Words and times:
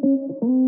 Faith 0.00 0.38
and 0.40 0.59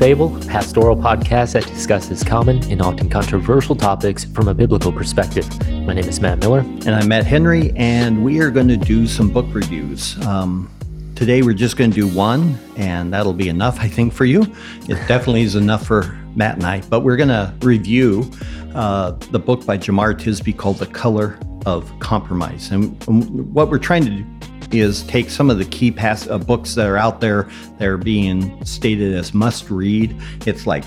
Fable, 0.00 0.34
a 0.34 0.40
pastoral 0.46 0.96
podcast 0.96 1.52
that 1.52 1.66
discusses 1.66 2.24
common 2.24 2.64
and 2.72 2.80
often 2.80 3.10
controversial 3.10 3.76
topics 3.76 4.24
from 4.24 4.48
a 4.48 4.54
biblical 4.54 4.90
perspective. 4.90 5.46
My 5.84 5.92
name 5.92 6.06
is 6.06 6.22
Matt 6.22 6.38
Miller. 6.38 6.60
And 6.60 6.94
I'm 6.94 7.06
Matt 7.06 7.26
Henry, 7.26 7.70
and 7.76 8.24
we 8.24 8.40
are 8.40 8.50
going 8.50 8.68
to 8.68 8.78
do 8.78 9.06
some 9.06 9.28
book 9.28 9.44
reviews. 9.50 10.18
Um, 10.26 10.70
today, 11.14 11.42
we're 11.42 11.52
just 11.52 11.76
going 11.76 11.90
to 11.90 11.94
do 11.94 12.08
one, 12.08 12.58
and 12.76 13.12
that'll 13.12 13.34
be 13.34 13.50
enough, 13.50 13.78
I 13.78 13.88
think, 13.88 14.14
for 14.14 14.24
you. 14.24 14.44
It 14.88 14.94
definitely 15.06 15.42
is 15.42 15.54
enough 15.54 15.86
for 15.86 16.18
Matt 16.34 16.54
and 16.54 16.64
I, 16.64 16.80
but 16.88 17.00
we're 17.00 17.18
going 17.18 17.28
to 17.28 17.54
review 17.60 18.30
uh, 18.74 19.10
the 19.32 19.38
book 19.38 19.66
by 19.66 19.76
Jemar 19.76 20.14
Tisby 20.14 20.56
called 20.56 20.78
The 20.78 20.86
Color 20.86 21.38
of 21.66 21.92
Compromise. 21.98 22.70
And 22.70 22.98
what 23.52 23.68
we're 23.68 23.76
trying 23.76 24.06
to 24.06 24.10
do 24.10 24.39
is 24.72 25.02
take 25.04 25.30
some 25.30 25.50
of 25.50 25.58
the 25.58 25.64
key 25.64 25.90
pass 25.90 26.26
uh, 26.28 26.38
books 26.38 26.74
that 26.74 26.86
are 26.86 26.96
out 26.96 27.20
there 27.20 27.48
that 27.78 27.88
are 27.88 27.98
being 27.98 28.64
stated 28.64 29.14
as 29.14 29.34
must 29.34 29.70
read. 29.70 30.16
It's 30.46 30.66
like 30.66 30.84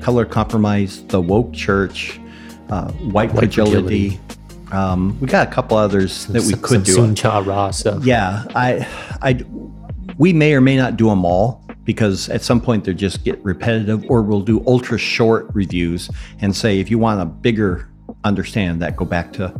Color 0.00 0.24
Compromise, 0.24 1.04
The 1.06 1.20
Woke 1.20 1.52
Church, 1.52 2.20
uh, 2.70 2.90
White, 2.92 3.32
White 3.32 3.38
Fragility. 3.38 4.10
Fragility. 4.10 4.20
Um, 4.70 5.18
we 5.20 5.26
got 5.26 5.48
a 5.48 5.50
couple 5.50 5.76
others 5.76 6.26
that 6.26 6.42
we 6.42 6.50
some, 6.50 6.60
could 6.60 6.86
some 6.86 7.14
do. 7.14 7.14
Soong-Chan 7.14 7.44
Rah 7.46 7.70
stuff. 7.70 8.04
Yeah, 8.04 8.44
I, 8.54 8.86
I, 9.22 9.42
we 10.18 10.32
may 10.32 10.52
or 10.52 10.60
may 10.60 10.76
not 10.76 10.96
do 10.96 11.06
them 11.08 11.24
all 11.24 11.64
because 11.84 12.28
at 12.28 12.42
some 12.42 12.60
point 12.60 12.84
they 12.84 12.92
just 12.92 13.24
get 13.24 13.42
repetitive, 13.42 14.04
or 14.10 14.22
we'll 14.22 14.42
do 14.42 14.62
ultra 14.66 14.98
short 14.98 15.48
reviews 15.54 16.10
and 16.40 16.54
say 16.54 16.80
if 16.80 16.90
you 16.90 16.98
want 16.98 17.20
a 17.20 17.24
bigger 17.24 17.88
understand 18.24 18.82
that, 18.82 18.94
go 18.94 19.06
back 19.06 19.32
to 19.32 19.58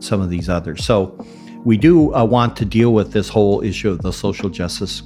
some 0.00 0.20
of 0.20 0.28
these 0.28 0.48
others. 0.48 0.84
So 0.84 1.24
we 1.68 1.76
do 1.76 2.14
uh, 2.14 2.24
want 2.24 2.56
to 2.56 2.64
deal 2.64 2.94
with 2.94 3.12
this 3.12 3.28
whole 3.28 3.62
issue 3.62 3.90
of 3.90 4.00
the 4.00 4.10
social 4.10 4.48
justice, 4.48 5.02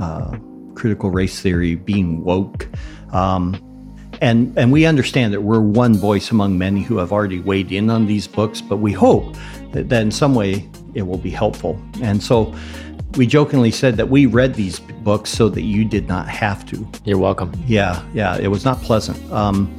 uh, 0.00 0.36
critical 0.74 1.12
race 1.12 1.40
theory 1.40 1.76
being 1.76 2.24
woke. 2.24 2.66
Um, 3.12 3.54
and, 4.20 4.52
and 4.58 4.72
we 4.72 4.84
understand 4.84 5.32
that 5.32 5.42
we're 5.42 5.60
one 5.60 5.94
voice 5.94 6.32
among 6.32 6.58
many 6.58 6.82
who 6.82 6.96
have 6.96 7.12
already 7.12 7.38
weighed 7.38 7.70
in 7.70 7.88
on 7.88 8.06
these 8.06 8.26
books, 8.26 8.60
but 8.60 8.78
we 8.78 8.90
hope 8.90 9.36
that, 9.70 9.90
that 9.90 10.02
in 10.02 10.10
some 10.10 10.34
way 10.34 10.68
it 10.94 11.02
will 11.02 11.18
be 11.18 11.30
helpful. 11.30 11.80
And 12.02 12.20
so 12.20 12.52
we 13.16 13.24
jokingly 13.24 13.70
said 13.70 13.96
that 13.96 14.08
we 14.08 14.26
read 14.26 14.54
these 14.54 14.80
books 14.80 15.30
so 15.30 15.48
that 15.50 15.62
you 15.62 15.84
did 15.84 16.08
not 16.08 16.26
have 16.26 16.66
to. 16.66 16.84
You're 17.04 17.18
welcome. 17.18 17.52
Yeah, 17.64 18.04
yeah, 18.12 18.36
it 18.38 18.48
was 18.48 18.64
not 18.64 18.78
pleasant. 18.78 19.20
Um, 19.30 19.72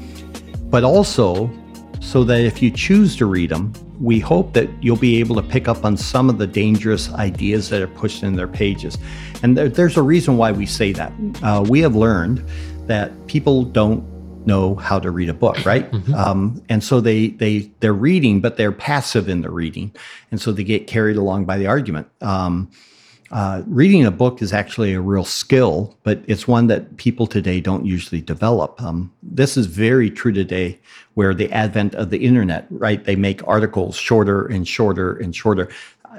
but 0.69 0.85
also 0.85 1.51
so 1.99 2.23
that 2.23 2.39
if 2.39 2.61
you 2.61 2.71
choose 2.71 3.17
to 3.17 3.25
read 3.25 3.49
them, 3.49 3.73
we 4.03 4.19
hope 4.19 4.51
that 4.51 4.69
you'll 4.83 4.97
be 4.97 5.21
able 5.21 5.33
to 5.33 5.41
pick 5.41 5.69
up 5.69 5.85
on 5.85 5.95
some 5.95 6.29
of 6.29 6.37
the 6.37 6.45
dangerous 6.45 7.09
ideas 7.13 7.69
that 7.69 7.81
are 7.81 7.87
pushed 7.87 8.21
in 8.21 8.35
their 8.35 8.49
pages. 8.49 8.97
And 9.41 9.57
there, 9.57 9.69
there's 9.69 9.95
a 9.95 10.01
reason 10.01 10.35
why 10.35 10.51
we 10.51 10.65
say 10.65 10.91
that. 10.91 11.13
Uh, 11.41 11.65
we 11.67 11.79
have 11.79 11.95
learned 11.95 12.45
that 12.87 13.27
people 13.27 13.63
don't 13.63 14.03
know 14.45 14.75
how 14.75 14.99
to 14.99 15.09
read 15.09 15.29
a 15.29 15.33
book, 15.33 15.65
right? 15.65 15.89
Mm-hmm. 15.89 16.13
Um, 16.15 16.61
and 16.67 16.83
so 16.83 16.99
they 16.99 17.29
they 17.29 17.71
they're 17.79 17.93
reading, 17.93 18.41
but 18.41 18.57
they're 18.57 18.73
passive 18.73 19.29
in 19.29 19.39
the 19.39 19.49
reading, 19.49 19.95
and 20.31 20.41
so 20.41 20.51
they 20.51 20.65
get 20.65 20.85
carried 20.85 21.15
along 21.15 21.45
by 21.45 21.57
the 21.57 21.67
argument. 21.67 22.09
Um, 22.19 22.69
uh, 23.33 23.63
reading 23.65 24.05
a 24.05 24.11
book 24.11 24.43
is 24.43 24.53
actually 24.53 24.93
a 24.93 25.01
real 25.01 25.25
skill, 25.25 25.97
but 26.03 26.23
it's 26.27 26.47
one 26.47 26.67
that 26.67 26.97
people 26.97 27.25
today 27.25 27.59
don't 27.59 27.83
usually 27.83 28.21
develop. 28.21 28.79
Um, 28.79 29.11
this 29.23 29.57
is 29.57 29.65
very 29.65 30.11
true 30.11 30.31
today, 30.31 30.79
where 31.15 31.33
the 31.33 31.51
advent 31.51 31.95
of 31.95 32.11
the 32.11 32.23
internet, 32.23 32.67
right? 32.69 33.03
They 33.03 33.15
make 33.15 33.45
articles 33.47 33.95
shorter 33.95 34.45
and 34.45 34.67
shorter 34.67 35.17
and 35.17 35.35
shorter. 35.35 35.67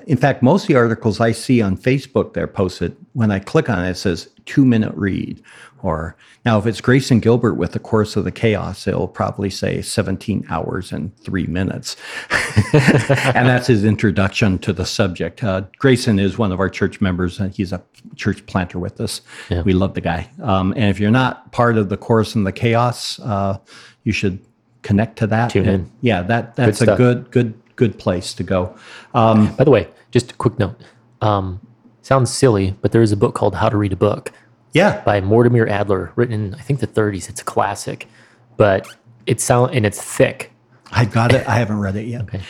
In 0.08 0.16
fact, 0.16 0.42
most 0.42 0.64
of 0.64 0.68
the 0.68 0.74
articles 0.74 1.20
I 1.20 1.30
see 1.30 1.62
on 1.62 1.76
Facebook 1.76 2.34
they're 2.34 2.48
posted, 2.48 2.96
when 3.12 3.30
I 3.30 3.38
click 3.38 3.70
on 3.70 3.84
it, 3.84 3.90
it 3.90 3.96
says 3.96 4.28
two 4.44 4.64
minute 4.64 4.92
read 4.96 5.40
or 5.84 6.16
now, 6.46 6.58
if 6.58 6.64
it's 6.64 6.80
Grayson 6.80 7.20
Gilbert 7.20 7.54
with 7.54 7.72
the 7.72 7.78
Chorus 7.78 8.16
of 8.16 8.24
the 8.24 8.32
Chaos, 8.32 8.86
it'll 8.86 9.06
probably 9.06 9.50
say 9.50 9.82
17 9.82 10.46
hours 10.48 10.92
and 10.92 11.14
three 11.18 11.44
minutes. 11.44 11.94
and 12.72 13.46
that's 13.46 13.66
his 13.66 13.84
introduction 13.84 14.58
to 14.60 14.72
the 14.72 14.86
subject. 14.86 15.44
Uh, 15.44 15.64
Grayson 15.76 16.18
is 16.18 16.38
one 16.38 16.52
of 16.52 16.58
our 16.58 16.70
church 16.70 17.02
members. 17.02 17.38
and 17.38 17.52
he's 17.52 17.70
a 17.70 17.82
church 18.16 18.46
planter 18.46 18.78
with 18.78 18.98
us. 18.98 19.20
Yeah. 19.50 19.60
We 19.60 19.74
love 19.74 19.92
the 19.92 20.00
guy. 20.00 20.30
Um, 20.42 20.72
and 20.72 20.84
if 20.84 20.98
you're 20.98 21.10
not 21.10 21.52
part 21.52 21.76
of 21.76 21.90
the 21.90 21.98
Chorus 21.98 22.34
and 22.34 22.46
the 22.46 22.52
Chaos, 22.52 23.20
uh, 23.20 23.58
you 24.04 24.12
should 24.12 24.38
connect 24.80 25.18
to 25.18 25.26
that. 25.26 25.50
Tune 25.50 25.68
in. 25.68 25.92
Yeah, 26.00 26.22
that 26.22 26.56
that's 26.56 26.78
good 26.78 26.88
a 26.88 26.96
good, 26.96 27.30
good, 27.30 27.54
good 27.76 27.98
place 27.98 28.32
to 28.34 28.42
go. 28.42 28.74
Um, 29.12 29.54
By 29.56 29.64
the 29.64 29.70
way, 29.70 29.88
just 30.12 30.32
a 30.32 30.34
quick 30.34 30.58
note. 30.58 30.80
Um, 31.20 31.60
sounds 32.00 32.32
silly, 32.32 32.74
but 32.80 32.92
there 32.92 33.02
is 33.02 33.12
a 33.12 33.18
book 33.18 33.34
called 33.34 33.56
How 33.56 33.68
to 33.68 33.76
Read 33.76 33.92
a 33.92 33.96
Book 33.96 34.32
yeah. 34.74 35.00
By 35.02 35.20
Mortimer 35.20 35.66
Adler, 35.66 36.12
written 36.16 36.34
in 36.34 36.54
I 36.54 36.60
think 36.60 36.80
the 36.80 36.86
30s. 36.86 37.30
It's 37.30 37.40
a 37.40 37.44
classic, 37.44 38.08
but 38.56 38.86
it's 39.24 39.42
sound 39.42 39.74
and 39.74 39.86
it's 39.86 40.02
thick. 40.02 40.52
I 40.92 41.04
got 41.06 41.32
it. 41.32 41.48
I 41.48 41.56
haven't 41.56 41.78
read 41.78 41.96
it 41.96 42.06
yet. 42.06 42.22
Okay. 42.22 42.42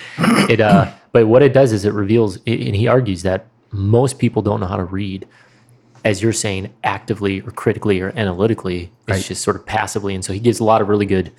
It 0.53 0.61
uh, 0.61 0.93
but 1.13 1.29
what 1.29 1.43
it 1.43 1.53
does 1.53 1.73
is 1.73 1.85
it 1.85 1.93
reveals, 1.93 2.37
and 2.47 2.75
he 2.75 2.89
argues 2.89 3.23
that 3.23 3.47
most 3.71 4.19
people 4.19 4.43
don't 4.43 4.61
know 4.61 4.67
how 4.67 4.77
to 4.77 4.85
read, 4.85 5.27
as 6.05 6.23
you're 6.23 6.33
saying, 6.33 6.73
actively 6.83 7.41
or 7.41 7.51
critically 7.53 8.01
or 8.01 8.13
analytically. 8.17 8.91
It's 9.07 9.19
right. 9.19 9.25
just 9.25 9.43
sort 9.43 9.57
of 9.57 9.65
passively, 9.65 10.15
and 10.15 10.25
so 10.25 10.33
he 10.33 10.41
gives 10.41 10.61
a 10.61 10.65
lot 10.65 10.83
of 10.83 10.89
really 10.89 11.07
good 11.07 11.33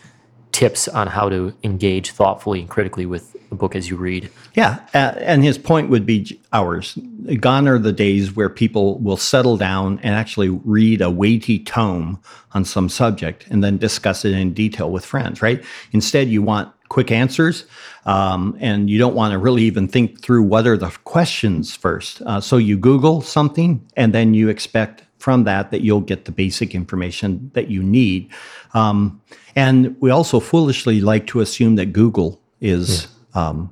tips 0.55 0.87
on 0.87 1.07
how 1.07 1.27
to 1.27 1.53
engage 1.63 2.11
thoughtfully 2.11 2.61
and 2.61 2.69
critically 2.69 3.05
with 3.05 3.35
a 3.51 3.55
book 3.55 3.75
as 3.75 3.89
you 3.89 3.97
read. 3.97 4.29
Yeah, 4.53 4.79
and 4.93 5.43
his 5.43 5.57
point 5.57 5.89
would 5.89 6.05
be 6.05 6.39
ours. 6.53 6.97
Gone 7.41 7.67
are 7.67 7.77
the 7.77 7.91
days 7.91 8.37
where 8.37 8.47
people 8.47 8.97
will 8.99 9.17
settle 9.17 9.57
down 9.57 9.99
and 10.01 10.15
actually 10.15 10.47
read 10.47 11.01
a 11.01 11.11
weighty 11.11 11.59
tome 11.59 12.21
on 12.53 12.63
some 12.63 12.87
subject 12.87 13.45
and 13.49 13.65
then 13.65 13.77
discuss 13.77 14.23
it 14.23 14.31
in 14.31 14.53
detail 14.53 14.89
with 14.91 15.05
friends, 15.05 15.41
right? 15.41 15.61
Instead, 15.91 16.29
you 16.29 16.41
want 16.41 16.71
quick 16.87 17.11
answers 17.11 17.65
um, 18.05 18.55
and 18.61 18.89
you 18.89 18.97
don't 18.97 19.13
want 19.13 19.33
to 19.33 19.37
really 19.37 19.63
even 19.63 19.89
think 19.89 20.21
through 20.21 20.43
what 20.43 20.65
are 20.65 20.77
the 20.77 20.89
questions 21.03 21.75
first. 21.75 22.21
Uh, 22.21 22.39
so 22.39 22.55
you 22.55 22.77
Google 22.77 23.19
something 23.19 23.85
and 23.97 24.13
then 24.13 24.33
you 24.33 24.47
expect 24.47 25.03
from 25.25 25.43
that 25.43 25.71
that 25.71 25.81
you'll 25.81 26.01
get 26.01 26.25
the 26.25 26.31
basic 26.31 26.75
information 26.75 27.49
that 27.55 27.67
you 27.67 27.81
need. 27.81 28.31
Um, 28.75 29.19
and 29.55 29.99
we 29.99 30.11
also 30.11 30.39
foolishly 30.39 31.01
like 31.01 31.25
to 31.27 31.39
assume 31.39 31.77
that 31.77 31.87
Google 31.87 32.39
is 32.61 33.07
yeah. 33.33 33.47
um, 33.47 33.71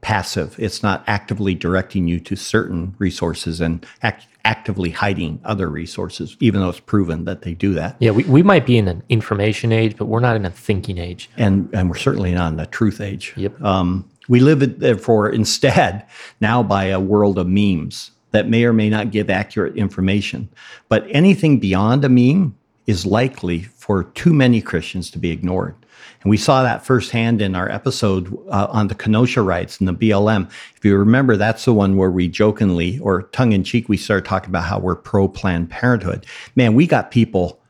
passive. 0.00 0.56
It's 0.58 0.82
not 0.82 1.04
actively 1.06 1.54
directing 1.54 2.08
you 2.08 2.18
to 2.20 2.36
certain 2.36 2.94
resources 2.96 3.60
and 3.60 3.84
act- 4.02 4.28
actively 4.46 4.88
hiding 4.88 5.42
other 5.44 5.68
resources, 5.68 6.38
even 6.40 6.62
though 6.62 6.70
it's 6.70 6.80
proven 6.80 7.26
that 7.26 7.42
they 7.42 7.52
do 7.52 7.74
that. 7.74 7.96
Yeah, 7.98 8.12
we, 8.12 8.24
we 8.24 8.42
might 8.42 8.64
be 8.64 8.78
in 8.78 8.88
an 8.88 9.02
information 9.10 9.72
age, 9.72 9.94
but 9.94 10.06
we're 10.06 10.20
not 10.20 10.36
in 10.36 10.46
a 10.46 10.50
thinking 10.50 10.96
age. 10.96 11.28
And, 11.36 11.68
and 11.74 11.90
we're 11.90 11.96
certainly 11.98 12.32
not 12.32 12.54
in 12.54 12.60
a 12.60 12.66
truth 12.66 13.02
age. 13.02 13.34
Yep. 13.36 13.60
Um, 13.60 14.08
we 14.26 14.40
live, 14.40 14.80
therefore, 14.80 15.28
instead 15.28 16.06
now 16.40 16.62
by 16.62 16.84
a 16.84 16.98
world 16.98 17.38
of 17.38 17.46
memes 17.46 18.12
that 18.30 18.48
may 18.48 18.64
or 18.64 18.72
may 18.72 18.90
not 18.90 19.10
give 19.10 19.30
accurate 19.30 19.76
information. 19.76 20.48
But 20.88 21.06
anything 21.10 21.58
beyond 21.58 22.04
a 22.04 22.08
meme 22.08 22.56
is 22.86 23.06
likely 23.06 23.62
for 23.62 24.04
too 24.04 24.32
many 24.32 24.60
Christians 24.60 25.10
to 25.10 25.18
be 25.18 25.30
ignored. 25.30 25.74
And 26.22 26.30
we 26.30 26.36
saw 26.36 26.62
that 26.62 26.84
firsthand 26.84 27.40
in 27.40 27.54
our 27.54 27.70
episode 27.70 28.34
uh, 28.48 28.66
on 28.70 28.88
the 28.88 28.94
Kenosha 28.94 29.42
riots 29.42 29.78
and 29.78 29.86
the 29.86 29.92
BLM. 29.92 30.50
If 30.76 30.84
you 30.84 30.96
remember, 30.96 31.36
that's 31.36 31.64
the 31.64 31.74
one 31.74 31.96
where 31.96 32.10
we 32.10 32.28
jokingly 32.28 32.98
or 32.98 33.22
tongue 33.22 33.52
in 33.52 33.62
cheek, 33.62 33.88
we 33.88 33.96
started 33.96 34.24
talking 34.24 34.50
about 34.50 34.64
how 34.64 34.78
we're 34.78 34.96
pro 34.96 35.28
Planned 35.28 35.70
Parenthood. 35.70 36.26
Man, 36.56 36.74
we 36.74 36.86
got 36.86 37.10
people 37.10 37.60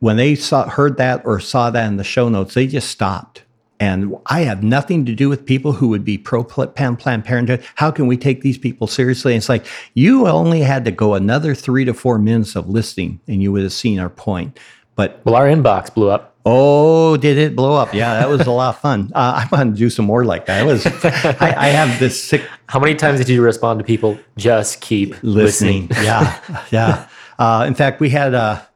when 0.00 0.16
they 0.16 0.34
saw, 0.34 0.68
heard 0.68 0.96
that 0.96 1.22
or 1.24 1.40
saw 1.40 1.70
that 1.70 1.86
in 1.88 1.96
the 1.96 2.04
show 2.04 2.28
notes, 2.28 2.54
they 2.54 2.66
just 2.66 2.88
stopped 2.88 3.42
and 3.80 4.14
I 4.26 4.40
have 4.40 4.62
nothing 4.62 5.04
to 5.06 5.14
do 5.14 5.28
with 5.28 5.46
people 5.46 5.72
who 5.72 5.88
would 5.88 6.04
be 6.04 6.18
pro 6.18 6.42
Planned 6.44 6.98
Parenthood. 6.98 7.64
How 7.76 7.90
can 7.90 8.06
we 8.06 8.16
take 8.16 8.42
these 8.42 8.58
people 8.58 8.86
seriously? 8.86 9.32
And 9.32 9.38
it's 9.38 9.48
like 9.48 9.64
you 9.94 10.26
only 10.26 10.60
had 10.60 10.84
to 10.84 10.90
go 10.90 11.14
another 11.14 11.54
three 11.54 11.84
to 11.84 11.94
four 11.94 12.18
minutes 12.18 12.56
of 12.56 12.68
listening, 12.68 13.20
and 13.28 13.42
you 13.42 13.52
would 13.52 13.62
have 13.62 13.72
seen 13.72 13.98
our 14.00 14.10
point. 14.10 14.58
But 14.96 15.20
well, 15.24 15.36
our 15.36 15.46
inbox 15.46 15.94
blew 15.94 16.10
up. 16.10 16.34
Oh, 16.44 17.16
did 17.18 17.36
it 17.36 17.54
blow 17.54 17.74
up? 17.74 17.92
Yeah, 17.92 18.14
that 18.14 18.28
was 18.28 18.46
a 18.46 18.50
lot 18.50 18.74
of 18.74 18.80
fun. 18.80 19.12
Uh, 19.14 19.44
I 19.44 19.48
want 19.54 19.74
to 19.74 19.78
do 19.78 19.90
some 19.90 20.06
more 20.06 20.24
like 20.24 20.46
that. 20.46 20.62
It 20.62 20.66
was. 20.66 20.86
I, 21.40 21.54
I, 21.56 21.68
have 21.68 21.98
this 21.98 22.22
sick. 22.22 22.42
How 22.68 22.78
many 22.78 22.94
times 22.94 23.18
did 23.18 23.28
you 23.28 23.42
respond 23.42 23.78
to 23.80 23.84
people? 23.84 24.18
Just 24.36 24.80
keep 24.80 25.10
listening. 25.22 25.88
listening. 25.88 26.04
yeah, 26.04 26.64
yeah. 26.70 27.08
Uh, 27.38 27.64
in 27.66 27.74
fact, 27.74 28.00
we 28.00 28.10
had 28.10 28.34
a 28.34 28.68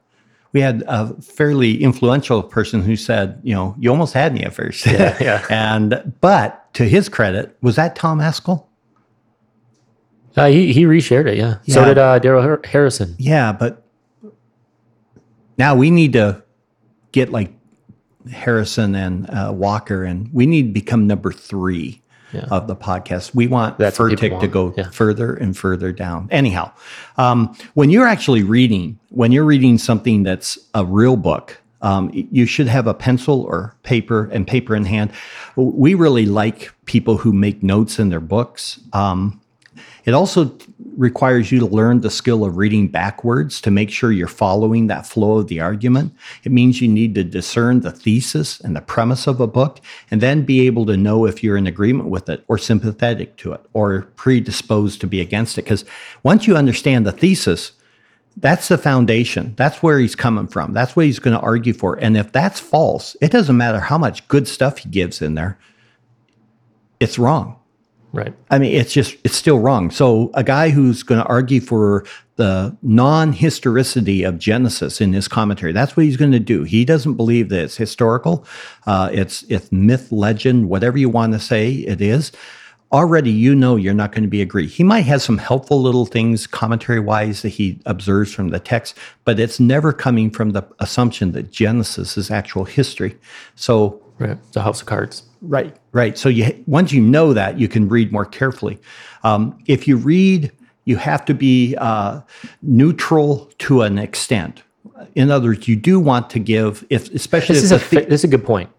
we 0.53 0.61
had 0.61 0.85
a 0.87 1.15
fairly 1.23 1.83
influential 1.83 2.43
person 2.43 2.83
who 2.83 2.97
said, 2.97 3.41
you 3.43 3.55
know, 3.55 3.75
you 3.79 3.91
almost 3.91 4.13
had 4.13 4.35
me 4.35 4.43
at 4.43 4.53
first. 4.53 4.87
Yeah, 4.87 5.17
yeah. 5.21 5.47
and 5.51 6.13
but 6.21 6.73
to 6.75 6.85
his 6.85 7.09
credit, 7.09 7.57
was 7.63 7.77
that 7.77 7.97
Tom 7.97 8.19
Ascol? 8.19 8.67
Uh, 10.37 10.49
he 10.49 10.73
he 10.73 10.85
reshared 10.85 11.27
it. 11.27 11.37
Yeah. 11.37 11.57
yeah. 11.65 11.75
So 11.75 11.85
did 11.85 11.99
uh, 11.99 12.19
Darrell 12.19 12.43
Har- 12.43 12.61
Harrison. 12.65 13.15
Yeah, 13.19 13.53
but 13.53 13.85
now 15.59 15.75
we 15.75 15.91
need 15.91 16.15
to 16.15 16.43
get 17.13 17.31
like 17.31 17.53
Harrison 18.31 18.95
and 18.95 19.29
uh, 19.31 19.53
Walker, 19.55 20.05
and 20.05 20.33
we 20.33 20.47
need 20.47 20.69
to 20.69 20.73
become 20.73 21.07
number 21.07 21.33
three 21.33 22.02
Yeah. 22.32 22.46
of 22.50 22.67
the 22.67 22.76
podcast. 22.76 23.34
We 23.34 23.46
want 23.46 23.79
That's 23.79 23.99
Furtick 23.99 24.40
to 24.40 24.49
go 24.49 24.73
yeah. 24.76 24.88
further 24.90 25.34
and 25.34 25.56
further 25.56 25.93
down. 25.93 26.29
Anyhow, 26.31 26.73
um, 27.19 27.55
when 27.75 27.90
you're 27.90 28.06
actually 28.06 28.43
reading, 28.43 28.99
when 29.11 29.32
you're 29.32 29.44
reading 29.44 29.76
something 29.76 30.23
that's 30.23 30.58
a 30.75 30.84
real 30.84 31.17
book, 31.17 31.61
um, 31.82 32.11
you 32.12 32.46
should 32.46 32.69
have 32.69 32.87
a 32.87 32.94
pencil 32.94 33.43
or 33.43 33.75
paper 33.82 34.31
and 34.32 34.46
paper 34.46 34.75
in 34.75 34.84
hand. 34.84 35.12
We 35.56 35.94
really 35.94 36.26
like 36.26 36.73
people 36.87 37.19
who 37.19 37.32
make 37.32 37.62
notes 37.62 37.99
in 37.99 38.08
their 38.08 38.20
books. 38.20 38.81
Um, 38.93 39.42
it 40.05 40.15
also 40.15 40.57
requires 40.97 41.53
you 41.53 41.59
to 41.61 41.67
learn 41.67 42.01
the 42.01 42.11
skill 42.11 42.45
of 42.45 42.57
reading 42.57 42.89
backwards 42.89 43.61
to 43.61 43.71
make 43.71 43.91
sure 43.91 44.13
you're 44.13 44.29
following 44.29 44.87
that 44.87 45.07
flow 45.07 45.39
of 45.39 45.49
the 45.49 45.61
argument. 45.61 46.15
It 46.45 46.53
means 46.53 46.81
you 46.81 46.89
need 46.89 47.15
to 47.15 47.25
discern 47.25 47.81
the 47.81 47.93
thesis 47.93 48.61
and 48.61 48.75
the 48.75 48.81
premise 48.81 49.27
of 49.27 49.41
a 49.41 49.47
book 49.47 49.81
and 50.11 50.21
then 50.21 50.43
be 50.43 50.67
able 50.67 50.87
to 50.87 50.97
know 50.97 51.25
if 51.25 51.43
you're 51.43 51.57
in 51.57 51.67
agreement 51.67 52.09
with 52.09 52.29
it 52.29 52.45
or 52.49 52.59
sympathetic 52.59 53.37
to 53.39 53.53
it 53.53 53.65
or 53.73 54.03
predisposed 54.17 55.01
to 55.01 55.07
be 55.07 55.21
against 55.21 55.57
it. 55.57 55.63
Because 55.63 55.85
once 56.23 56.47
you 56.47 56.57
understand 56.57 57.07
the 57.07 57.13
thesis, 57.13 57.73
that's 58.37 58.69
the 58.69 58.79
foundation. 58.79 59.55
That's 59.57 59.83
where 59.83 59.99
he's 59.99 60.15
coming 60.15 60.49
from. 60.49 60.73
That's 60.73 60.97
what 60.97 61.07
he's 61.07 61.19
going 61.19 61.37
to 61.37 61.43
argue 61.43 61.75
for. 61.75 61.95
And 61.95 62.17
if 62.17 62.33
that's 62.33 62.61
false, 62.61 63.17
it 63.21 63.31
doesn't 63.31 63.57
matter 63.57 63.81
how 63.81 63.99
much 63.99 64.27
good 64.29 64.49
stuff 64.49 64.79
he 64.79 64.89
gives 64.89 65.23
in 65.23 65.35
there, 65.35 65.59
it's 66.99 67.19
wrong. 67.19 67.59
Right. 68.12 68.35
I 68.50 68.59
mean, 68.59 68.75
it's 68.75 68.93
just, 68.93 69.17
it's 69.25 69.37
still 69.37 69.59
wrong. 69.59 69.91
So, 69.91 70.31
a 70.35 70.44
guy 70.44 70.69
who's 70.69 71.03
going 71.03 71.20
to 71.23 71.26
argue 71.26 71.62
for 71.62 72.05
the 72.37 72.76
non 72.82 73.32
historicity 73.32 74.23
of 74.23 74.38
Genesis 74.38 75.00
in 75.00 75.14
his 75.14 75.29
commentary, 75.29 75.73
that's 75.73 75.97
what 75.97 76.05
he's 76.05 76.19
going 76.19 76.32
to 76.32 76.41
do. 76.41 76.62
He 76.64 76.85
doesn't 76.85 77.14
believe 77.14 77.49
that 77.49 77.64
it's 77.64 77.76
historical, 77.76 78.44
uh, 78.87 79.09
it's, 79.12 79.44
it's 79.44 79.73
myth, 79.73 80.12
legend, 80.12 80.69
whatever 80.69 80.99
you 80.99 81.09
want 81.09 81.32
to 81.32 81.38
say 81.38 81.73
it 81.73 82.03
is. 82.03 82.32
Already, 82.93 83.31
you 83.31 83.55
know, 83.55 83.76
you're 83.76 83.94
not 83.94 84.12
going 84.12 84.25
to 84.25 84.29
be 84.29 84.43
agree. 84.43 84.67
He 84.67 84.85
might 84.85 85.06
have 85.06 85.23
some 85.23 85.38
helpful 85.38 85.81
little 85.81 86.05
things, 86.05 86.47
commentary 86.47 87.00
wise, 87.00 87.41
that 87.41 87.49
he 87.49 87.81
observes 87.87 88.35
from 88.35 88.50
the 88.50 88.61
text, 88.61 88.99
but 89.25 89.41
it's 89.41 89.58
never 89.58 89.94
coming 89.94 90.31
from 90.31 90.50
the 90.50 90.62
assumption 90.79 91.32
that 91.32 91.50
Genesis 91.50 92.19
is 92.19 92.31
actual 92.31 92.67
history. 92.67 93.17
So, 93.55 94.02
Right. 94.23 94.39
It's 94.49 94.57
a 94.57 94.63
house 94.63 94.81
of 94.81 94.87
cards. 94.87 95.25
Right, 95.41 95.77
right. 95.93 96.17
So 96.17 96.29
you 96.29 96.63
once 96.67 96.93
you 96.93 97.01
know 97.01 97.33
that, 97.33 97.59
you 97.59 97.69
can 97.69 97.89
read 97.89 98.13
more 98.13 98.25
carefully. 98.25 98.79
Um, 99.25 99.59
if 99.67 99.89
you 99.89 99.97
read, 99.97 100.53
you 100.85 100.97
have 100.97 101.25
to 101.25 101.35
be 101.35 101.75
uh, 101.77 102.21
neutral 102.63 103.51
to 103.59 103.83
an 103.83 103.99
extent. 103.99 104.63
In 105.15 105.31
other 105.31 105.49
words, 105.49 105.67
you 105.67 105.77
do 105.77 105.99
want 105.99 106.31
to 106.31 106.39
give, 106.39 106.87
if 106.91 107.13
especially 107.13 107.57
This 107.57 107.73
if 107.73 107.83
is 107.83 107.97
a 107.97 108.01
fa- 108.01 108.07
this 108.09 108.21
is 108.21 108.25
a 108.25 108.29
good 108.29 108.45
point. 108.45 108.71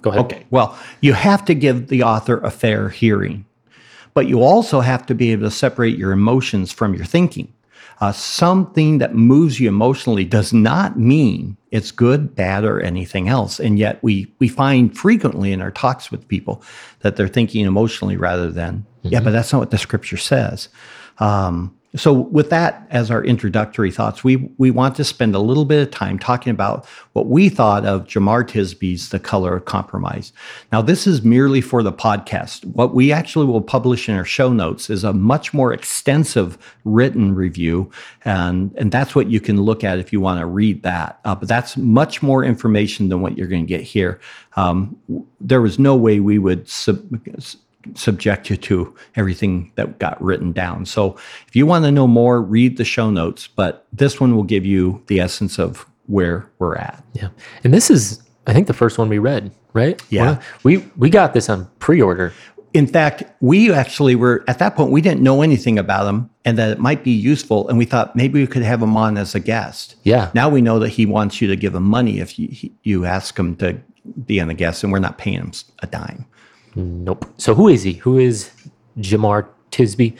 Go 0.00 0.10
ahead. 0.10 0.24
Okay. 0.24 0.46
Well, 0.50 0.78
you 1.00 1.12
have 1.12 1.44
to 1.46 1.54
give 1.54 1.88
the 1.88 2.02
author 2.02 2.38
a 2.38 2.50
fair 2.50 2.88
hearing, 2.88 3.44
but 4.14 4.28
you 4.28 4.42
also 4.42 4.80
have 4.80 5.06
to 5.06 5.14
be 5.14 5.32
able 5.32 5.44
to 5.44 5.50
separate 5.50 5.98
your 5.98 6.12
emotions 6.12 6.72
from 6.72 6.94
your 6.94 7.04
thinking. 7.04 7.52
Uh, 8.00 8.12
something 8.12 8.98
that 8.98 9.14
moves 9.14 9.60
you 9.60 9.68
emotionally 9.68 10.24
does 10.24 10.52
not 10.52 10.98
mean 10.98 11.56
it's 11.72 11.90
good, 11.90 12.34
bad, 12.36 12.64
or 12.64 12.80
anything 12.80 13.28
else. 13.28 13.58
And 13.58 13.78
yet, 13.78 13.98
we 14.02 14.32
we 14.38 14.46
find 14.46 14.96
frequently 14.96 15.52
in 15.52 15.60
our 15.60 15.72
talks 15.72 16.12
with 16.12 16.28
people 16.28 16.62
that 17.00 17.16
they're 17.16 17.26
thinking 17.26 17.64
emotionally 17.66 18.16
rather 18.16 18.50
than, 18.52 18.86
yeah, 19.02 19.20
but 19.20 19.30
that's 19.30 19.52
not 19.52 19.58
what 19.58 19.70
the 19.70 19.78
scripture 19.78 20.18
says. 20.18 20.68
Um, 21.18 21.76
so, 21.94 22.12
with 22.12 22.48
that 22.48 22.86
as 22.90 23.10
our 23.10 23.22
introductory 23.22 23.90
thoughts, 23.90 24.24
we 24.24 24.36
we 24.56 24.70
want 24.70 24.96
to 24.96 25.04
spend 25.04 25.34
a 25.34 25.38
little 25.38 25.66
bit 25.66 25.82
of 25.82 25.90
time 25.90 26.18
talking 26.18 26.50
about 26.50 26.86
what 27.12 27.26
we 27.26 27.50
thought 27.50 27.84
of 27.84 28.06
Jemar 28.06 28.44
Tisby's 28.44 29.10
"The 29.10 29.18
Color 29.18 29.56
of 29.56 29.66
Compromise." 29.66 30.32
Now, 30.72 30.80
this 30.80 31.06
is 31.06 31.22
merely 31.22 31.60
for 31.60 31.82
the 31.82 31.92
podcast. 31.92 32.64
What 32.64 32.94
we 32.94 33.12
actually 33.12 33.44
will 33.44 33.60
publish 33.60 34.08
in 34.08 34.14
our 34.14 34.24
show 34.24 34.54
notes 34.54 34.88
is 34.88 35.04
a 35.04 35.12
much 35.12 35.52
more 35.52 35.74
extensive 35.74 36.56
written 36.84 37.34
review, 37.34 37.90
and 38.24 38.74
and 38.78 38.90
that's 38.90 39.14
what 39.14 39.28
you 39.28 39.38
can 39.38 39.60
look 39.60 39.84
at 39.84 39.98
if 39.98 40.14
you 40.14 40.20
want 40.20 40.40
to 40.40 40.46
read 40.46 40.82
that. 40.84 41.20
Uh, 41.26 41.34
but 41.34 41.46
that's 41.46 41.76
much 41.76 42.22
more 42.22 42.42
information 42.42 43.10
than 43.10 43.20
what 43.20 43.36
you're 43.36 43.48
going 43.48 43.66
to 43.66 43.68
get 43.68 43.82
here. 43.82 44.18
Um, 44.56 44.96
there 45.42 45.60
was 45.60 45.78
no 45.78 45.94
way 45.94 46.20
we 46.20 46.38
would 46.38 46.66
sub, 46.70 47.02
subject 47.94 48.50
you 48.50 48.56
to 48.56 48.94
everything 49.16 49.72
that 49.76 49.98
got 49.98 50.22
written 50.22 50.52
down. 50.52 50.86
So 50.86 51.16
if 51.48 51.56
you 51.56 51.66
want 51.66 51.84
to 51.84 51.90
know 51.90 52.06
more, 52.06 52.40
read 52.40 52.76
the 52.76 52.84
show 52.84 53.10
notes, 53.10 53.48
but 53.48 53.86
this 53.92 54.20
one 54.20 54.36
will 54.36 54.42
give 54.44 54.64
you 54.64 55.02
the 55.06 55.20
essence 55.20 55.58
of 55.58 55.86
where 56.06 56.48
we're 56.58 56.76
at. 56.76 57.04
Yeah. 57.14 57.28
And 57.64 57.72
this 57.72 57.90
is 57.90 58.22
I 58.46 58.52
think 58.52 58.66
the 58.66 58.74
first 58.74 58.98
one 58.98 59.08
we 59.08 59.18
read, 59.18 59.52
right? 59.72 60.02
Yeah. 60.10 60.40
We 60.62 60.78
we 60.96 61.10
got 61.10 61.32
this 61.32 61.48
on 61.48 61.68
pre-order. 61.78 62.32
In 62.74 62.86
fact, 62.86 63.22
we 63.40 63.70
actually 63.70 64.14
were 64.14 64.44
at 64.48 64.58
that 64.58 64.76
point, 64.76 64.90
we 64.90 65.02
didn't 65.02 65.22
know 65.22 65.42
anything 65.42 65.78
about 65.78 66.06
him 66.06 66.30
and 66.44 66.56
that 66.58 66.70
it 66.70 66.78
might 66.78 67.04
be 67.04 67.10
useful. 67.10 67.68
And 67.68 67.76
we 67.76 67.84
thought 67.84 68.16
maybe 68.16 68.40
we 68.40 68.46
could 68.46 68.62
have 68.62 68.82
him 68.82 68.96
on 68.96 69.18
as 69.18 69.34
a 69.34 69.40
guest. 69.40 69.96
Yeah. 70.04 70.30
Now 70.34 70.48
we 70.48 70.62
know 70.62 70.78
that 70.78 70.88
he 70.88 71.04
wants 71.04 71.40
you 71.40 71.48
to 71.48 71.56
give 71.56 71.74
him 71.74 71.82
money 71.82 72.18
if 72.18 72.38
you, 72.38 72.70
you 72.82 73.04
ask 73.04 73.38
him 73.38 73.56
to 73.56 73.78
be 74.26 74.40
on 74.40 74.50
a 74.50 74.54
guest, 74.54 74.82
and 74.82 74.92
we're 74.92 74.98
not 74.98 75.18
paying 75.18 75.36
him 75.36 75.52
a 75.80 75.86
dime. 75.86 76.24
Nope. 76.74 77.26
So 77.36 77.54
who 77.54 77.68
is 77.68 77.82
he? 77.82 77.94
Who 77.94 78.18
is 78.18 78.50
Jemar 78.98 79.46
Tisby? 79.70 80.12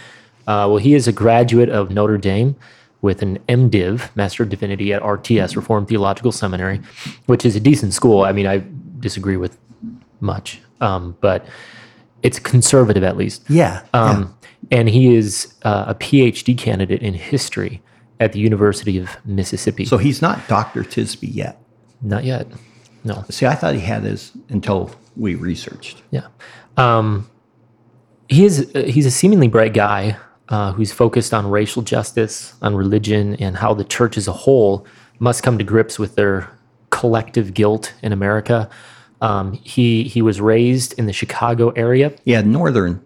Uh, 0.46 0.66
well, 0.68 0.76
he 0.78 0.94
is 0.94 1.06
a 1.08 1.12
graduate 1.12 1.68
of 1.68 1.90
Notre 1.90 2.18
Dame 2.18 2.56
with 3.00 3.22
an 3.22 3.38
MDiv, 3.48 4.14
Master 4.16 4.42
of 4.42 4.48
Divinity 4.48 4.92
at 4.92 5.02
RTS, 5.02 5.56
Reformed 5.56 5.88
Theological 5.88 6.32
Seminary, 6.32 6.80
which 7.26 7.44
is 7.44 7.56
a 7.56 7.60
decent 7.60 7.94
school. 7.94 8.22
I 8.22 8.32
mean, 8.32 8.46
I 8.46 8.62
disagree 9.00 9.36
with 9.36 9.58
much, 10.20 10.60
um, 10.80 11.16
but 11.20 11.44
it's 12.22 12.38
conservative 12.38 13.02
at 13.02 13.16
least. 13.16 13.42
Yeah. 13.48 13.82
Um, 13.92 14.36
And 14.70 14.88
he 14.88 15.16
is 15.16 15.54
uh, 15.64 15.86
a 15.88 15.94
PhD 15.96 16.56
candidate 16.56 17.02
in 17.02 17.14
history 17.14 17.82
at 18.20 18.32
the 18.32 18.38
University 18.38 18.96
of 18.96 19.16
Mississippi. 19.24 19.84
So 19.84 19.98
he's 19.98 20.22
not 20.22 20.46
Dr. 20.46 20.84
Tisby 20.84 21.28
yet. 21.34 21.60
Not 22.00 22.22
yet. 22.22 22.46
No. 23.02 23.24
See, 23.28 23.44
I 23.46 23.56
thought 23.56 23.74
he 23.74 23.80
had 23.80 24.04
his 24.04 24.30
until 24.48 24.92
we 25.16 25.34
researched. 25.34 26.02
Yeah. 26.10 26.26
Um, 26.76 27.28
he 28.28 28.44
is 28.44 28.70
uh, 28.74 28.82
he's 28.82 29.06
a 29.06 29.10
seemingly 29.10 29.48
bright 29.48 29.74
guy 29.74 30.16
uh, 30.48 30.72
who's 30.72 30.92
focused 30.92 31.34
on 31.34 31.50
racial 31.50 31.82
justice, 31.82 32.54
on 32.62 32.74
religion, 32.74 33.36
and 33.36 33.56
how 33.56 33.74
the 33.74 33.84
church 33.84 34.16
as 34.16 34.28
a 34.28 34.32
whole 34.32 34.86
must 35.18 35.42
come 35.42 35.58
to 35.58 35.64
grips 35.64 35.98
with 35.98 36.14
their 36.14 36.50
collective 36.90 37.54
guilt 37.54 37.92
in 38.02 38.12
America. 38.12 38.68
Um, 39.20 39.52
he 39.52 40.04
he 40.04 40.22
was 40.22 40.40
raised 40.40 40.98
in 40.98 41.06
the 41.06 41.12
Chicago 41.12 41.70
area. 41.70 42.12
Yeah, 42.24 42.40
northern 42.42 43.00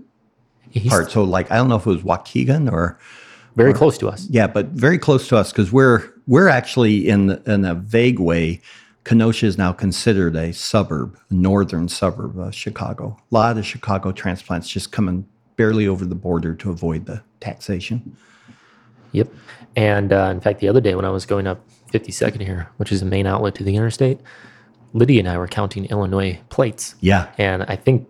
He's 0.70 0.90
part. 0.90 1.10
So, 1.10 1.24
like, 1.24 1.50
I 1.50 1.56
don't 1.56 1.68
know 1.68 1.76
if 1.76 1.86
it 1.86 1.90
was 1.90 2.02
Waukegan 2.02 2.70
or 2.70 2.98
very 3.54 3.72
close 3.72 3.96
to 3.98 4.08
us. 4.08 4.26
yeah, 4.30 4.46
but 4.46 4.66
very 4.66 4.98
close 4.98 5.28
to 5.28 5.36
us 5.36 5.50
because 5.50 5.72
we're 5.72 6.12
we're 6.26 6.48
actually 6.48 7.08
in 7.08 7.30
in 7.46 7.64
a 7.64 7.74
vague 7.74 8.18
way. 8.18 8.60
Kenosha 9.06 9.46
is 9.46 9.56
now 9.56 9.72
considered 9.72 10.34
a 10.34 10.52
suburb, 10.52 11.16
a 11.30 11.34
northern 11.34 11.86
suburb 11.86 12.36
of 12.40 12.52
Chicago. 12.52 13.16
A 13.30 13.34
lot 13.34 13.56
of 13.56 13.64
Chicago 13.64 14.10
transplants 14.10 14.68
just 14.68 14.90
coming 14.90 15.28
barely 15.54 15.86
over 15.86 16.04
the 16.04 16.16
border 16.16 16.56
to 16.56 16.70
avoid 16.70 17.06
the 17.06 17.22
taxation. 17.38 18.16
Yep. 19.12 19.28
And 19.76 20.12
uh, 20.12 20.30
in 20.32 20.40
fact, 20.40 20.58
the 20.58 20.66
other 20.66 20.80
day 20.80 20.96
when 20.96 21.04
I 21.04 21.10
was 21.10 21.24
going 21.24 21.46
up 21.46 21.60
52nd 21.92 22.40
here, 22.40 22.68
which 22.78 22.90
is 22.90 22.98
the 22.98 23.06
main 23.06 23.28
outlet 23.28 23.54
to 23.54 23.62
the 23.62 23.76
interstate, 23.76 24.18
Lydia 24.92 25.20
and 25.20 25.28
I 25.28 25.38
were 25.38 25.46
counting 25.46 25.84
Illinois 25.84 26.40
plates. 26.48 26.96
Yeah, 26.98 27.30
and 27.38 27.62
I 27.68 27.76
think 27.76 28.08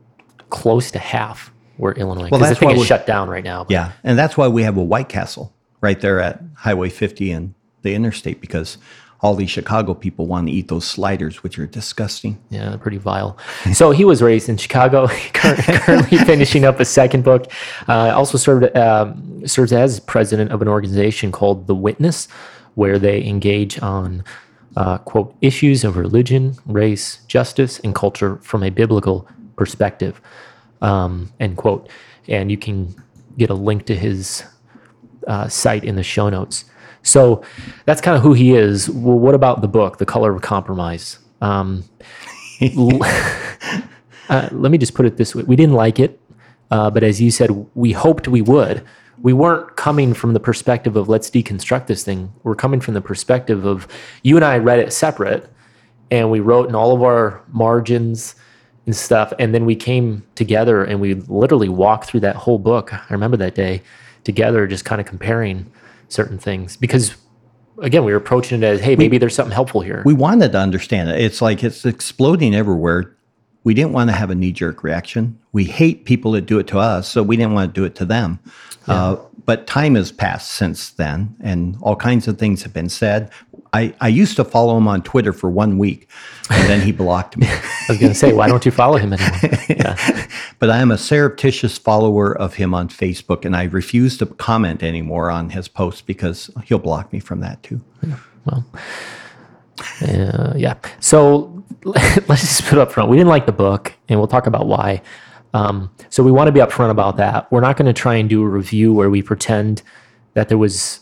close 0.49 0.91
to 0.93 0.99
half 0.99 1.53
were 1.77 1.93
Illinois. 1.93 2.31
Well, 2.31 2.41
that's 2.41 2.63
why 2.63 2.73
we- 2.73 2.85
shut 2.85 3.07
down 3.07 3.29
right 3.29 3.45
now. 3.45 3.65
but- 3.65 3.71
yeah, 3.71 3.93
and 4.03 4.19
that's 4.19 4.39
why 4.39 4.49
we 4.49 4.63
have 4.63 4.79
a 4.79 4.83
White 4.83 5.11
Castle 5.11 5.53
right 5.83 6.01
there 6.01 6.21
at 6.21 6.41
Highway 6.55 6.89
50 6.89 7.33
and 7.33 7.53
the 7.83 7.95
interstate 7.95 8.41
because 8.41 8.79
all 9.21 9.35
these 9.35 9.51
Chicago 9.51 9.95
people 9.95 10.27
want 10.27 10.47
to 10.47 10.53
eat 10.53 10.69
those 10.69 10.87
sliders, 10.87 11.43
which 11.43 11.59
are 11.59 11.67
disgusting. 11.67 12.39
Yeah, 12.51 12.77
pretty 12.77 12.99
vile. 12.99 13.39
So 13.73 13.91
he 13.91 14.05
was 14.05 14.23
raised 14.23 14.49
in 14.49 14.57
Chicago, 14.57 15.09
currently 15.33 16.19
finishing 16.25 16.65
up 16.65 16.81
a 16.81 16.85
second 16.85 17.25
book. 17.25 17.51
Uh, 17.89 18.13
also 18.15 18.39
served 18.39 18.77
um, 18.77 19.47
serves 19.47 19.73
as 19.73 20.01
president 20.01 20.53
of 20.53 20.63
an 20.63 20.69
organization 20.69 21.33
called 21.33 21.67
The 21.67 21.75
Witness, 21.75 22.29
where 22.75 22.99
they 22.99 23.25
engage 23.25 23.81
on 23.81 24.23
uh, 24.77 24.99
quote 24.99 25.35
issues 25.41 25.85
of 25.85 25.97
religion, 25.97 26.55
race, 26.67 27.21
justice, 27.27 27.79
and 27.81 27.95
culture 27.95 28.37
from 28.43 28.63
a 28.63 28.71
biblical 28.71 29.27
perspective. 29.57 30.21
Um, 30.83 31.33
end 31.41 31.57
quote. 31.57 31.89
And 32.29 32.51
you 32.51 32.59
can 32.59 32.95
get 33.39 33.51
a 33.51 33.55
link 33.55 33.87
to 33.87 33.97
his 33.97 34.45
uh, 35.27 35.49
site 35.49 35.85
in 35.85 35.97
the 35.97 36.03
show 36.03 36.29
notes. 36.29 36.67
So 37.07 37.43
that's 37.85 38.01
kind 38.01 38.17
of 38.17 38.23
who 38.23 38.33
he 38.33 38.55
is. 38.55 38.91
Well, 38.91 39.19
what 39.19 39.35
about 39.35 39.61
the 39.61 39.69
book, 39.69 39.99
The 39.99 40.07
Color 40.07 40.35
of 40.35 40.43
Compromise? 40.43 41.19
Um, 41.41 41.85
l- 42.61 42.99
uh, 44.29 44.49
let 44.51 44.73
me 44.73 44.79
just 44.79 44.95
put 44.95 45.07
it 45.07 45.17
this 45.17 45.35
way: 45.35 45.45
we 45.45 45.55
didn't 45.55 45.75
like 45.75 46.01
it, 46.01 46.21
uh, 46.71 46.91
but 46.91 47.05
as 47.05 47.21
you 47.21 47.31
said, 47.31 47.51
we 47.75 47.93
hoped 47.93 48.27
we 48.27 48.43
would. 48.43 48.85
We 49.23 49.33
weren't 49.33 49.77
coming 49.77 50.15
from 50.15 50.35
the 50.35 50.41
perspective 50.41 50.97
of 50.97 51.09
let's 51.09 51.31
deconstruct 51.31 51.87
this 51.87 52.03
thing. 52.05 52.33
We're 52.43 52.57
coming 52.57 52.81
from 52.81 52.95
the 52.95 53.01
perspective 53.01 53.65
of 53.65 53.89
you 54.23 54.37
and 54.37 54.45
I 54.45 54.59
read 54.59 54.81
it 54.81 54.93
separate, 54.93 55.49
and 56.11 56.31
we 56.31 56.41
wrote 56.41 56.69
in 56.69 56.75
all 56.75 56.95
of 56.95 57.03
our 57.03 57.41
margins 57.49 58.35
and 58.85 58.95
stuff, 58.95 59.33
and 59.39 59.55
then 59.55 59.65
we 59.65 59.77
came 59.77 60.25
together 60.35 60.85
and 60.85 61.01
we 61.01 61.15
literally 61.15 61.69
walked 61.69 62.07
through 62.07 62.21
that 62.21 62.37
whole 62.37 62.59
book. 62.59 62.93
I 62.93 63.07
remember 63.11 63.37
that 63.39 63.55
day 63.55 63.83
together, 64.25 64.67
just 64.67 64.85
kind 64.85 65.01
of 65.01 65.07
comparing 65.07 65.71
certain 66.09 66.39
things 66.39 66.77
because 66.77 67.17
again, 67.83 68.05
we 68.05 68.13
were 68.13 68.19
approaching 68.19 68.63
it 68.63 68.65
as, 68.65 68.81
hey, 68.81 68.97
maybe 68.97 69.19
there's 69.19 69.35
something 69.35 69.53
helpful 69.53 69.81
here. 69.81 70.03
We 70.05 70.15
wanted 70.15 70.53
to 70.53 70.59
understand 70.59 71.11
it. 71.11 71.21
It's 71.21 71.43
like 71.43 71.63
it's 71.63 71.85
exploding 71.85 72.55
everywhere. 72.55 73.17
We 73.65 73.75
didn't 73.75 73.93
want 73.93 74.11
to 74.11 74.17
have 74.17 74.31
a 74.31 74.35
knee 74.35 74.53
jerk 74.53 74.85
reaction. 74.85 75.39
We 75.53 75.65
hate 75.65 76.05
people 76.05 76.33
that 76.33 76.43
do 76.43 76.59
it 76.59 76.67
to 76.69 76.79
us, 76.79 77.09
so 77.09 77.23
we 77.23 77.37
didn't 77.37 77.55
want 77.55 77.75
to 77.75 77.81
do 77.81 77.85
it 77.85 77.95
to 77.97 78.05
them. 78.05 78.39
Uh, 78.87 79.17
but 79.45 79.67
time 79.67 79.97
has 79.97 80.13
passed 80.13 80.53
since 80.53 80.91
then, 80.91 81.35
and 81.41 81.77
all 81.81 81.97
kinds 81.97 82.29
of 82.29 82.39
things 82.39 82.63
have 82.63 82.73
been 82.73 82.89
said. 82.89 83.31
I, 83.77 83.95
I 84.01 84.09
used 84.09 84.37
to 84.37 84.45
follow 84.45 84.77
him 84.77 84.89
on 84.89 85.03
Twitter 85.03 85.33
for 85.33 85.51
one 85.51 85.77
week, 85.77 86.09
and 86.51 86.69
then 86.69 86.81
he 86.81 86.93
blocked 86.93 87.37
me. 87.37 87.47
I 87.51 87.85
was 87.91 87.99
going 87.99 88.13
to 88.13 88.19
say, 88.19 88.33
why 88.33 88.49
don't 88.49 88.65
you 88.65 88.73
follow 88.73 88.97
him 88.97 89.13
anymore? 89.13 89.61
Yeah. 89.69 90.27
but 90.59 90.71
I 90.71 90.79
am 90.79 90.91
a 90.91 90.99
surreptitious 90.99 91.77
follower 91.77 92.37
of 92.37 92.55
him 92.55 92.75
on 92.75 92.89
Facebook, 92.89 93.45
and 93.45 93.55
I 93.55 93.65
refuse 93.65 94.17
to 94.19 94.27
comment 94.27 94.83
anymore 94.83 95.31
on 95.31 95.51
his 95.51 95.69
posts 95.69 96.01
because 96.01 96.51
he'll 96.65 96.79
block 96.79 97.13
me 97.13 97.21
from 97.21 97.41
that 97.41 97.63
too. 97.63 97.81
Well, 98.47 98.65
uh, 100.03 100.55
yeah. 100.57 100.77
So 101.01 101.65
let's 101.85 102.41
just 102.41 102.65
put 102.65 102.79
up 102.79 102.93
front. 102.93 103.11
We 103.11 103.17
didn't 103.17 103.29
like 103.29 103.47
the 103.47 103.53
book, 103.53 103.93
and 104.09 104.19
we'll 104.19 104.29
talk 104.29 104.47
about 104.47 104.67
why. 104.67 105.03
Um, 105.55 105.91
so 106.11 106.23
we 106.23 106.33
want 106.33 106.49
to 106.49 106.53
be 106.53 106.61
upfront 106.61 106.91
about 106.91 107.17
that. 107.19 107.51
We're 107.53 107.61
not 107.61 107.77
going 107.77 107.87
to 107.87 107.93
try 107.93 108.15
and 108.17 108.29
do 108.29 108.43
a 108.43 108.49
review 108.49 108.93
where 108.93 109.11
we 109.11 109.23
pretend 109.23 109.83
that 110.35 110.49
there 110.49 110.59
was, 110.59 111.01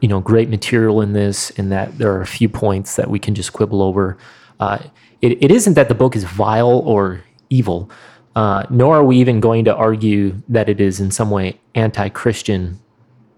you 0.00 0.08
know, 0.08 0.20
great 0.20 0.48
material 0.48 1.00
in 1.00 1.12
this, 1.12 1.50
and 1.58 1.70
that 1.70 1.98
there 1.98 2.12
are 2.12 2.22
a 2.22 2.26
few 2.26 2.48
points 2.48 2.96
that 2.96 3.10
we 3.10 3.18
can 3.18 3.34
just 3.34 3.52
quibble 3.52 3.82
over. 3.82 4.16
Uh, 4.58 4.78
it, 5.20 5.42
it 5.42 5.50
isn't 5.50 5.74
that 5.74 5.88
the 5.88 5.94
book 5.94 6.16
is 6.16 6.24
vile 6.24 6.80
or 6.80 7.22
evil, 7.50 7.90
uh, 8.34 8.64
nor 8.70 8.96
are 8.96 9.04
we 9.04 9.18
even 9.18 9.40
going 9.40 9.64
to 9.64 9.74
argue 9.74 10.42
that 10.48 10.68
it 10.68 10.80
is 10.80 11.00
in 11.00 11.10
some 11.10 11.30
way 11.30 11.60
anti-Christian, 11.74 12.80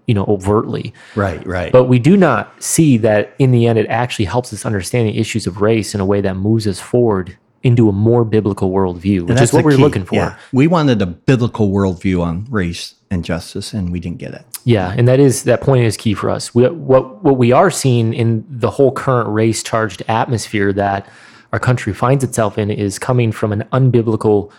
you 0.07 0.13
know, 0.13 0.25
overtly. 0.25 0.93
Right, 1.15 1.45
right. 1.45 1.71
But 1.71 1.85
we 1.85 1.99
do 1.99 2.15
not 2.15 2.63
see 2.63 2.97
that 2.97 3.35
in 3.39 3.51
the 3.51 3.67
end, 3.67 3.77
it 3.77 3.87
actually 3.87 4.25
helps 4.25 4.53
us 4.53 4.65
understand 4.65 5.09
the 5.09 5.17
issues 5.17 5.47
of 5.47 5.61
race 5.61 5.93
in 5.93 5.99
a 5.99 6.05
way 6.05 6.21
that 6.21 6.35
moves 6.35 6.65
us 6.67 6.79
forward 6.79 7.37
into 7.63 7.89
a 7.89 7.91
more 7.91 8.23
biblical 8.23 8.69
worldview, 8.71 9.27
which 9.27 9.41
is 9.41 9.51
what 9.51 9.65
we're 9.65 9.71
key. 9.71 9.81
looking 9.81 10.05
for. 10.05 10.15
Yeah. 10.15 10.29
Yeah. 10.29 10.37
We 10.53 10.67
wanted 10.67 11.01
a 11.01 11.07
biblical 11.07 11.71
worldview 11.71 12.21
on 12.21 12.45
race 12.49 12.93
and 13.15 13.25
justice, 13.25 13.73
and 13.73 13.91
we 13.91 13.99
didn't 13.99 14.19
get 14.19 14.33
it. 14.33 14.45
Yeah, 14.63 14.93
and 14.95 15.07
that 15.07 15.19
is 15.19 15.43
that 15.43 15.61
point 15.61 15.85
is 15.85 15.97
key 15.97 16.13
for 16.13 16.29
us. 16.29 16.53
We, 16.53 16.67
what 16.69 17.23
what 17.23 17.37
we 17.37 17.51
are 17.51 17.71
seeing 17.71 18.13
in 18.13 18.45
the 18.47 18.69
whole 18.69 18.91
current 18.91 19.29
race 19.29 19.63
charged 19.63 20.03
atmosphere 20.07 20.71
that 20.73 21.09
our 21.51 21.59
country 21.59 21.93
finds 21.93 22.23
itself 22.23 22.57
in 22.57 22.69
is 22.69 22.99
coming 22.99 23.31
from 23.31 23.51
an 23.51 23.63
unbiblical 23.71 24.51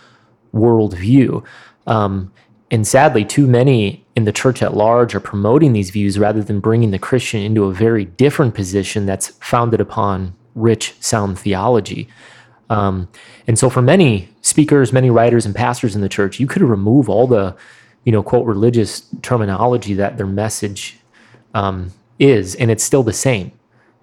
worldview. 0.53 1.45
Um, 1.85 2.31
and 2.69 2.85
sadly, 2.85 3.23
too 3.23 3.47
many 3.47 4.05
in 4.15 4.25
the 4.25 4.33
church 4.33 4.61
at 4.61 4.75
large 4.75 5.15
are 5.15 5.19
promoting 5.21 5.73
these 5.73 5.89
views 5.89 6.19
rather 6.19 6.43
than 6.43 6.59
bringing 6.59 6.91
the 6.91 6.99
Christian 6.99 7.41
into 7.41 7.63
a 7.63 7.73
very 7.73 8.05
different 8.05 8.55
position 8.55 9.05
that's 9.05 9.29
founded 9.41 9.79
upon 9.79 10.35
rich, 10.55 10.95
sound 10.99 11.39
theology. 11.39 12.09
Um, 12.69 13.07
and 13.45 13.57
so, 13.57 13.69
for 13.69 13.81
many 13.81 14.29
speakers, 14.41 14.91
many 14.91 15.09
writers, 15.09 15.45
and 15.45 15.55
pastors 15.55 15.95
in 15.95 16.01
the 16.01 16.09
church, 16.09 16.39
you 16.39 16.47
could 16.47 16.61
remove 16.61 17.09
all 17.09 17.27
the, 17.27 17.55
you 18.07 18.13
know, 18.13 18.23
quote 18.23 18.45
religious 18.45 19.03
terminology 19.21 19.93
that 19.93 20.15
their 20.15 20.25
message 20.25 20.97
um, 21.53 21.91
is, 22.19 22.55
and 22.55 22.71
it's 22.71 22.81
still 22.81 23.03
the 23.03 23.11
same. 23.11 23.51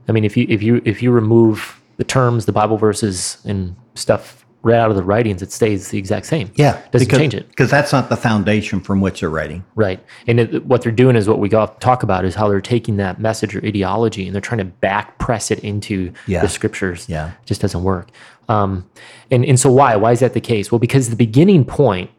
I 0.06 0.12
mean, 0.12 0.24
if 0.24 0.36
you 0.36 0.44
if 0.50 0.62
you 0.62 0.82
if 0.84 1.02
you 1.02 1.10
remove 1.10 1.80
the 1.96 2.04
terms, 2.04 2.44
the 2.44 2.52
Bible 2.52 2.76
verses, 2.76 3.38
and 3.46 3.74
stuff 3.94 4.44
right 4.60 4.76
out 4.76 4.90
of 4.90 4.96
the 4.96 5.02
writings, 5.02 5.40
it 5.40 5.50
stays 5.52 5.88
the 5.88 5.96
exact 5.96 6.26
same. 6.26 6.52
Yeah, 6.54 6.72
doesn't 6.90 7.06
because, 7.08 7.18
change 7.18 7.32
it. 7.34 7.48
because 7.48 7.70
that's 7.70 7.92
not 7.92 8.10
the 8.10 8.16
foundation 8.16 8.78
from 8.80 9.00
which 9.00 9.20
they're 9.20 9.30
writing. 9.30 9.64
Right. 9.74 10.04
And 10.26 10.38
it, 10.38 10.66
what 10.66 10.82
they're 10.82 10.92
doing 10.92 11.16
is 11.16 11.26
what 11.26 11.38
we 11.38 11.48
got 11.48 11.80
talk 11.80 12.02
about 12.02 12.26
is 12.26 12.34
how 12.34 12.48
they're 12.48 12.60
taking 12.60 12.98
that 12.98 13.18
message 13.18 13.56
or 13.56 13.64
ideology 13.64 14.26
and 14.26 14.34
they're 14.34 14.42
trying 14.42 14.58
to 14.58 14.64
back 14.66 15.18
press 15.18 15.50
it 15.50 15.60
into 15.60 16.12
Yeah. 16.26 16.42
the 16.42 16.48
scriptures. 16.48 17.08
Yeah. 17.08 17.28
It 17.30 17.46
just 17.46 17.62
doesn't 17.62 17.82
work. 17.82 18.10
Um, 18.50 18.86
and, 19.30 19.46
and 19.46 19.58
so 19.58 19.72
why? 19.72 19.96
Why 19.96 20.12
is 20.12 20.20
that 20.20 20.34
the 20.34 20.40
case? 20.42 20.70
Well, 20.70 20.78
because 20.78 21.08
the 21.08 21.16
beginning 21.16 21.64
point 21.64 22.10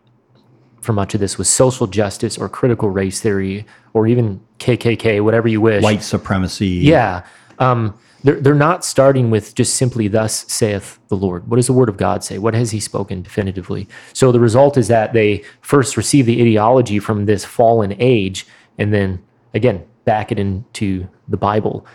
for 0.85 0.93
much 0.93 1.13
of 1.13 1.19
this 1.19 1.37
was 1.37 1.49
social 1.49 1.87
justice 1.87 2.37
or 2.37 2.47
critical 2.47 2.89
race 2.89 3.19
theory 3.19 3.65
or 3.93 4.07
even 4.07 4.39
KKK, 4.59 5.21
whatever 5.21 5.47
you 5.47 5.59
wish. 5.59 5.83
White 5.83 6.03
supremacy. 6.03 6.67
Yeah. 6.67 7.25
Um, 7.59 7.97
they're, 8.23 8.39
they're 8.41 8.55
not 8.55 8.83
starting 8.83 9.29
with 9.29 9.53
just 9.53 9.75
simply, 9.75 10.07
Thus 10.07 10.51
saith 10.51 10.99
the 11.09 11.15
Lord. 11.15 11.47
What 11.47 11.57
does 11.57 11.67
the 11.67 11.73
word 11.73 11.89
of 11.89 11.97
God 11.97 12.23
say? 12.23 12.37
What 12.37 12.53
has 12.53 12.71
he 12.71 12.79
spoken 12.79 13.21
definitively? 13.21 13.87
So 14.13 14.31
the 14.31 14.39
result 14.39 14.77
is 14.77 14.87
that 14.87 15.13
they 15.13 15.43
first 15.61 15.95
receive 15.95 16.25
the 16.25 16.41
ideology 16.41 16.99
from 16.99 17.25
this 17.25 17.45
fallen 17.45 17.95
age 17.99 18.47
and 18.77 18.93
then, 18.93 19.23
again, 19.53 19.85
back 20.05 20.31
it 20.31 20.39
into 20.39 21.07
the 21.27 21.37
Bible. 21.37 21.85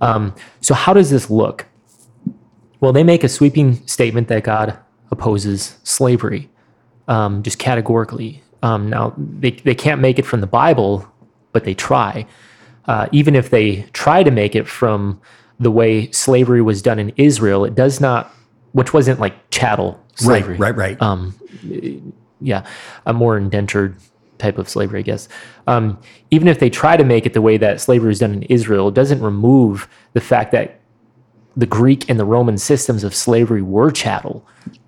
Um, 0.00 0.34
so, 0.60 0.74
how 0.74 0.92
does 0.92 1.10
this 1.10 1.30
look? 1.30 1.66
Well, 2.80 2.92
they 2.92 3.04
make 3.04 3.24
a 3.24 3.28
sweeping 3.28 3.86
statement 3.86 4.28
that 4.28 4.44
God 4.44 4.78
opposes 5.10 5.78
slavery, 5.82 6.50
um, 7.08 7.42
just 7.42 7.58
categorically. 7.58 8.42
Um, 8.62 8.88
now, 8.88 9.14
they, 9.16 9.50
they 9.50 9.74
can't 9.74 10.00
make 10.00 10.18
it 10.18 10.24
from 10.24 10.40
the 10.40 10.46
Bible, 10.46 11.06
but 11.52 11.64
they 11.64 11.74
try. 11.74 12.26
Uh, 12.86 13.08
even 13.12 13.34
if 13.34 13.50
they 13.50 13.82
try 13.92 14.22
to 14.22 14.30
make 14.30 14.54
it 14.54 14.66
from 14.66 15.20
the 15.58 15.70
way 15.70 16.10
slavery 16.10 16.62
was 16.62 16.82
done 16.82 16.98
in 16.98 17.12
Israel, 17.16 17.64
it 17.64 17.74
does 17.74 18.00
not, 18.00 18.32
which 18.72 18.92
wasn't 18.92 19.20
like 19.20 19.34
chattel 19.50 20.02
slavery. 20.14 20.56
Right, 20.56 20.76
right, 20.76 20.98
right. 20.98 21.02
Um, 21.02 21.34
yeah, 22.40 22.66
a 23.06 23.12
more 23.12 23.36
indentured 23.36 23.96
type 24.38 24.58
of 24.58 24.68
slavery, 24.68 25.00
I 25.00 25.02
guess. 25.02 25.28
Um, 25.66 25.98
even 26.30 26.48
if 26.48 26.58
they 26.58 26.68
try 26.68 26.96
to 26.96 27.04
make 27.04 27.26
it 27.26 27.32
the 27.32 27.42
way 27.42 27.56
that 27.56 27.80
slavery 27.80 28.08
was 28.08 28.18
done 28.18 28.32
in 28.32 28.42
Israel, 28.44 28.88
it 28.88 28.94
doesn't 28.94 29.22
remove 29.22 29.88
the 30.12 30.20
fact 30.20 30.52
that 30.52 30.80
the 31.56 31.66
Greek 31.66 32.08
and 32.10 32.18
the 32.18 32.24
Roman 32.24 32.58
systems 32.58 33.04
of 33.04 33.14
slavery 33.14 33.62
were 33.62 33.90
chattel 33.90 34.44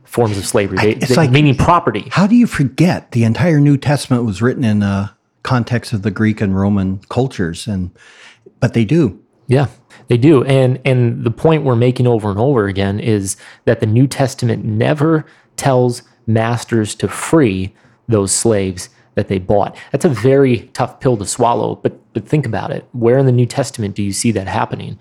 forms 0.06 0.38
of 0.38 0.46
slavery, 0.46 0.78
they, 0.78 0.90
it's 0.92 1.08
they- 1.08 1.14
like- 1.16 1.30
meaning 1.30 1.54
property. 1.56 2.08
How 2.10 2.26
do 2.26 2.34
you 2.34 2.46
forget 2.46 3.12
the 3.12 3.24
entire 3.24 3.60
New 3.60 3.76
Testament 3.76 4.24
was 4.24 4.40
written 4.40 4.64
in 4.64 4.82
uh, 4.82 5.08
context 5.42 5.92
of 5.92 6.02
the 6.02 6.10
Greek 6.10 6.40
and 6.40 6.56
Roman 6.56 6.98
cultures, 7.08 7.66
and 7.66 7.90
but 8.60 8.72
they 8.74 8.84
do. 8.84 9.20
Yeah, 9.48 9.68
they 10.08 10.16
do. 10.16 10.42
And 10.44 10.80
and 10.84 11.24
the 11.24 11.30
point 11.30 11.62
we're 11.62 11.76
making 11.76 12.06
over 12.06 12.30
and 12.30 12.38
over 12.38 12.66
again 12.66 12.98
is 12.98 13.36
that 13.64 13.80
the 13.80 13.86
New 13.86 14.06
Testament 14.06 14.64
never 14.64 15.24
tells 15.56 16.02
masters 16.26 16.94
to 16.96 17.08
free 17.08 17.72
those 18.08 18.32
slaves 18.32 18.88
that 19.14 19.28
they 19.28 19.38
bought. 19.38 19.76
That's 19.92 20.04
a 20.04 20.08
very 20.10 20.68
tough 20.74 21.00
pill 21.00 21.16
to 21.18 21.26
swallow, 21.26 21.76
but 21.76 21.98
but 22.12 22.26
think 22.28 22.44
about 22.46 22.70
it. 22.72 22.86
Where 22.92 23.18
in 23.18 23.26
the 23.26 23.32
New 23.32 23.46
Testament 23.46 23.94
do 23.94 24.02
you 24.02 24.12
see 24.12 24.32
that 24.32 24.48
happening 24.48 24.98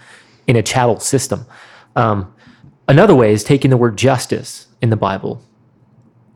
in 0.48 0.56
a 0.56 0.62
chattel 0.62 1.00
system? 1.00 1.46
Um, 1.96 2.32
another 2.88 3.16
way 3.16 3.34
is 3.34 3.44
taking 3.44 3.72
the 3.72 3.78
word 3.78 3.98
justice 3.98 4.65
in 4.82 4.90
the 4.90 4.98
Bible 4.98 5.42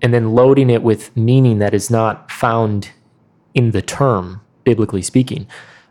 and 0.01 0.13
then 0.13 0.31
loading 0.31 0.69
it 0.69 0.83
with 0.83 1.15
meaning 1.15 1.59
that 1.59 1.73
is 1.73 1.89
not 1.89 2.31
found 2.31 2.91
in 3.53 3.71
the 3.71 3.81
term, 3.81 4.41
biblically 4.63 5.01
speaking. 5.01 5.47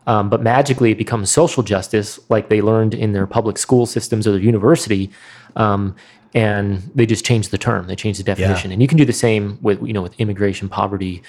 Um, 0.06 0.30
but 0.30 0.42
magically, 0.42 0.90
it 0.90 0.98
becomes 0.98 1.30
social 1.30 1.62
justice, 1.62 2.18
like 2.30 2.48
they 2.48 2.62
learned 2.62 2.94
in 2.94 3.12
their 3.12 3.26
public 3.26 3.58
school 3.58 3.84
systems 3.84 4.26
or 4.26 4.32
their 4.32 4.40
university, 4.40 5.10
um, 5.56 5.94
and 6.34 6.78
they 6.94 7.04
just 7.04 7.24
change 7.26 7.50
the 7.50 7.58
term, 7.58 7.86
they 7.86 7.96
change 7.96 8.16
the 8.16 8.24
definition. 8.24 8.70
And 8.72 8.80
you 8.80 8.88
can 8.88 8.96
do 8.96 9.04
the 9.04 9.12
same 9.12 9.58
with 9.60 9.82
you 9.82 9.92
know 9.92 10.02
with 10.02 10.18
immigration, 10.18 10.68
poverty, 10.68 11.22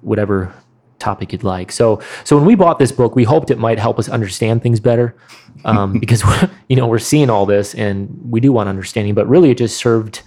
whatever 0.00 0.54
topic 0.98 1.32
you'd 1.32 1.44
like. 1.44 1.70
So, 1.70 2.00
so 2.24 2.36
when 2.36 2.46
we 2.46 2.54
bought 2.54 2.78
this 2.78 2.92
book, 2.92 3.14
we 3.14 3.24
hoped 3.24 3.50
it 3.50 3.58
might 3.58 3.78
help 3.78 3.98
us 3.98 4.08
understand 4.08 4.62
things 4.62 4.80
better, 4.80 5.14
um, 5.66 5.98
because 6.00 6.24
we're, 6.24 6.48
you 6.70 6.76
know 6.76 6.86
we're 6.86 6.98
seeing 6.98 7.28
all 7.28 7.44
this 7.44 7.74
and 7.74 8.08
we 8.30 8.40
do 8.40 8.52
want 8.52 8.70
understanding. 8.70 9.12
But 9.12 9.28
really, 9.28 9.50
it 9.50 9.58
just 9.58 9.76
served 9.76 10.22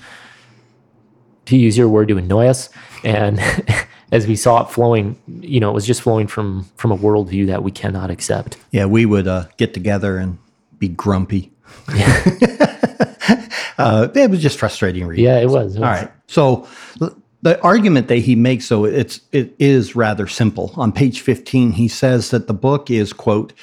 to 1.47 1.57
use 1.57 1.77
your 1.77 1.89
word 1.89 2.07
to 2.07 2.17
annoy 2.17 2.47
us 2.47 2.69
and 3.03 3.39
as 4.11 4.25
we 4.27 4.35
saw 4.35 4.63
it 4.63 4.71
flowing 4.71 5.19
you 5.41 5.59
know 5.59 5.69
it 5.69 5.73
was 5.73 5.85
just 5.85 6.01
flowing 6.01 6.27
from 6.27 6.63
from 6.77 6.91
a 6.91 6.97
worldview 6.97 7.45
that 7.47 7.63
we 7.63 7.71
cannot 7.71 8.09
accept 8.09 8.57
Yeah, 8.71 8.85
we 8.85 9.05
would 9.05 9.27
uh, 9.27 9.45
get 9.57 9.73
together 9.73 10.17
and 10.17 10.37
be 10.79 10.87
grumpy. 10.89 11.51
uh, 13.77 14.07
it 14.13 14.29
was 14.29 14.41
just 14.41 14.57
frustrating 14.57 15.05
reading. 15.05 15.25
yeah 15.25 15.39
it 15.39 15.49
was, 15.49 15.75
It 15.75 15.79
was. 15.79 16.01
right. 16.01 16.11
So 16.27 16.67
the 17.43 17.61
argument 17.61 18.07
that 18.09 18.17
he 18.17 18.35
makes, 18.35 18.67
though, 18.69 18.85
it's 18.85 19.21
it 19.31 19.55
is 19.59 19.95
rather 19.95 20.27
simple. 20.27 20.71
On 20.75 20.91
page 20.91 21.21
fifteen, 21.21 21.71
he 21.71 21.87
says 21.87 22.31
that 22.31 22.47
the 22.47 22.53
book 22.53 22.89
is 22.91 23.13
quote 23.13 23.53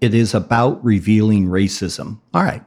it 0.00 0.14
is 0.14 0.34
about 0.34 0.82
revealing 0.84 1.46
racism. 1.46 2.18
All 2.32 2.42
right. 2.44 2.62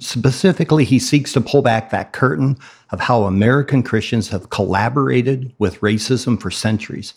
Specifically, 0.00 0.84
he 0.84 0.98
seeks 0.98 1.32
to 1.32 1.40
pull 1.40 1.62
back 1.62 1.90
that 1.90 2.12
curtain 2.12 2.56
of 2.90 3.00
how 3.00 3.24
American 3.24 3.82
Christians 3.82 4.28
have 4.28 4.50
collaborated 4.50 5.52
with 5.58 5.80
racism 5.80 6.40
for 6.40 6.50
centuries. 6.50 7.14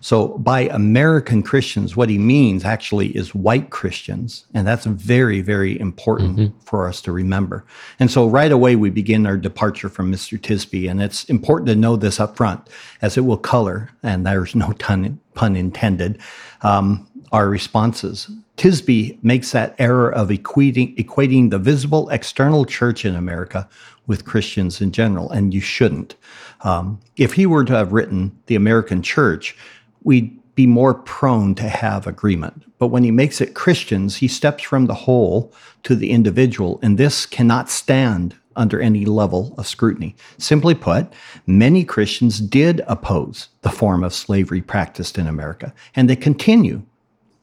So, 0.00 0.36
by 0.38 0.62
American 0.62 1.42
Christians, 1.42 1.96
what 1.96 2.10
he 2.10 2.18
means 2.18 2.64
actually 2.64 3.16
is 3.16 3.34
white 3.34 3.70
Christians. 3.70 4.44
And 4.52 4.66
that's 4.66 4.84
very, 4.84 5.40
very 5.40 5.78
important 5.80 6.38
mm-hmm. 6.38 6.58
for 6.60 6.86
us 6.86 7.00
to 7.02 7.12
remember. 7.12 7.64
And 7.98 8.10
so, 8.10 8.28
right 8.28 8.52
away, 8.52 8.76
we 8.76 8.90
begin 8.90 9.26
our 9.26 9.36
departure 9.36 9.88
from 9.88 10.12
Mr. 10.12 10.38
Tisby. 10.38 10.90
And 10.90 11.00
it's 11.00 11.24
important 11.24 11.68
to 11.68 11.76
know 11.76 11.96
this 11.96 12.20
up 12.20 12.36
front, 12.36 12.68
as 13.00 13.16
it 13.16 13.22
will 13.22 13.38
color, 13.38 13.90
and 14.02 14.26
there's 14.26 14.54
no 14.54 14.72
ton, 14.72 15.20
pun 15.34 15.56
intended, 15.56 16.20
um, 16.62 17.08
our 17.32 17.48
responses. 17.48 18.30
Tisby 18.56 19.22
makes 19.22 19.52
that 19.52 19.74
error 19.78 20.12
of 20.12 20.28
equating, 20.28 20.96
equating 20.96 21.50
the 21.50 21.58
visible 21.58 22.08
external 22.10 22.64
church 22.64 23.04
in 23.04 23.16
America 23.16 23.68
with 24.06 24.24
Christians 24.24 24.80
in 24.80 24.92
general, 24.92 25.30
and 25.30 25.52
you 25.52 25.60
shouldn't. 25.60 26.14
Um, 26.60 27.00
if 27.16 27.34
he 27.34 27.46
were 27.46 27.64
to 27.64 27.74
have 27.74 27.92
written 27.92 28.38
the 28.46 28.54
American 28.54 29.02
church, 29.02 29.56
we'd 30.02 30.38
be 30.54 30.66
more 30.66 30.94
prone 30.94 31.54
to 31.56 31.68
have 31.68 32.06
agreement. 32.06 32.62
But 32.78 32.88
when 32.88 33.02
he 33.02 33.10
makes 33.10 33.40
it 33.40 33.54
Christians, 33.54 34.16
he 34.16 34.28
steps 34.28 34.62
from 34.62 34.86
the 34.86 34.94
whole 34.94 35.52
to 35.82 35.96
the 35.96 36.10
individual, 36.10 36.78
and 36.82 36.96
this 36.96 37.26
cannot 37.26 37.70
stand 37.70 38.36
under 38.56 38.80
any 38.80 39.04
level 39.04 39.52
of 39.58 39.66
scrutiny. 39.66 40.14
Simply 40.38 40.74
put, 40.74 41.12
many 41.46 41.84
Christians 41.84 42.38
did 42.40 42.82
oppose 42.86 43.48
the 43.62 43.70
form 43.70 44.04
of 44.04 44.14
slavery 44.14 44.62
practiced 44.62 45.18
in 45.18 45.26
America, 45.26 45.74
and 45.96 46.08
they 46.08 46.14
continue, 46.14 46.82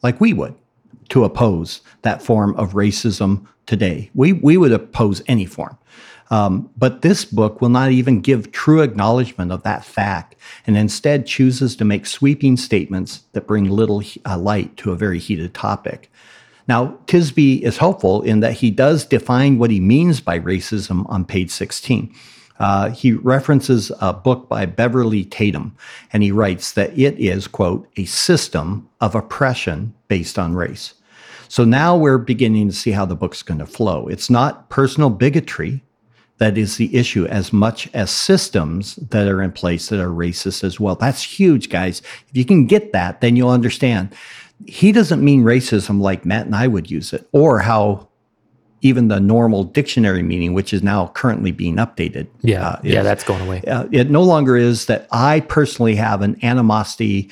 like 0.03 0.22
we 0.22 0.32
would, 0.32 0.56
to 1.12 1.24
oppose 1.25 1.82
that 2.01 2.22
form 2.22 2.56
of 2.56 2.74
racism 2.74 3.46
today. 3.65 4.10
We, 4.15 4.34
we 4.34 4.58
would 4.58 4.72
oppose 4.72 5.22
any 5.27 5.46
form. 5.46 5.77
Um, 6.30 6.70
but 6.77 7.01
this 7.01 7.25
book 7.25 7.60
will 7.60 7.70
not 7.70 7.91
even 7.91 8.22
give 8.22 8.53
true 8.53 8.82
acknowledgement 8.82 9.51
of 9.51 9.63
that 9.63 9.84
fact 9.84 10.36
and 10.65 10.77
instead 10.77 11.27
chooses 11.27 11.75
to 11.75 11.86
make 11.86 12.06
sweeping 12.06 12.56
statements 12.56 13.24
that 13.34 13.48
bring 13.48 13.65
little 13.65 14.01
uh, 14.25 14.38
light 14.38 14.77
to 14.77 14.91
a 14.91 14.96
very 14.96 15.20
heated 15.20 15.53
topic. 15.53 16.10
Now, 16.70 16.98
Tisby 17.08 17.62
is 17.62 17.77
helpful 17.77 18.22
in 18.22 18.39
that 18.39 18.53
he 18.53 18.72
does 18.72 19.03
define 19.03 19.58
what 19.58 19.72
he 19.72 19.82
means 19.82 20.22
by 20.22 20.39
racism 20.39 21.06
on 21.10 21.25
page 21.25 21.51
16. 21.51 22.15
Uh, 22.60 22.91
he 22.91 23.12
references 23.12 23.91
a 24.00 24.13
book 24.13 24.48
by 24.48 24.65
Beverly 24.65 25.25
Tatum, 25.25 25.75
and 26.13 26.24
he 26.24 26.32
writes 26.32 26.72
that 26.74 26.98
it 26.98 27.18
is, 27.20 27.48
quote, 27.48 27.89
a 27.98 28.06
system 28.06 28.88
of 29.01 29.15
oppression 29.15 29.94
based 30.08 30.39
on 30.39 30.53
race. 30.53 30.94
So 31.51 31.65
now 31.65 31.98
we're 31.98 32.17
beginning 32.17 32.70
to 32.70 32.74
see 32.74 32.91
how 32.91 33.05
the 33.05 33.13
book's 33.13 33.43
going 33.43 33.60
to 33.60 33.65
flow. 33.65 34.08
It's 34.08 34.29
not 34.29 34.70
personal 34.70 35.10
bigotry 35.10 35.84
that 36.38 36.58
is 36.58 36.77
the 36.77 36.96
issue 36.96 37.25
as 37.25 37.51
much 37.51 37.89
as 37.93 38.10
systems 38.10 38.96
that 38.96 39.27
are 39.27 39.41
in 39.41 39.51
place 39.51 39.89
that 39.89 40.00
are 40.00 40.12
racist 40.12 40.63
as 40.63 40.79
well. 40.79 40.96
That's 40.96 41.22
huge, 41.22 41.67
guys. 41.67 42.01
If 42.29 42.38
you 42.38 42.46
can 42.46 42.67
get 42.67 42.93
that, 42.93 43.20
then 43.20 43.36
you'll 43.36 43.50
understand. 43.50 44.15
He 44.65 44.93
doesn't 44.93 45.22
mean 45.22 45.43
racism 45.43 46.00
like 46.00 46.25
Matt 46.25 46.46
and 46.46 46.55
I 46.55 46.67
would 46.67 46.89
use 46.89 47.12
it, 47.12 47.27
or 47.34 47.60
how 47.60 48.08
even 48.79 49.10
the 49.10 49.20
normal 49.20 49.65
dictionary 49.65 50.24
meaning, 50.24 50.53
which 50.53 50.72
is 50.72 50.81
now 50.81 51.08
currently 51.08 51.51
being 51.51 51.75
updated. 51.75 52.27
Yeah, 52.43 52.65
uh, 52.65 52.79
is, 52.81 52.93
yeah, 52.93 53.03
that's 53.03 53.25
going 53.25 53.41
away. 53.41 53.62
Uh, 53.67 53.89
it 53.91 54.10
no 54.10 54.24
longer 54.24 54.55
is 54.55 54.86
that 54.86 55.05
I 55.12 55.41
personally 55.41 55.96
have 55.96 56.22
an 56.22 56.39
animosity 56.46 57.29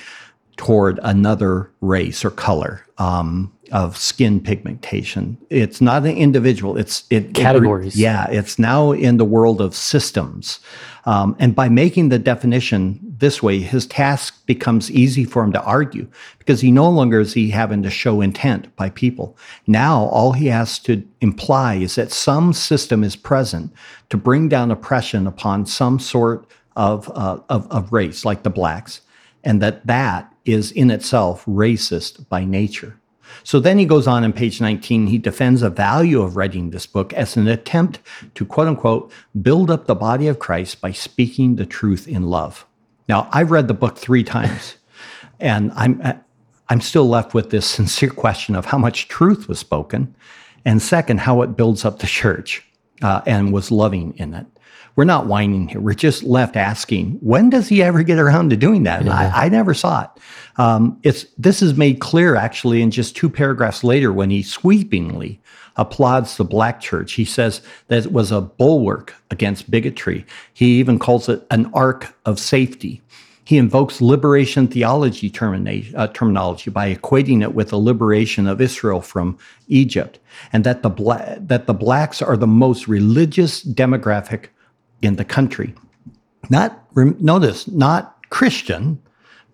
toward 0.57 0.99
another 1.03 1.71
race 1.79 2.25
or 2.25 2.31
color. 2.31 2.85
Um, 2.97 3.53
of 3.71 3.97
skin 3.97 4.39
pigmentation. 4.39 5.37
It's 5.49 5.81
not 5.81 6.05
an 6.05 6.15
individual. 6.15 6.77
It's 6.77 7.03
it 7.09 7.33
categories. 7.33 7.95
It, 7.95 7.99
yeah, 8.01 8.27
it's 8.29 8.59
now 8.59 8.91
in 8.91 9.17
the 9.17 9.25
world 9.25 9.61
of 9.61 9.75
systems, 9.75 10.59
um, 11.05 11.35
and 11.39 11.55
by 11.55 11.69
making 11.69 12.09
the 12.09 12.19
definition 12.19 12.99
this 13.01 13.41
way, 13.41 13.59
his 13.59 13.85
task 13.87 14.45
becomes 14.45 14.91
easy 14.91 15.25
for 15.25 15.43
him 15.43 15.51
to 15.53 15.63
argue 15.63 16.07
because 16.37 16.61
he 16.61 16.71
no 16.71 16.89
longer 16.89 17.19
is 17.19 17.33
he 17.33 17.49
having 17.49 17.83
to 17.83 17.89
show 17.89 18.21
intent 18.21 18.73
by 18.75 18.89
people. 18.89 19.37
Now 19.67 20.03
all 20.05 20.33
he 20.33 20.47
has 20.47 20.79
to 20.79 21.03
imply 21.21 21.75
is 21.75 21.95
that 21.95 22.11
some 22.11 22.53
system 22.53 23.03
is 23.03 23.15
present 23.15 23.73
to 24.09 24.17
bring 24.17 24.49
down 24.49 24.71
oppression 24.71 25.27
upon 25.27 25.65
some 25.65 25.99
sort 25.99 26.47
of 26.75 27.09
uh, 27.15 27.39
of, 27.49 27.69
of 27.71 27.91
race, 27.91 28.23
like 28.23 28.43
the 28.43 28.49
blacks, 28.49 29.01
and 29.43 29.61
that 29.61 29.85
that 29.87 30.33
is 30.45 30.71
in 30.71 30.91
itself 30.91 31.45
racist 31.45 32.27
by 32.29 32.45
nature. 32.45 32.98
So 33.43 33.59
then 33.59 33.77
he 33.77 33.85
goes 33.85 34.07
on 34.07 34.23
in 34.23 34.33
page 34.33 34.61
19, 34.61 35.07
he 35.07 35.17
defends 35.17 35.61
the 35.61 35.69
value 35.69 36.21
of 36.21 36.35
writing 36.35 36.69
this 36.69 36.85
book 36.85 37.13
as 37.13 37.35
an 37.37 37.47
attempt 37.47 37.99
to 38.35 38.45
quote 38.45 38.67
unquote 38.67 39.11
build 39.41 39.71
up 39.71 39.85
the 39.85 39.95
body 39.95 40.27
of 40.27 40.39
Christ 40.39 40.81
by 40.81 40.91
speaking 40.91 41.55
the 41.55 41.65
truth 41.65 42.07
in 42.07 42.23
love. 42.23 42.65
Now, 43.07 43.27
I've 43.31 43.51
read 43.51 43.67
the 43.67 43.73
book 43.73 43.97
three 43.97 44.23
times, 44.23 44.77
and 45.39 45.71
I'm, 45.75 46.01
I'm 46.69 46.81
still 46.81 47.07
left 47.07 47.33
with 47.33 47.49
this 47.49 47.65
sincere 47.77 48.11
question 48.11 48.55
of 48.55 48.65
how 48.65 48.77
much 48.77 49.07
truth 49.07 49.47
was 49.47 49.59
spoken, 49.59 50.15
and 50.65 50.81
second, 50.81 51.21
how 51.21 51.41
it 51.41 51.57
builds 51.57 51.85
up 51.85 51.99
the 51.99 52.07
church 52.07 52.65
uh, 53.01 53.21
and 53.25 53.53
was 53.53 53.71
loving 53.71 54.13
in 54.17 54.33
it. 54.33 54.45
We're 54.95 55.05
not 55.05 55.27
whining 55.27 55.69
here. 55.69 55.79
We're 55.79 55.93
just 55.93 56.23
left 56.23 56.55
asking, 56.55 57.11
when 57.21 57.49
does 57.49 57.69
he 57.69 57.81
ever 57.81 58.03
get 58.03 58.19
around 58.19 58.49
to 58.49 58.57
doing 58.57 58.83
that? 58.83 59.05
Yeah. 59.05 59.13
I, 59.13 59.45
I, 59.45 59.49
never 59.49 59.73
saw 59.73 60.03
it. 60.03 60.09
Um, 60.57 60.99
it's 61.03 61.25
this 61.37 61.61
is 61.61 61.75
made 61.75 62.01
clear 62.01 62.35
actually 62.35 62.81
in 62.81 62.91
just 62.91 63.15
two 63.15 63.29
paragraphs 63.29 63.83
later 63.83 64.11
when 64.11 64.29
he 64.29 64.43
sweepingly 64.43 65.39
applauds 65.77 66.35
the 66.35 66.43
black 66.43 66.81
church. 66.81 67.13
He 67.13 67.25
says 67.25 67.61
that 67.87 68.05
it 68.05 68.11
was 68.11 68.31
a 68.31 68.41
bulwark 68.41 69.15
against 69.31 69.71
bigotry. 69.71 70.25
He 70.53 70.79
even 70.79 70.99
calls 70.99 71.29
it 71.29 71.45
an 71.49 71.71
ark 71.73 72.13
of 72.25 72.37
safety. 72.39 73.01
He 73.45 73.57
invokes 73.57 73.99
liberation 73.99 74.67
theology 74.67 75.31
uh, 75.31 76.07
terminology 76.07 76.69
by 76.69 76.93
equating 76.93 77.41
it 77.41 77.55
with 77.55 77.69
the 77.69 77.79
liberation 77.79 78.45
of 78.45 78.61
Israel 78.61 79.01
from 79.01 79.39
Egypt, 79.67 80.19
and 80.53 80.63
that 80.65 80.83
the, 80.83 80.89
bla- 80.89 81.37
that 81.39 81.65
the 81.65 81.73
blacks 81.73 82.21
are 82.21 82.37
the 82.37 82.45
most 82.45 82.87
religious 82.87 83.63
demographic 83.63 84.49
in 85.01 85.15
the 85.15 85.25
country. 85.25 85.73
Not, 86.49 86.83
notice, 86.95 87.67
not 87.67 88.17
Christian, 88.29 89.01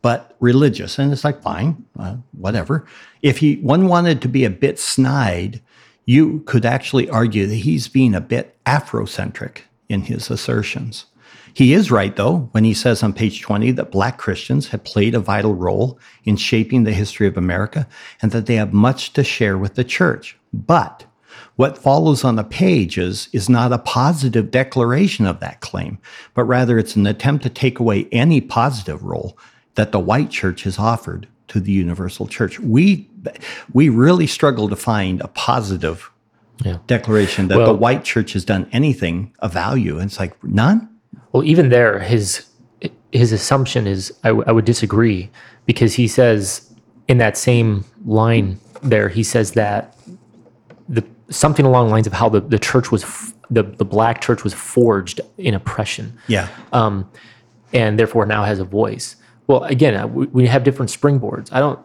but 0.02 0.36
religious. 0.40 1.00
And 1.00 1.12
it's 1.12 1.24
like, 1.24 1.42
fine, 1.42 1.84
uh, 1.98 2.18
whatever. 2.34 2.86
If 3.22 3.40
he, 3.40 3.56
one 3.58 3.88
wanted 3.88 4.22
to 4.22 4.28
be 4.28 4.46
a 4.46 4.50
bit 4.50 4.80
snide, 4.80 5.62
you 6.06 6.42
could 6.46 6.66
actually 6.66 7.10
argue 7.10 7.48
that 7.48 7.56
he's 7.56 7.88
being 7.88 8.14
a 8.14 8.22
bit 8.22 8.56
Afrocentric 8.66 9.62
in 9.90 10.02
his 10.04 10.30
assertions. 10.30 11.06
He 11.56 11.74
is 11.74 11.90
right, 11.90 12.16
though, 12.16 12.50
when 12.52 12.66
he 12.66 12.74
says 12.74 13.02
on 13.02 13.14
page 13.14 13.42
20 13.42 13.72
that 13.72 13.90
Black 13.90 14.18
Christians 14.18 14.68
have 14.68 14.84
played 14.84 15.16
a 15.16 15.20
vital 15.20 15.56
role 15.56 15.98
in 16.26 16.36
shaping 16.36 16.84
the 16.84 16.92
history 16.92 17.28
of 17.28 17.38
America 17.38 17.88
and 18.22 18.32
that 18.32 18.46
they 18.46 18.56
have 18.56 18.74
much 18.74 19.14
to 19.14 19.24
share 19.24 19.58
with 19.58 19.76
the 19.76 19.86
church. 19.86 20.38
But 20.54 21.06
what 21.56 21.78
follows 21.78 22.24
on 22.24 22.36
the 22.36 22.44
page 22.44 22.98
is, 22.98 23.30
is 23.32 23.48
not 23.50 23.72
a 23.72 23.78
positive 23.78 24.52
declaration 24.52 25.26
of 25.26 25.40
that 25.40 25.62
claim, 25.62 25.98
but 26.34 26.44
rather 26.44 26.78
it's 26.78 26.96
an 26.96 27.08
attempt 27.08 27.44
to 27.44 27.50
take 27.50 27.80
away 27.80 28.08
any 28.12 28.42
positive 28.42 29.04
role 29.04 29.38
that 29.76 29.92
the 29.92 30.00
white 30.00 30.30
church 30.30 30.64
has 30.64 30.78
offered 30.78 31.28
to 31.48 31.60
the 31.60 31.72
universal 31.72 32.28
church. 32.28 32.60
We, 32.60 33.10
we 33.72 33.90
really 33.90 34.28
struggle 34.28 34.68
to 34.70 34.76
find 34.76 35.22
a 35.22 35.28
positive 35.30 36.12
yeah. 36.64 36.80
declaration 36.88 37.48
that 37.50 37.58
well, 37.58 37.68
the 37.68 37.74
white 37.74 38.04
church 38.04 38.34
has 38.34 38.44
done 38.44 38.68
anything 38.72 39.34
of 39.40 39.54
value. 39.54 39.98
And 39.98 40.10
it's 40.10 40.20
like, 40.20 40.42
none? 40.44 40.90
Well, 41.32 41.44
even 41.44 41.70
there, 41.70 42.00
his, 42.00 42.46
his 43.12 43.32
assumption 43.32 43.88
is 43.88 44.14
I, 44.24 44.30
w- 44.30 44.44
I 44.48 44.52
would 44.52 44.66
disagree 44.66 45.30
because 45.66 45.94
he 45.94 46.08
says 46.08 46.74
in 47.08 47.18
that 47.20 47.38
same 47.38 47.86
line 48.06 48.60
there, 48.82 49.10
he 49.10 49.24
says 49.24 49.52
that 49.54 49.96
something 51.30 51.66
along 51.66 51.88
the 51.88 51.92
lines 51.92 52.08
of 52.08 52.14
how 52.14 52.30
the, 52.30 52.42
the 52.42 52.60
church 52.60 52.92
was 52.92 53.04
f- 53.04 53.34
the, 53.50 53.64
the 53.64 53.86
black 53.86 54.22
church 54.22 54.44
was 54.44 54.54
forged 54.54 55.22
in 55.38 55.54
oppression. 55.54 56.18
Yeah. 56.28 56.50
Um, 56.74 57.10
and 57.74 58.00
therefore 58.00 58.26
now 58.26 58.44
has 58.44 58.60
a 58.60 58.64
voice. 58.64 59.16
Well 59.48 59.64
again 59.64 59.96
uh, 59.96 60.08
we, 60.08 60.26
we 60.28 60.48
have 60.48 60.64
different 60.64 60.92
springboards. 60.92 61.52
I 61.52 61.60
don't 61.60 61.80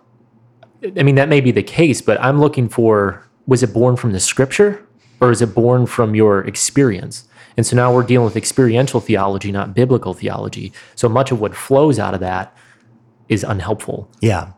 i 0.96 1.03
mean 1.03 1.16
that 1.16 1.29
may 1.29 1.42
be 1.42 1.50
the 1.50 1.62
case 1.62 2.00
but 2.00 2.18
i'm 2.22 2.40
looking 2.40 2.66
for 2.66 3.22
was 3.46 3.62
it 3.62 3.70
born 3.70 3.96
from 3.96 4.12
the 4.12 4.20
scripture 4.20 4.83
or 5.20 5.31
is 5.31 5.42
it 5.42 5.55
born 5.55 5.87
from 5.87 6.14
your 6.14 6.40
experience? 6.42 7.29
And 7.57 7.66
so 7.66 7.76
now 7.76 7.92
we're 7.92 8.05
dealing 8.05 8.24
with 8.24 8.37
experiential 8.37 9.00
theology 9.00 9.53
not 9.53 9.74
biblical 9.74 10.14
theology. 10.14 10.72
So 10.94 11.09
much 11.09 11.31
of 11.31 11.40
what 11.40 11.55
flows 11.55 11.98
out 11.98 12.14
of 12.14 12.20
that 12.20 12.57
is 13.29 13.44
unhelpful. 13.44 14.11
Yeah. 14.20 14.53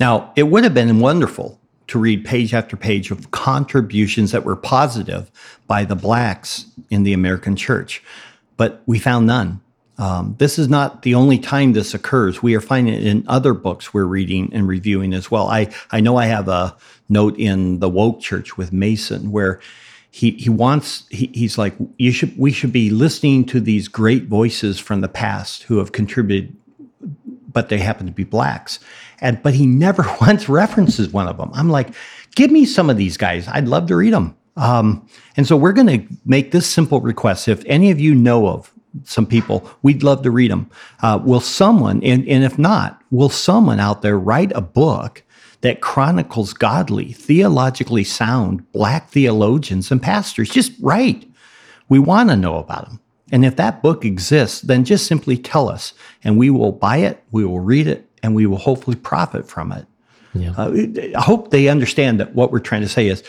Now 0.00 0.32
it 0.36 0.44
would 0.44 0.64
have 0.64 0.74
been 0.74 1.00
wonderful 1.00 1.57
to 1.88 1.98
read 1.98 2.24
page 2.24 2.54
after 2.54 2.76
page 2.76 3.10
of 3.10 3.30
contributions 3.30 4.30
that 4.32 4.44
were 4.44 4.56
positive 4.56 5.30
by 5.66 5.84
the 5.84 5.96
blacks 5.96 6.66
in 6.90 7.02
the 7.02 7.12
American 7.12 7.56
church, 7.56 8.02
but 8.56 8.82
we 8.86 8.98
found 8.98 9.26
none. 9.26 9.60
Um, 9.98 10.36
this 10.38 10.58
is 10.58 10.68
not 10.68 11.02
the 11.02 11.14
only 11.14 11.38
time 11.38 11.72
this 11.72 11.92
occurs. 11.92 12.40
We 12.40 12.54
are 12.54 12.60
finding 12.60 12.94
it 12.94 13.04
in 13.04 13.24
other 13.26 13.52
books 13.52 13.92
we're 13.92 14.04
reading 14.04 14.50
and 14.52 14.68
reviewing 14.68 15.12
as 15.12 15.28
well. 15.28 15.48
I, 15.48 15.74
I 15.90 16.00
know 16.00 16.16
I 16.16 16.26
have 16.26 16.48
a 16.48 16.76
note 17.08 17.36
in 17.36 17.80
the 17.80 17.88
woke 17.88 18.20
church 18.20 18.56
with 18.56 18.72
Mason 18.72 19.32
where 19.32 19.60
he, 20.10 20.32
he 20.32 20.50
wants 20.50 21.06
he, 21.10 21.30
he's 21.34 21.58
like 21.58 21.74
you 21.98 22.12
should 22.12 22.36
we 22.38 22.52
should 22.52 22.72
be 22.72 22.90
listening 22.90 23.44
to 23.46 23.60
these 23.60 23.88
great 23.88 24.24
voices 24.24 24.78
from 24.78 25.00
the 25.00 25.08
past 25.08 25.64
who 25.64 25.78
have 25.78 25.92
contributed 25.92 26.56
but 27.58 27.70
they 27.70 27.78
happen 27.78 28.06
to 28.06 28.12
be 28.12 28.22
blacks 28.22 28.78
and 29.20 29.42
but 29.42 29.52
he 29.52 29.66
never 29.66 30.04
once 30.20 30.48
references 30.48 31.08
one 31.08 31.26
of 31.26 31.38
them 31.38 31.50
i'm 31.54 31.68
like 31.68 31.88
give 32.36 32.52
me 32.52 32.64
some 32.64 32.88
of 32.88 32.96
these 32.96 33.16
guys 33.16 33.48
i'd 33.48 33.66
love 33.66 33.88
to 33.88 33.96
read 33.96 34.12
them 34.12 34.36
um, 34.54 35.08
and 35.36 35.44
so 35.44 35.56
we're 35.56 35.72
going 35.72 35.86
to 35.86 36.16
make 36.24 36.52
this 36.52 36.68
simple 36.68 37.00
request 37.00 37.48
if 37.48 37.64
any 37.66 37.90
of 37.90 37.98
you 37.98 38.14
know 38.14 38.46
of 38.46 38.72
some 39.02 39.26
people 39.26 39.68
we'd 39.82 40.04
love 40.04 40.22
to 40.22 40.30
read 40.30 40.52
them 40.52 40.70
uh, 41.02 41.18
will 41.24 41.40
someone 41.40 42.00
and, 42.04 42.28
and 42.28 42.44
if 42.44 42.60
not 42.60 43.02
will 43.10 43.28
someone 43.28 43.80
out 43.80 44.02
there 44.02 44.16
write 44.16 44.52
a 44.54 44.60
book 44.60 45.24
that 45.60 45.80
chronicles 45.80 46.52
godly, 46.52 47.12
theologically 47.12 48.04
sound 48.04 48.70
black 48.70 49.08
theologians 49.08 49.90
and 49.90 50.00
pastors. 50.00 50.48
Just 50.48 50.70
write. 50.80 51.28
We 51.88 51.98
want 51.98 52.30
to 52.30 52.36
know 52.36 52.58
about 52.58 52.88
them. 52.88 53.00
And 53.30 53.44
if 53.44 53.56
that 53.56 53.82
book 53.82 54.04
exists, 54.04 54.60
then 54.62 54.84
just 54.84 55.06
simply 55.06 55.36
tell 55.36 55.68
us, 55.68 55.92
and 56.24 56.38
we 56.38 56.50
will 56.50 56.72
buy 56.72 56.98
it, 56.98 57.22
we 57.30 57.44
will 57.44 57.60
read 57.60 57.86
it, 57.86 58.08
and 58.22 58.34
we 58.34 58.46
will 58.46 58.58
hopefully 58.58 58.96
profit 58.96 59.48
from 59.48 59.72
it. 59.72 59.86
Yeah. 60.34 60.54
Uh, 60.56 60.72
I 61.16 61.20
hope 61.20 61.50
they 61.50 61.68
understand 61.68 62.20
that 62.20 62.34
what 62.34 62.52
we're 62.52 62.58
trying 62.60 62.82
to 62.82 62.88
say 62.88 63.08
is 63.08 63.22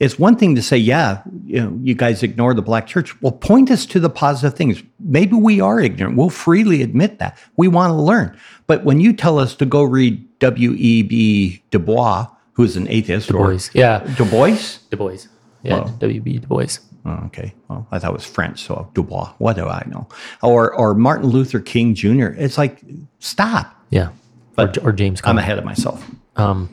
it's 0.00 0.18
one 0.18 0.36
thing 0.36 0.54
to 0.56 0.62
say, 0.62 0.76
yeah, 0.76 1.22
you 1.44 1.60
know, 1.60 1.78
you 1.82 1.94
guys 1.94 2.22
ignore 2.22 2.52
the 2.54 2.62
black 2.62 2.86
church. 2.86 3.20
Well, 3.22 3.32
point 3.32 3.70
us 3.70 3.86
to 3.86 4.00
the 4.00 4.10
positive 4.10 4.56
things. 4.56 4.82
Maybe 4.98 5.36
we 5.36 5.60
are 5.60 5.80
ignorant. 5.80 6.16
We'll 6.16 6.30
freely 6.30 6.82
admit 6.82 7.18
that. 7.20 7.38
We 7.56 7.68
want 7.68 7.90
to 7.90 7.94
learn. 7.94 8.36
But 8.66 8.84
when 8.84 9.00
you 9.00 9.12
tell 9.12 9.38
us 9.38 9.54
to 9.56 9.66
go 9.66 9.82
read 9.82 10.26
W.E.B. 10.40 11.62
Du 11.70 11.78
Bois, 11.78 12.26
who's 12.54 12.76
an 12.76 12.88
atheist, 12.88 13.28
Du 13.28 13.34
Bois, 13.34 13.70
yeah, 13.72 14.00
Du 14.16 14.24
Bois, 14.24 14.78
Du 14.90 14.96
Bois, 14.96 15.28
yeah, 15.62 15.88
W.B. 15.98 16.38
Du 16.38 16.46
Bois. 16.46 16.80
Oh, 17.06 17.22
okay. 17.26 17.52
Well, 17.68 17.86
I 17.90 17.98
thought 17.98 18.10
it 18.10 18.14
was 18.14 18.24
French, 18.24 18.64
so 18.64 18.90
Dubois. 18.94 19.34
What 19.38 19.56
do 19.56 19.66
I 19.66 19.84
know? 19.86 20.08
Or 20.42 20.72
or 20.74 20.94
Martin 20.94 21.28
Luther 21.28 21.60
King 21.60 21.94
Jr. 21.94 22.28
It's 22.28 22.56
like 22.56 22.82
stop. 23.18 23.78
Yeah. 23.90 24.10
But 24.54 24.78
or, 24.78 24.88
or 24.88 24.92
James. 24.92 25.20
I'm 25.24 25.38
ahead 25.38 25.58
of 25.58 25.64
myself. 25.64 26.04
Um, 26.36 26.70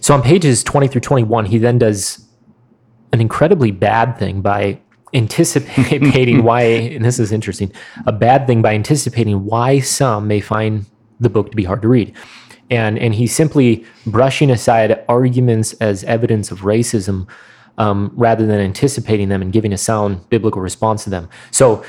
so 0.00 0.14
on 0.14 0.22
pages 0.22 0.62
20 0.62 0.88
through 0.88 1.00
21, 1.00 1.46
he 1.46 1.58
then 1.58 1.78
does 1.78 2.24
an 3.12 3.20
incredibly 3.20 3.70
bad 3.70 4.18
thing 4.18 4.40
by 4.40 4.78
anticipating 5.14 6.42
why, 6.44 6.62
and 6.62 7.04
this 7.04 7.18
is 7.18 7.32
interesting, 7.32 7.72
a 8.06 8.12
bad 8.12 8.46
thing 8.46 8.62
by 8.62 8.74
anticipating 8.74 9.44
why 9.44 9.80
some 9.80 10.28
may 10.28 10.40
find 10.40 10.86
the 11.18 11.30
book 11.30 11.50
to 11.50 11.56
be 11.56 11.64
hard 11.64 11.82
to 11.82 11.88
read. 11.88 12.14
And, 12.70 12.98
and 12.98 13.14
he's 13.14 13.34
simply 13.34 13.84
brushing 14.06 14.50
aside 14.50 15.04
arguments 15.08 15.72
as 15.74 16.04
evidence 16.04 16.50
of 16.50 16.60
racism 16.60 17.28
um, 17.78 18.10
rather 18.14 18.46
than 18.46 18.60
anticipating 18.60 19.28
them 19.28 19.42
and 19.42 19.52
giving 19.52 19.72
a 19.72 19.78
sound 19.78 20.28
biblical 20.30 20.62
response 20.62 21.04
to 21.04 21.10
them. 21.10 21.28
So, 21.50 21.84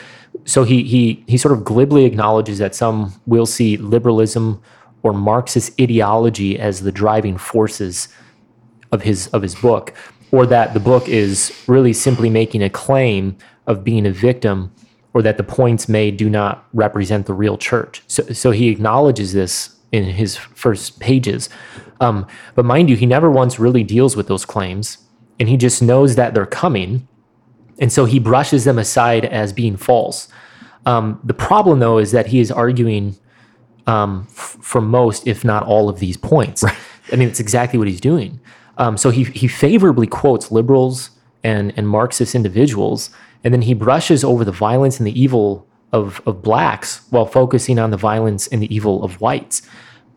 so 0.45 0.63
he, 0.63 0.83
he, 0.83 1.23
he 1.27 1.37
sort 1.37 1.53
of 1.53 1.63
glibly 1.63 2.05
acknowledges 2.05 2.57
that 2.57 2.75
some 2.75 3.13
will 3.25 3.45
see 3.45 3.77
liberalism 3.77 4.61
or 5.03 5.13
Marxist 5.13 5.79
ideology 5.79 6.59
as 6.59 6.81
the 6.81 6.91
driving 6.91 7.37
forces 7.37 8.09
of 8.91 9.01
his 9.03 9.27
of 9.27 9.41
his 9.41 9.55
book, 9.55 9.93
or 10.31 10.45
that 10.45 10.73
the 10.73 10.79
book 10.79 11.07
is 11.07 11.53
really 11.67 11.93
simply 11.93 12.29
making 12.29 12.63
a 12.63 12.69
claim 12.69 13.37
of 13.67 13.83
being 13.83 14.05
a 14.05 14.11
victim, 14.11 14.71
or 15.13 15.21
that 15.21 15.37
the 15.37 15.43
points 15.43 15.87
made 15.87 16.17
do 16.17 16.29
not 16.29 16.65
represent 16.73 17.25
the 17.25 17.33
real 17.33 17.57
church. 17.57 18.01
So, 18.07 18.23
so 18.33 18.51
he 18.51 18.69
acknowledges 18.69 19.33
this 19.33 19.75
in 19.91 20.03
his 20.03 20.35
first 20.35 20.99
pages. 20.99 21.49
Um, 21.99 22.25
but 22.55 22.65
mind 22.65 22.89
you, 22.89 22.95
he 22.95 23.05
never 23.05 23.29
once 23.31 23.59
really 23.59 23.83
deals 23.83 24.15
with 24.15 24.27
those 24.27 24.45
claims, 24.45 24.97
and 25.39 25.49
he 25.49 25.57
just 25.57 25.81
knows 25.81 26.15
that 26.15 26.33
they're 26.33 26.45
coming, 26.45 27.07
and 27.79 27.91
so 27.91 28.05
he 28.05 28.19
brushes 28.19 28.63
them 28.63 28.77
aside 28.79 29.25
as 29.25 29.53
being 29.53 29.77
false. 29.77 30.27
Um, 30.85 31.19
the 31.23 31.33
problem, 31.33 31.79
though, 31.79 31.97
is 31.97 32.11
that 32.11 32.27
he 32.27 32.39
is 32.39 32.51
arguing 32.51 33.17
um, 33.87 34.27
f- 34.29 34.57
for 34.61 34.81
most, 34.81 35.27
if 35.27 35.43
not 35.43 35.63
all, 35.63 35.89
of 35.89 35.99
these 35.99 36.17
points. 36.17 36.63
Right. 36.63 36.75
I 37.11 37.15
mean, 37.15 37.27
it's 37.27 37.39
exactly 37.39 37.77
what 37.79 37.87
he's 37.87 38.01
doing. 38.01 38.39
Um, 38.77 38.97
so 38.97 39.09
he 39.09 39.23
he 39.25 39.47
favorably 39.47 40.07
quotes 40.07 40.51
liberals 40.51 41.11
and 41.43 41.73
and 41.77 41.87
Marxist 41.87 42.35
individuals, 42.35 43.09
and 43.43 43.53
then 43.53 43.63
he 43.63 43.73
brushes 43.73 44.23
over 44.23 44.43
the 44.45 44.51
violence 44.51 44.99
and 44.99 45.07
the 45.07 45.19
evil 45.19 45.67
of 45.91 46.21
of 46.25 46.41
blacks 46.41 47.01
while 47.09 47.25
focusing 47.25 47.79
on 47.79 47.91
the 47.91 47.97
violence 47.97 48.47
and 48.47 48.61
the 48.61 48.73
evil 48.73 49.03
of 49.03 49.19
whites. 49.21 49.61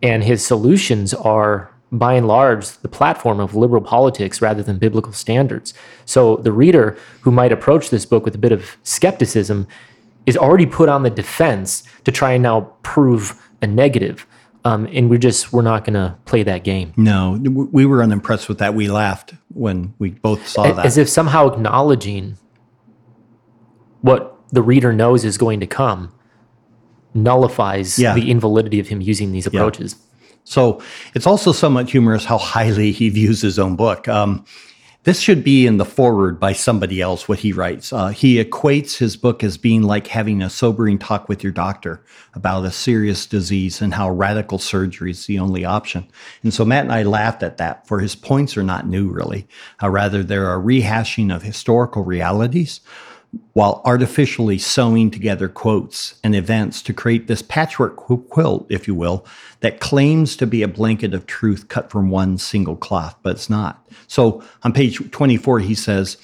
And 0.03 0.25
his 0.25 0.45
solutions 0.45 1.13
are 1.15 1.71
by 1.93 2.15
and 2.15 2.29
large 2.29 2.69
the 2.79 2.89
platform 2.89 3.41
of 3.41 3.55
liberal 3.55 3.83
politics 3.83 4.41
rather 4.41 4.63
than 4.63 4.79
biblical 4.79 5.13
standards. 5.13 5.75
So 6.05 6.37
the 6.37 6.53
reader 6.53 6.97
who 7.23 7.31
might 7.31 7.53
approach 7.53 7.91
this 7.91 8.07
book 8.07 8.25
with 8.25 8.35
a 8.35 8.39
bit 8.39 8.53
of 8.53 8.77
skepticism 8.83 9.67
is 10.27 10.37
already 10.37 10.67
put 10.67 10.89
on 10.89 11.03
the 11.03 11.11
defense 11.11 11.83
to 12.05 12.13
try 12.13 12.33
and 12.33 12.43
now 12.43 12.73
prove 12.83 13.49
a 13.63 13.67
negative. 13.67 14.27
Um, 14.65 14.87
and 14.93 15.09
we're 15.09 15.19
just 15.19 15.53
we're 15.53 15.63
not 15.63 15.85
going 15.85 15.95
to 15.95 16.17
play 16.27 16.43
that 16.43 16.65
game. 16.65 16.93
No, 16.97 17.39
we 17.41 17.87
were 17.87 18.03
unimpressed 18.03 18.49
with 18.49 18.59
that. 18.59 18.75
We 18.75 18.89
laughed 18.89 19.33
when 19.49 19.95
we 19.99 20.11
both 20.11 20.47
saw 20.47 20.65
as, 20.65 20.77
that, 20.77 20.87
as 20.87 20.99
if 20.99 21.09
somehow 21.09 21.49
acknowledging 21.49 22.37
what 24.03 24.37
the 24.51 24.63
reader 24.63 24.93
knows 24.93 25.25
is 25.25 25.39
going 25.39 25.61
to 25.61 25.67
come 25.67 26.13
nullifies 27.15 27.99
yeah. 27.99 28.15
the 28.15 28.31
invalidity 28.31 28.79
of 28.79 28.89
him 28.89 29.01
using 29.01 29.33
these 29.33 29.47
approaches. 29.47 29.97
Yeah. 29.99 30.07
So 30.51 30.83
it's 31.15 31.29
also 31.29 31.53
somewhat 31.53 31.89
humorous 31.89 32.25
how 32.25 32.37
highly 32.37 32.91
he 32.91 33.09
views 33.09 33.41
his 33.41 33.57
own 33.57 33.77
book. 33.77 34.09
Um, 34.09 34.45
this 35.05 35.21
should 35.21 35.45
be 35.45 35.65
in 35.65 35.77
the 35.77 35.85
forward 35.85 36.41
by 36.41 36.53
somebody 36.53 37.01
else, 37.01 37.29
what 37.29 37.39
he 37.39 37.53
writes. 37.53 37.93
Uh, 37.93 38.09
he 38.09 38.43
equates 38.43 38.99
his 38.99 39.17
book 39.17 39.45
as 39.45 39.57
being 39.57 39.83
like 39.83 40.09
having 40.09 40.43
a 40.43 40.51
sobering 40.51 40.99
talk 40.99 41.29
with 41.29 41.45
your 41.45 41.53
doctor 41.53 42.05
about 42.35 42.65
a 42.65 42.73
serious 42.73 43.27
disease 43.27 43.81
and 43.81 43.95
how 43.95 44.11
radical 44.11 44.59
surgery 44.59 45.13
is 45.13 45.25
the 45.27 45.39
only 45.39 45.65
option. 45.65 46.07
And 46.43 46.53
so 46.53 46.65
Matt 46.65 46.85
and 46.85 46.93
I 46.93 47.05
laughed 47.05 47.45
at 47.45 47.57
that, 47.59 47.87
for 47.87 48.01
his 48.01 48.17
points 48.17 48.57
are 48.57 48.65
not 48.65 48.89
new, 48.89 49.09
really. 49.09 49.47
Uh, 49.81 49.89
rather, 49.89 50.23
they're 50.25 50.53
a 50.53 50.61
rehashing 50.61 51.35
of 51.35 51.43
historical 51.43 52.03
realities 52.03 52.81
while 53.53 53.81
artificially 53.85 54.59
sewing 54.59 55.11
together 55.11 55.49
quotes 55.49 56.19
and 56.25 56.35
events 56.35 56.83
to 56.83 56.93
create 56.93 57.27
this 57.27 57.43
patchwork 57.43 57.97
quilt, 57.97 58.67
if 58.69 58.89
you 58.89 58.95
will, 58.95 59.25
that 59.61 59.81
claims 59.81 60.37
to 60.37 60.47
be 60.47 60.63
a 60.63 60.69
blanket 60.69 61.15
of 61.15 61.27
truth 61.27 61.69
cut 61.69 61.91
from 61.91 62.11
one 62.11 62.39
single 62.39 62.77
cloth, 62.77 63.17
but 63.23 63.37
it's 63.37 63.51
not. 63.51 63.87
So 64.07 64.43
on 64.63 64.73
page 64.73 65.11
24, 65.11 65.61
he 65.61 65.75
says, 65.75 66.17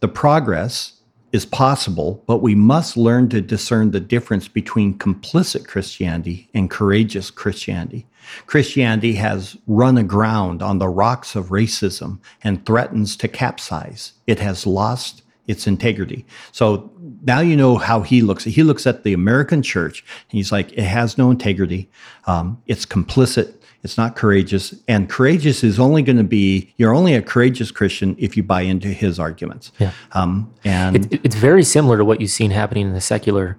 The 0.00 0.08
progress 0.08 0.98
is 1.32 1.44
possible, 1.44 2.22
but 2.26 2.38
we 2.38 2.54
must 2.54 2.96
learn 2.96 3.28
to 3.28 3.40
discern 3.40 3.90
the 3.90 4.00
difference 4.00 4.48
between 4.48 4.98
complicit 4.98 5.66
Christianity 5.66 6.48
and 6.54 6.70
courageous 6.70 7.30
Christianity. 7.30 8.06
Christianity 8.46 9.14
has 9.14 9.56
run 9.66 9.98
aground 9.98 10.62
on 10.62 10.78
the 10.78 10.88
rocks 10.88 11.34
of 11.34 11.46
racism 11.46 12.18
and 12.42 12.64
threatens 12.64 13.16
to 13.16 13.28
capsize. 13.28 14.12
It 14.26 14.38
has 14.40 14.66
lost 14.66 15.22
its 15.48 15.66
integrity. 15.66 16.24
So 16.52 16.92
now 17.22 17.40
you 17.40 17.56
know 17.56 17.76
how 17.76 18.02
he 18.02 18.22
looks. 18.22 18.44
He 18.44 18.62
looks 18.62 18.86
at 18.86 19.02
the 19.02 19.14
American 19.14 19.62
church 19.62 20.04
and 20.30 20.36
he's 20.36 20.52
like, 20.52 20.72
it 20.72 20.84
has 20.84 21.18
no 21.18 21.30
integrity. 21.30 21.90
Um, 22.26 22.62
it's 22.66 22.86
complicit. 22.86 23.54
It's 23.82 23.96
not 23.96 24.14
courageous. 24.14 24.74
And 24.86 25.08
courageous 25.08 25.64
is 25.64 25.80
only 25.80 26.02
going 26.02 26.18
to 26.18 26.24
be, 26.24 26.72
you're 26.76 26.94
only 26.94 27.14
a 27.14 27.22
courageous 27.22 27.70
Christian 27.70 28.14
if 28.18 28.36
you 28.36 28.42
buy 28.42 28.60
into 28.60 28.88
his 28.88 29.18
arguments. 29.18 29.72
Yeah. 29.78 29.92
Um, 30.12 30.52
and 30.64 31.12
it, 31.12 31.20
it's 31.24 31.36
very 31.36 31.64
similar 31.64 31.96
to 31.96 32.04
what 32.04 32.20
you've 32.20 32.30
seen 32.30 32.50
happening 32.50 32.86
in 32.86 32.92
the 32.92 33.00
secular 33.00 33.56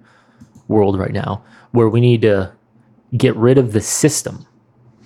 world 0.68 0.98
right 0.98 1.12
now, 1.12 1.42
where 1.72 1.88
we 1.88 2.00
need 2.00 2.22
to 2.22 2.52
get 3.16 3.34
rid 3.34 3.58
of 3.58 3.72
the 3.72 3.80
system 3.80 4.46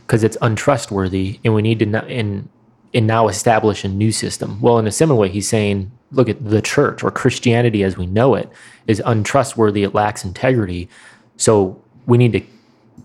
because 0.03 0.23
it's 0.23 0.37
untrustworthy 0.43 1.41
and 1.45 1.55
we 1.55 1.63
need 1.63 1.79
to, 1.79 1.87
not, 1.87 2.11
and, 2.11 2.49
and 2.95 3.07
now 3.07 3.29
establish 3.29 3.85
a 3.85 3.89
new 3.89 4.13
system. 4.13 4.61
Well, 4.61 4.79
in 4.79 4.87
a 4.87 4.93
similar 4.93 5.21
way, 5.21 5.29
he's 5.29 5.49
saying 5.49 5.91
look 6.13 6.29
at 6.29 6.49
the 6.49 6.63
church 6.63 7.03
or 7.03 7.11
Christianity 7.11 7.83
as 7.83 7.97
we 7.97 8.07
know 8.07 8.35
it 8.35 8.49
is 8.87 9.03
untrustworthy. 9.05 9.83
It 9.83 9.95
lacks 9.95 10.25
integrity. 10.25 10.89
So 11.37 11.83
we 12.07 12.19
need 12.19 12.33
to 12.33 12.43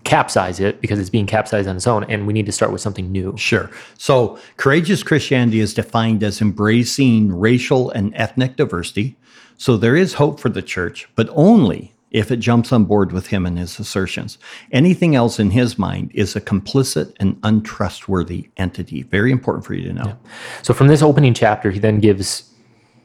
capsize 0.04 0.60
it 0.60 0.80
because 0.80 0.98
it's 0.98 1.10
being 1.10 1.26
capsized 1.26 1.68
on 1.68 1.76
its 1.76 1.86
own 1.86 2.04
and 2.04 2.26
we 2.26 2.32
need 2.32 2.46
to 2.46 2.52
start 2.52 2.72
with 2.72 2.80
something 2.80 3.10
new. 3.10 3.36
Sure. 3.36 3.68
So 3.98 4.38
courageous 4.56 5.02
Christianity 5.02 5.60
is 5.60 5.74
defined 5.74 6.22
as 6.22 6.40
embracing 6.40 7.36
racial 7.36 7.90
and 7.90 8.14
ethnic 8.14 8.56
diversity. 8.56 9.16
So 9.58 9.76
there 9.76 9.96
is 9.96 10.14
hope 10.14 10.40
for 10.40 10.48
the 10.48 10.62
church, 10.62 11.08
but 11.16 11.28
only 11.32 11.92
if 12.10 12.30
it 12.30 12.38
jumps 12.38 12.72
on 12.72 12.84
board 12.84 13.12
with 13.12 13.28
him 13.28 13.46
and 13.46 13.58
his 13.58 13.78
assertions. 13.78 14.38
Anything 14.72 15.14
else 15.14 15.38
in 15.38 15.50
his 15.50 15.78
mind 15.78 16.10
is 16.14 16.34
a 16.34 16.40
complicit 16.40 17.14
and 17.20 17.38
untrustworthy 17.42 18.50
entity. 18.56 19.02
Very 19.02 19.30
important 19.30 19.64
for 19.64 19.74
you 19.74 19.86
to 19.86 19.92
know. 19.92 20.04
Yeah. 20.06 20.14
So 20.62 20.74
from 20.74 20.88
this 20.88 21.02
opening 21.02 21.34
chapter, 21.34 21.70
he 21.70 21.78
then 21.78 22.00
gives 22.00 22.50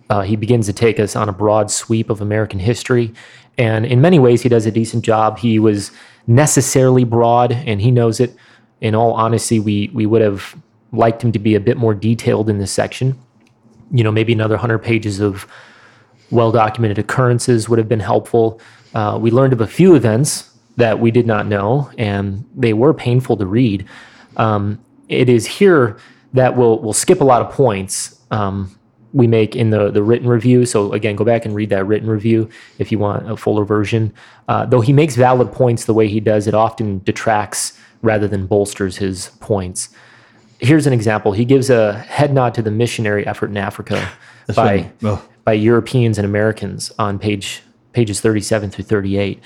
uh, 0.10 0.22
he 0.22 0.36
begins 0.36 0.68
to 0.68 0.74
take 0.74 1.00
us 1.00 1.16
on 1.16 1.30
a 1.30 1.34
broad 1.34 1.72
sweep 1.72 2.10
of 2.10 2.22
American 2.22 2.60
history. 2.60 3.14
And 3.58 3.86
in 3.86 4.02
many 4.02 4.20
ways, 4.20 4.42
he 4.42 4.50
does 4.50 4.66
a 4.66 4.72
decent 4.72 5.04
job. 5.04 5.40
He 5.40 5.60
was 5.60 5.92
necessarily 6.28 7.04
broad, 7.04 7.52
and 7.52 7.82
he 7.82 7.92
knows 7.92 8.20
it. 8.20 8.36
In 8.82 8.94
all 8.94 9.14
honesty, 9.14 9.60
we, 9.60 9.90
we 9.94 10.06
would 10.06 10.22
have 10.22 10.56
liked 10.92 11.24
him 11.24 11.32
to 11.32 11.40
be 11.40 11.56
a 11.56 11.60
bit 11.60 11.78
more 11.78 11.94
detailed 11.94 12.50
in 12.50 12.60
this 12.60 12.72
section. 12.72 13.18
You 13.92 14.04
know, 14.04 14.12
maybe 14.12 14.34
another 14.34 14.56
100 14.56 14.80
pages 14.80 15.20
of 15.20 15.48
well 16.32 16.52
documented 16.52 17.00
occurrences 17.00 17.70
would 17.70 17.80
have 17.80 17.88
been 17.88 18.00
helpful. 18.00 18.60
Uh, 18.96 19.18
we 19.22 19.30
learned 19.30 19.54
of 19.54 19.62
a 19.62 19.68
few 19.68 19.94
events 19.94 20.52
that 20.78 21.00
we 21.00 21.12
did 21.12 21.28
not 21.28 21.46
know, 21.46 21.92
and 21.98 22.44
they 22.56 22.74
were 22.74 22.94
painful 22.94 23.38
to 23.38 23.46
read. 23.46 23.86
Um, 24.38 24.84
it 25.10 25.30
is 25.30 25.46
here 25.46 25.98
that 26.34 26.58
we'll, 26.58 26.80
we'll 26.80 26.94
skip 26.94 27.22
a 27.22 27.24
lot 27.24 27.42
of 27.42 27.52
points 27.52 28.20
um, 28.32 28.76
we 29.14 29.28
make 29.28 29.56
in 29.56 29.70
the, 29.70 29.92
the 29.92 30.04
written 30.04 30.28
review. 30.28 30.66
So, 30.66 30.92
again, 30.92 31.16
go 31.16 31.24
back 31.24 31.46
and 31.46 31.56
read 31.56 31.70
that 31.70 31.86
written 31.86 32.10
review 32.10 32.50
if 32.80 32.92
you 32.92 33.00
want 33.00 33.30
a 33.30 33.38
fuller 33.38 33.64
version. 33.64 34.14
Uh, 34.48 34.66
though 34.66 34.82
he 34.82 34.92
makes 34.92 35.16
valid 35.16 35.52
points 35.52 35.86
the 35.86 35.94
way 35.94 36.08
he 36.08 36.20
does, 36.20 36.48
it 36.48 36.54
often 36.54 37.00
detracts 37.00 37.80
rather 38.02 38.28
than 38.28 38.46
bolsters 38.46 38.98
his 38.98 39.30
points. 39.40 39.90
Here's 40.60 40.88
an 40.88 40.94
example. 40.94 41.32
He 41.32 41.46
gives 41.46 41.70
a 41.70 41.94
head 41.94 42.34
nod 42.34 42.54
to 42.56 42.62
the 42.62 42.72
missionary 42.72 43.26
effort 43.26 43.50
in 43.50 43.58
Africa 43.58 44.10
by, 44.56 44.92
by 45.44 45.54
Europeans 45.54 46.18
and 46.18 46.26
Americans 46.26 46.92
on 47.00 47.20
page 47.20 47.62
pages 47.96 48.22
37 48.22 48.70
through 48.70 48.84
38. 48.84 49.42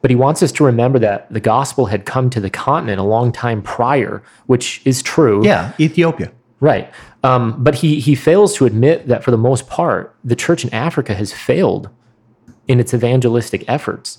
But 0.00 0.10
he 0.10 0.16
wants 0.16 0.42
us 0.42 0.50
to 0.52 0.64
remember 0.64 0.98
that 0.98 1.32
the 1.32 1.38
gospel 1.38 1.86
had 1.86 2.04
come 2.04 2.28
to 2.30 2.40
the 2.40 2.50
continent 2.50 2.98
a 2.98 3.04
long 3.04 3.30
time 3.30 3.62
prior, 3.62 4.22
which 4.46 4.82
is 4.84 5.02
true. 5.02 5.44
Yeah, 5.44 5.72
Ethiopia. 5.78 6.32
Right. 6.58 6.92
Um, 7.22 7.62
but 7.62 7.76
he, 7.76 8.00
he 8.00 8.14
fails 8.14 8.54
to 8.56 8.66
admit 8.66 9.06
that 9.08 9.22
for 9.22 9.30
the 9.30 9.36
most 9.36 9.68
part, 9.68 10.16
the 10.24 10.34
church 10.34 10.64
in 10.64 10.74
Africa 10.74 11.14
has 11.14 11.32
failed 11.32 11.88
in 12.66 12.80
its 12.80 12.94
evangelistic 12.94 13.64
efforts. 13.68 14.18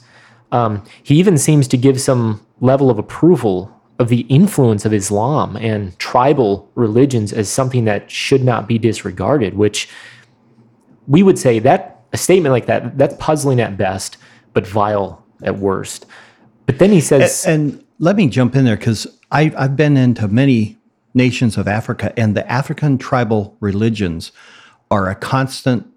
Um, 0.52 0.84
he 1.02 1.16
even 1.16 1.38
seems 1.38 1.68
to 1.70 1.78
give 1.78 2.00
some 2.00 2.46
level 2.62 2.90
of 2.90 3.00
approval 3.00 3.74
of 4.00 4.10
the 4.10 4.22
influence 4.22 4.86
of 4.86 4.94
Islam 4.94 5.56
and 5.58 5.98
tribal 6.00 6.70
religions 6.76 7.34
as 7.34 7.50
something 7.50 7.86
that 7.86 8.10
should 8.10 8.44
not 8.44 8.68
be 8.68 8.78
disregarded, 8.78 9.56
which 9.56 9.90
we 11.08 11.24
would 11.24 11.40
say 11.40 11.60
that 11.60 11.93
a 12.14 12.18
statement 12.18 12.54
like 12.54 12.68
that, 12.68 12.98
that's 12.98 13.16
puzzling 13.20 13.60
at 13.60 13.78
best, 13.78 14.18
but 14.54 14.66
vile 14.66 15.26
at 15.44 15.58
worst. 15.58 16.06
But 16.66 16.80
then 16.80 16.92
he 16.92 17.02
says, 17.02 17.46
and, 17.46 17.74
and 17.74 17.86
let 18.00 18.16
me 18.16 18.30
jump 18.30 18.56
in 18.56 18.66
there 18.66 18.78
because 18.78 19.08
I've 19.32 19.76
been 19.76 19.98
into 19.98 20.28
many 20.28 20.78
nations 21.14 21.58
of 21.58 21.68
Africa, 21.68 22.14
and 22.18 22.36
the 22.36 22.50
African 22.52 22.98
tribal 22.98 23.58
religions 23.60 24.32
are 24.90 25.10
a 25.10 25.16
constant 25.16 25.88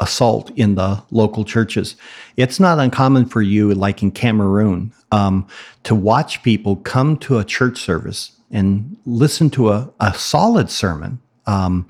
assault 0.00 0.50
in 0.56 0.74
the 0.74 1.02
local 1.10 1.44
churches. 1.44 1.96
It's 2.36 2.60
not 2.60 2.78
uncommon 2.78 3.26
for 3.26 3.42
you, 3.42 3.74
like 3.74 4.02
in 4.02 4.10
Cameroon, 4.10 4.92
um, 5.10 5.46
to 5.84 5.94
watch 5.94 6.42
people 6.42 6.76
come 6.76 7.16
to 7.18 7.38
a 7.38 7.44
church 7.44 7.80
service 7.80 8.32
and 8.50 8.96
listen 9.06 9.50
to 9.50 9.70
a, 9.70 9.92
a 10.00 10.14
solid 10.14 10.70
sermon 10.70 11.20
um, 11.46 11.88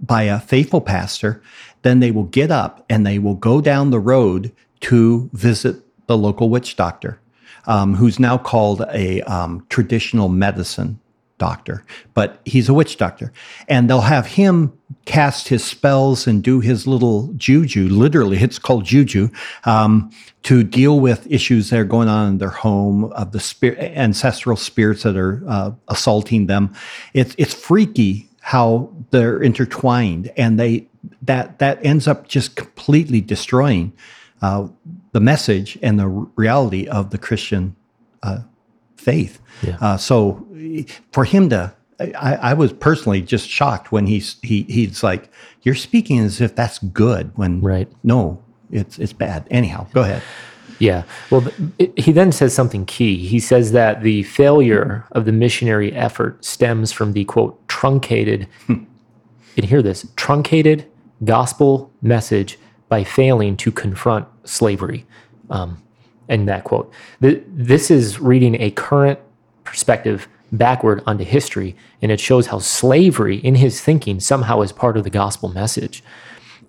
by 0.00 0.22
a 0.22 0.40
faithful 0.40 0.80
pastor. 0.80 1.42
Then 1.84 2.00
they 2.00 2.10
will 2.10 2.24
get 2.24 2.50
up 2.50 2.84
and 2.88 3.06
they 3.06 3.18
will 3.18 3.34
go 3.36 3.60
down 3.60 3.90
the 3.90 4.00
road 4.00 4.50
to 4.80 5.30
visit 5.32 5.76
the 6.06 6.16
local 6.16 6.48
witch 6.48 6.76
doctor, 6.76 7.20
um, 7.66 7.94
who's 7.94 8.18
now 8.18 8.38
called 8.38 8.84
a 8.92 9.20
um, 9.22 9.64
traditional 9.68 10.28
medicine 10.28 10.98
doctor, 11.38 11.84
but 12.14 12.40
he's 12.46 12.68
a 12.68 12.74
witch 12.74 12.96
doctor. 12.96 13.32
And 13.68 13.90
they'll 13.90 14.00
have 14.00 14.26
him 14.26 14.72
cast 15.04 15.48
his 15.48 15.62
spells 15.62 16.26
and 16.26 16.42
do 16.42 16.60
his 16.60 16.86
little 16.86 17.32
juju, 17.36 17.88
literally, 17.88 18.38
it's 18.38 18.58
called 18.58 18.84
juju, 18.84 19.28
um, 19.64 20.10
to 20.44 20.62
deal 20.62 21.00
with 21.00 21.30
issues 21.30 21.68
that 21.68 21.80
are 21.80 21.84
going 21.84 22.08
on 22.08 22.28
in 22.28 22.38
their 22.38 22.48
home, 22.48 23.04
of 23.12 23.32
the 23.32 23.40
spirit, 23.40 23.78
ancestral 23.78 24.56
spirits 24.56 25.02
that 25.02 25.16
are 25.16 25.42
uh, 25.46 25.72
assaulting 25.88 26.46
them. 26.46 26.72
It's, 27.12 27.34
it's 27.36 27.52
freaky 27.54 28.28
how 28.40 28.90
they're 29.10 29.42
intertwined 29.42 30.32
and 30.36 30.58
they 30.58 30.86
that 31.26 31.58
that 31.58 31.84
ends 31.84 32.06
up 32.06 32.28
just 32.28 32.56
completely 32.56 33.20
destroying 33.20 33.92
uh, 34.42 34.68
the 35.12 35.20
message 35.20 35.78
and 35.82 35.98
the 35.98 36.08
reality 36.08 36.86
of 36.86 37.10
the 37.10 37.18
Christian 37.18 37.76
uh, 38.22 38.40
faith. 38.96 39.40
Yeah. 39.62 39.78
Uh, 39.80 39.96
so 39.96 40.46
for 41.12 41.24
him 41.24 41.48
to, 41.50 41.74
I, 42.00 42.34
I, 42.34 42.54
was 42.54 42.72
personally 42.72 43.22
just 43.22 43.48
shocked 43.48 43.92
when 43.92 44.06
he's 44.06 44.36
he 44.42 44.62
he's 44.64 45.02
like, 45.02 45.30
"You're 45.62 45.76
speaking 45.76 46.18
as 46.18 46.40
if 46.40 46.54
that's 46.54 46.78
good." 46.78 47.30
When 47.36 47.60
right? 47.60 47.88
No, 48.02 48.42
it's 48.70 48.98
it's 48.98 49.12
bad. 49.12 49.46
Anyhow, 49.50 49.86
go 49.92 50.02
ahead. 50.02 50.22
Yeah. 50.80 51.04
Well, 51.30 51.46
it, 51.78 51.96
he 51.96 52.10
then 52.10 52.32
says 52.32 52.52
something 52.52 52.84
key. 52.84 53.16
He 53.26 53.38
says 53.38 53.70
that 53.72 54.02
the 54.02 54.24
failure 54.24 55.04
of 55.12 55.24
the 55.24 55.32
missionary 55.32 55.92
effort 55.92 56.44
stems 56.44 56.90
from 56.90 57.12
the 57.12 57.24
quote 57.24 57.66
truncated, 57.68 58.48
hmm. 58.66 58.84
and 59.56 59.66
hear 59.66 59.82
this 59.82 60.06
truncated 60.16 60.90
gospel 61.24 61.92
message 62.02 62.58
by 62.88 63.04
failing 63.04 63.56
to 63.56 63.72
confront 63.72 64.26
slavery. 64.44 65.06
Um, 65.50 65.82
and 66.28 66.48
that 66.48 66.64
quote. 66.64 66.90
this 67.20 67.90
is 67.90 68.18
reading 68.18 68.60
a 68.60 68.70
current 68.70 69.18
perspective 69.64 70.26
backward 70.52 71.02
onto 71.06 71.24
history, 71.24 71.76
and 72.00 72.10
it 72.12 72.20
shows 72.20 72.46
how 72.46 72.58
slavery 72.58 73.36
in 73.38 73.56
his 73.56 73.80
thinking 73.80 74.20
somehow 74.20 74.60
is 74.62 74.72
part 74.72 74.96
of 74.96 75.04
the 75.04 75.10
gospel 75.10 75.48
message. 75.48 76.02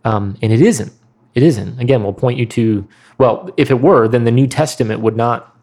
Um, 0.04 0.38
and 0.42 0.52
it 0.52 0.62
isn't. 0.62 0.92
It 1.36 1.44
isn't. 1.44 1.80
Again, 1.80 2.04
we'll 2.04 2.14
point 2.14 2.40
you 2.40 2.46
to, 2.48 2.88
well, 3.18 3.50
if 3.58 3.72
it 3.72 3.82
were, 3.82 4.08
then 4.08 4.24
the 4.24 4.32
New 4.32 4.48
Testament 4.48 5.02
would 5.02 5.16
not 5.16 5.56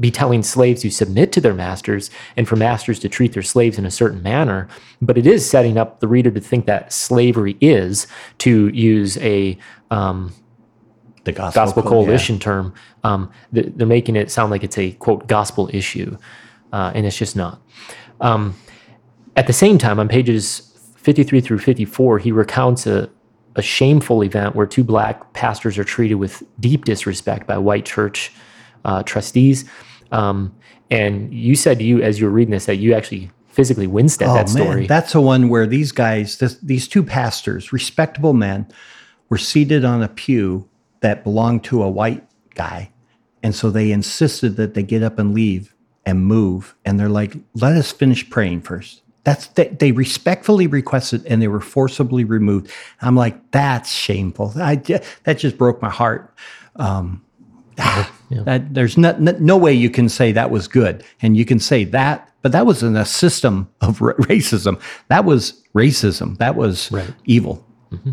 be 0.00 0.10
telling 0.10 0.42
slaves 0.42 0.82
to 0.82 0.90
submit 0.90 1.30
to 1.32 1.40
their 1.40 1.54
masters 1.54 2.10
and 2.36 2.48
for 2.48 2.56
masters 2.56 2.98
to 2.98 3.08
treat 3.08 3.32
their 3.32 3.42
slaves 3.42 3.78
in 3.78 3.86
a 3.86 3.90
certain 3.90 4.22
manner, 4.22 4.68
but 5.00 5.16
it 5.16 5.26
is 5.26 5.48
setting 5.48 5.78
up 5.78 6.00
the 6.00 6.08
reader 6.08 6.30
to 6.30 6.40
think 6.40 6.66
that 6.66 6.92
slavery 6.92 7.56
is, 7.60 8.06
to 8.38 8.68
use 8.68 9.16
a 9.18 9.56
um, 9.90 10.34
the 11.24 11.32
gospel, 11.32 11.64
gospel 11.64 11.82
coalition 11.82 12.36
yeah. 12.36 12.40
term, 12.40 12.74
um, 13.02 13.30
they're 13.52 13.86
making 13.86 14.16
it 14.16 14.30
sound 14.30 14.50
like 14.50 14.62
it's 14.62 14.78
a 14.78 14.92
quote 14.92 15.26
gospel 15.26 15.70
issue, 15.72 16.16
uh, 16.72 16.92
and 16.94 17.06
it's 17.06 17.16
just 17.16 17.36
not. 17.36 17.62
Um, 18.20 18.54
at 19.36 19.46
the 19.46 19.52
same 19.52 19.78
time, 19.78 19.98
on 19.98 20.08
pages 20.08 20.70
53 20.96 21.40
through 21.40 21.58
54, 21.58 22.18
he 22.18 22.32
recounts 22.32 22.86
a, 22.86 23.10
a 23.56 23.62
shameful 23.62 24.22
event 24.22 24.54
where 24.54 24.66
two 24.66 24.84
black 24.84 25.32
pastors 25.32 25.78
are 25.78 25.84
treated 25.84 26.16
with 26.16 26.42
deep 26.60 26.84
disrespect 26.84 27.46
by 27.46 27.58
white 27.58 27.84
church 27.84 28.32
uh, 28.84 29.02
trustees. 29.02 29.64
Um, 30.12 30.54
and 30.90 31.32
you 31.32 31.56
said 31.56 31.78
to 31.78 31.84
you, 31.84 32.02
as 32.02 32.20
you 32.20 32.26
were 32.26 32.32
reading 32.32 32.52
this, 32.52 32.66
that 32.66 32.76
you 32.76 32.94
actually 32.94 33.30
physically 33.48 33.86
winced 33.86 34.20
at 34.22 34.28
oh, 34.28 34.34
that 34.34 34.48
story. 34.48 34.80
Man, 34.80 34.86
that's 34.86 35.12
the 35.12 35.20
one 35.20 35.48
where 35.48 35.66
these 35.66 35.92
guys, 35.92 36.38
this, 36.38 36.56
these 36.58 36.88
two 36.88 37.02
pastors, 37.02 37.72
respectable 37.72 38.32
men, 38.32 38.66
were 39.28 39.38
seated 39.38 39.84
on 39.84 40.02
a 40.02 40.08
pew 40.08 40.68
that 41.00 41.24
belonged 41.24 41.64
to 41.64 41.82
a 41.82 41.88
white 41.88 42.26
guy. 42.54 42.90
And 43.42 43.54
so 43.54 43.70
they 43.70 43.92
insisted 43.92 44.56
that 44.56 44.74
they 44.74 44.82
get 44.82 45.02
up 45.02 45.18
and 45.18 45.34
leave 45.34 45.74
and 46.06 46.24
move. 46.24 46.74
And 46.84 46.98
they're 46.98 47.08
like, 47.08 47.36
let 47.54 47.76
us 47.76 47.92
finish 47.92 48.28
praying 48.28 48.62
first. 48.62 49.02
That's 49.24 49.46
they, 49.48 49.68
they 49.68 49.92
respectfully 49.92 50.66
requested 50.66 51.24
and 51.26 51.40
they 51.40 51.48
were 51.48 51.60
forcibly 51.60 52.24
removed. 52.24 52.70
I'm 53.00 53.16
like, 53.16 53.50
that's 53.52 53.90
shameful. 53.90 54.52
I 54.56 54.76
that 54.76 55.38
just 55.38 55.56
broke 55.56 55.80
my 55.80 55.88
heart. 55.90 56.34
Um, 56.76 57.24
yeah. 58.34 58.42
that, 58.42 58.74
there's 58.74 58.96
no, 58.96 59.12
no 59.18 59.56
way 59.56 59.72
you 59.72 59.90
can 59.90 60.08
say 60.08 60.32
that 60.32 60.50
was 60.50 60.68
good. 60.68 61.04
And 61.22 61.36
you 61.36 61.44
can 61.44 61.58
say 61.58 61.84
that, 61.84 62.30
but 62.42 62.52
that 62.52 62.66
was 62.66 62.82
in 62.82 62.96
a 62.96 63.04
system 63.04 63.68
of 63.80 63.98
racism. 64.00 64.80
That 65.08 65.24
was 65.24 65.62
racism. 65.74 66.36
That 66.38 66.56
was 66.56 66.90
right. 66.92 67.10
evil. 67.24 67.66
Mm-hmm. 67.92 68.10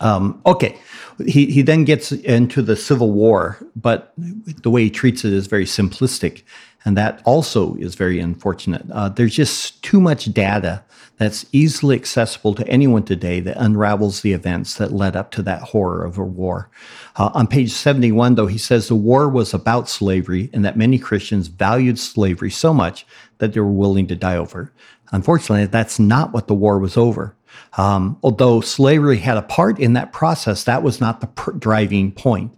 Um, 0.00 0.40
okay. 0.46 0.78
He, 1.26 1.46
he 1.46 1.62
then 1.62 1.84
gets 1.84 2.12
into 2.12 2.60
the 2.60 2.76
Civil 2.76 3.12
War, 3.12 3.58
but 3.74 4.12
the 4.16 4.70
way 4.70 4.84
he 4.84 4.90
treats 4.90 5.24
it 5.24 5.32
is 5.32 5.46
very 5.46 5.64
simplistic. 5.64 6.42
And 6.86 6.96
that 6.96 7.20
also 7.24 7.74
is 7.74 7.96
very 7.96 8.20
unfortunate. 8.20 8.86
Uh, 8.92 9.08
there's 9.08 9.34
just 9.34 9.82
too 9.82 10.00
much 10.00 10.32
data 10.32 10.84
that's 11.16 11.44
easily 11.50 11.96
accessible 11.96 12.54
to 12.54 12.68
anyone 12.68 13.02
today 13.02 13.40
that 13.40 13.56
unravels 13.56 14.20
the 14.20 14.32
events 14.32 14.76
that 14.76 14.92
led 14.92 15.16
up 15.16 15.32
to 15.32 15.42
that 15.42 15.62
horror 15.62 16.04
of 16.04 16.16
a 16.16 16.22
war. 16.22 16.70
Uh, 17.16 17.30
on 17.34 17.48
page 17.48 17.72
71, 17.72 18.36
though, 18.36 18.46
he 18.46 18.56
says 18.56 18.86
the 18.86 18.94
war 18.94 19.28
was 19.28 19.52
about 19.52 19.88
slavery 19.88 20.48
and 20.52 20.64
that 20.64 20.76
many 20.76 20.96
Christians 20.96 21.48
valued 21.48 21.98
slavery 21.98 22.50
so 22.50 22.72
much 22.72 23.04
that 23.38 23.52
they 23.52 23.60
were 23.60 23.66
willing 23.66 24.06
to 24.06 24.14
die 24.14 24.36
over. 24.36 24.72
Unfortunately, 25.10 25.66
that's 25.66 25.98
not 25.98 26.32
what 26.32 26.46
the 26.46 26.54
war 26.54 26.78
was 26.78 26.96
over. 26.96 27.34
Um, 27.76 28.16
although 28.22 28.60
slavery 28.60 29.18
had 29.18 29.36
a 29.36 29.42
part 29.42 29.80
in 29.80 29.94
that 29.94 30.12
process, 30.12 30.62
that 30.64 30.84
was 30.84 31.00
not 31.00 31.20
the 31.20 31.26
pr- 31.26 31.52
driving 31.52 32.12
point. 32.12 32.52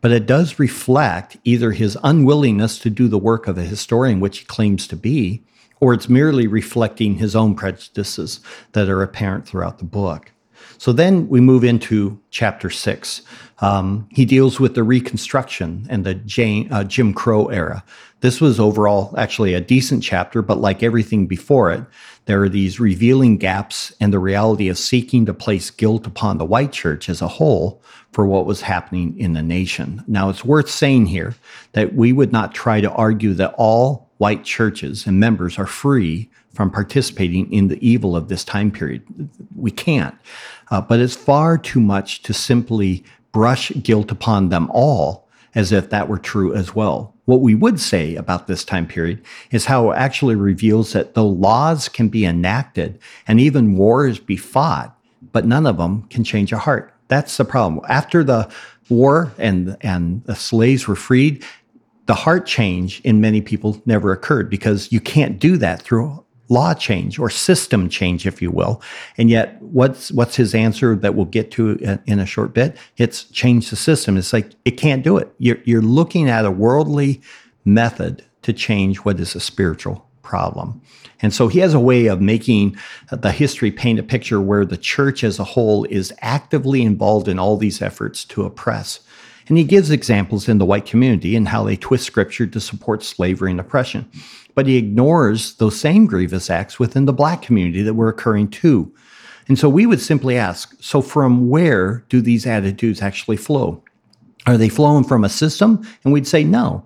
But 0.00 0.12
it 0.12 0.26
does 0.26 0.58
reflect 0.58 1.36
either 1.44 1.72
his 1.72 1.98
unwillingness 2.02 2.78
to 2.80 2.90
do 2.90 3.08
the 3.08 3.18
work 3.18 3.46
of 3.46 3.58
a 3.58 3.62
historian, 3.62 4.20
which 4.20 4.38
he 4.38 4.44
claims 4.44 4.86
to 4.88 4.96
be, 4.96 5.44
or 5.78 5.92
it's 5.92 6.08
merely 6.08 6.46
reflecting 6.46 7.16
his 7.16 7.36
own 7.36 7.54
prejudices 7.54 8.40
that 8.72 8.88
are 8.88 9.02
apparent 9.02 9.46
throughout 9.46 9.78
the 9.78 9.84
book. 9.84 10.32
So 10.80 10.94
then 10.94 11.28
we 11.28 11.42
move 11.42 11.62
into 11.62 12.18
chapter 12.30 12.70
six. 12.70 13.20
Um, 13.58 14.08
he 14.10 14.24
deals 14.24 14.58
with 14.58 14.74
the 14.74 14.82
Reconstruction 14.82 15.86
and 15.90 16.06
the 16.06 16.14
Jane, 16.14 16.72
uh, 16.72 16.84
Jim 16.84 17.12
Crow 17.12 17.48
era. 17.48 17.84
This 18.20 18.40
was 18.40 18.58
overall 18.58 19.14
actually 19.18 19.52
a 19.52 19.60
decent 19.60 20.02
chapter, 20.02 20.40
but 20.40 20.58
like 20.58 20.82
everything 20.82 21.26
before 21.26 21.70
it, 21.70 21.84
there 22.24 22.42
are 22.42 22.48
these 22.48 22.80
revealing 22.80 23.36
gaps 23.36 23.92
and 24.00 24.10
the 24.10 24.18
reality 24.18 24.70
of 24.70 24.78
seeking 24.78 25.26
to 25.26 25.34
place 25.34 25.70
guilt 25.70 26.06
upon 26.06 26.38
the 26.38 26.46
white 26.46 26.72
church 26.72 27.10
as 27.10 27.20
a 27.20 27.28
whole 27.28 27.82
for 28.12 28.24
what 28.24 28.46
was 28.46 28.62
happening 28.62 29.18
in 29.18 29.34
the 29.34 29.42
nation. 29.42 30.02
Now, 30.06 30.30
it's 30.30 30.46
worth 30.46 30.70
saying 30.70 31.06
here 31.06 31.34
that 31.72 31.94
we 31.94 32.14
would 32.14 32.32
not 32.32 32.54
try 32.54 32.80
to 32.80 32.90
argue 32.90 33.34
that 33.34 33.54
all 33.58 34.08
white 34.16 34.44
churches 34.44 35.06
and 35.06 35.20
members 35.20 35.58
are 35.58 35.66
free 35.66 36.30
from 36.52 36.70
participating 36.70 37.52
in 37.52 37.68
the 37.68 37.86
evil 37.86 38.16
of 38.16 38.28
this 38.28 38.44
time 38.44 38.70
period. 38.70 39.02
We 39.56 39.70
can't. 39.70 40.14
Uh, 40.70 40.80
but 40.80 41.00
it's 41.00 41.16
far 41.16 41.58
too 41.58 41.80
much 41.80 42.22
to 42.22 42.32
simply 42.32 43.04
brush 43.32 43.70
guilt 43.82 44.10
upon 44.10 44.48
them 44.48 44.70
all 44.72 45.28
as 45.54 45.72
if 45.72 45.90
that 45.90 46.08
were 46.08 46.18
true 46.18 46.54
as 46.54 46.74
well. 46.74 47.14
What 47.24 47.40
we 47.40 47.54
would 47.54 47.80
say 47.80 48.14
about 48.16 48.46
this 48.46 48.64
time 48.64 48.86
period 48.86 49.22
is 49.50 49.64
how 49.64 49.90
it 49.90 49.96
actually 49.96 50.34
reveals 50.34 50.92
that 50.92 51.14
though 51.14 51.28
laws 51.28 51.88
can 51.88 52.08
be 52.08 52.24
enacted 52.24 52.98
and 53.26 53.40
even 53.40 53.76
wars 53.76 54.18
be 54.18 54.36
fought, 54.36 54.96
but 55.32 55.46
none 55.46 55.66
of 55.66 55.76
them 55.76 56.02
can 56.04 56.24
change 56.24 56.52
a 56.52 56.58
heart. 56.58 56.94
That's 57.08 57.36
the 57.36 57.44
problem. 57.44 57.84
After 57.88 58.22
the 58.22 58.50
war 58.88 59.32
and 59.38 59.76
and 59.80 60.24
the 60.24 60.34
slaves 60.34 60.86
were 60.86 60.96
freed, 60.96 61.44
the 62.06 62.14
heart 62.14 62.46
change 62.46 63.00
in 63.02 63.20
many 63.20 63.40
people 63.40 63.80
never 63.86 64.12
occurred 64.12 64.50
because 64.50 64.90
you 64.90 65.00
can't 65.00 65.38
do 65.38 65.56
that 65.56 65.82
through 65.82 66.24
law 66.50 66.74
change 66.74 67.18
or 67.18 67.30
system 67.30 67.88
change, 67.88 68.26
if 68.26 68.42
you 68.42 68.50
will. 68.50 68.82
And 69.16 69.30
yet, 69.30 69.60
what's 69.62 70.12
what's 70.12 70.36
his 70.36 70.54
answer 70.54 70.94
that 70.96 71.14
we'll 71.14 71.24
get 71.24 71.50
to 71.52 71.98
in 72.06 72.18
a 72.18 72.26
short 72.26 72.52
bit? 72.52 72.76
It's 72.98 73.24
change 73.24 73.70
the 73.70 73.76
system. 73.76 74.18
It's 74.18 74.32
like 74.32 74.50
it 74.66 74.72
can't 74.72 75.02
do 75.02 75.16
it. 75.16 75.32
You're 75.38 75.58
you're 75.64 75.80
looking 75.80 76.28
at 76.28 76.44
a 76.44 76.50
worldly 76.50 77.22
method 77.64 78.24
to 78.42 78.52
change 78.52 78.98
what 78.98 79.20
is 79.20 79.34
a 79.34 79.40
spiritual 79.40 80.06
problem. 80.22 80.82
And 81.22 81.34
so 81.34 81.48
he 81.48 81.58
has 81.58 81.74
a 81.74 81.80
way 81.80 82.06
of 82.06 82.20
making 82.20 82.76
the 83.10 83.32
history 83.32 83.70
paint 83.70 83.98
a 83.98 84.02
picture 84.02 84.40
where 84.40 84.64
the 84.64 84.76
church 84.76 85.22
as 85.22 85.38
a 85.38 85.44
whole 85.44 85.84
is 85.84 86.12
actively 86.20 86.82
involved 86.82 87.28
in 87.28 87.38
all 87.38 87.56
these 87.56 87.82
efforts 87.82 88.24
to 88.26 88.44
oppress. 88.44 89.00
And 89.48 89.58
he 89.58 89.64
gives 89.64 89.90
examples 89.90 90.48
in 90.48 90.58
the 90.58 90.64
white 90.64 90.86
community 90.86 91.34
and 91.34 91.48
how 91.48 91.64
they 91.64 91.76
twist 91.76 92.04
scripture 92.04 92.46
to 92.46 92.60
support 92.60 93.02
slavery 93.02 93.50
and 93.50 93.58
oppression. 93.58 94.08
But 94.60 94.66
he 94.66 94.76
ignores 94.76 95.54
those 95.54 95.80
same 95.80 96.04
grievous 96.04 96.50
acts 96.50 96.78
within 96.78 97.06
the 97.06 97.14
black 97.14 97.40
community 97.40 97.80
that 97.80 97.94
were 97.94 98.10
occurring 98.10 98.50
too. 98.50 98.92
And 99.48 99.58
so 99.58 99.70
we 99.70 99.86
would 99.86 100.02
simply 100.02 100.36
ask 100.36 100.76
so, 100.82 101.00
from 101.00 101.48
where 101.48 102.04
do 102.10 102.20
these 102.20 102.46
attitudes 102.46 103.00
actually 103.00 103.38
flow? 103.38 103.82
Are 104.44 104.58
they 104.58 104.68
flowing 104.68 105.04
from 105.04 105.24
a 105.24 105.30
system? 105.30 105.82
And 106.04 106.12
we'd 106.12 106.26
say 106.26 106.44
no. 106.44 106.84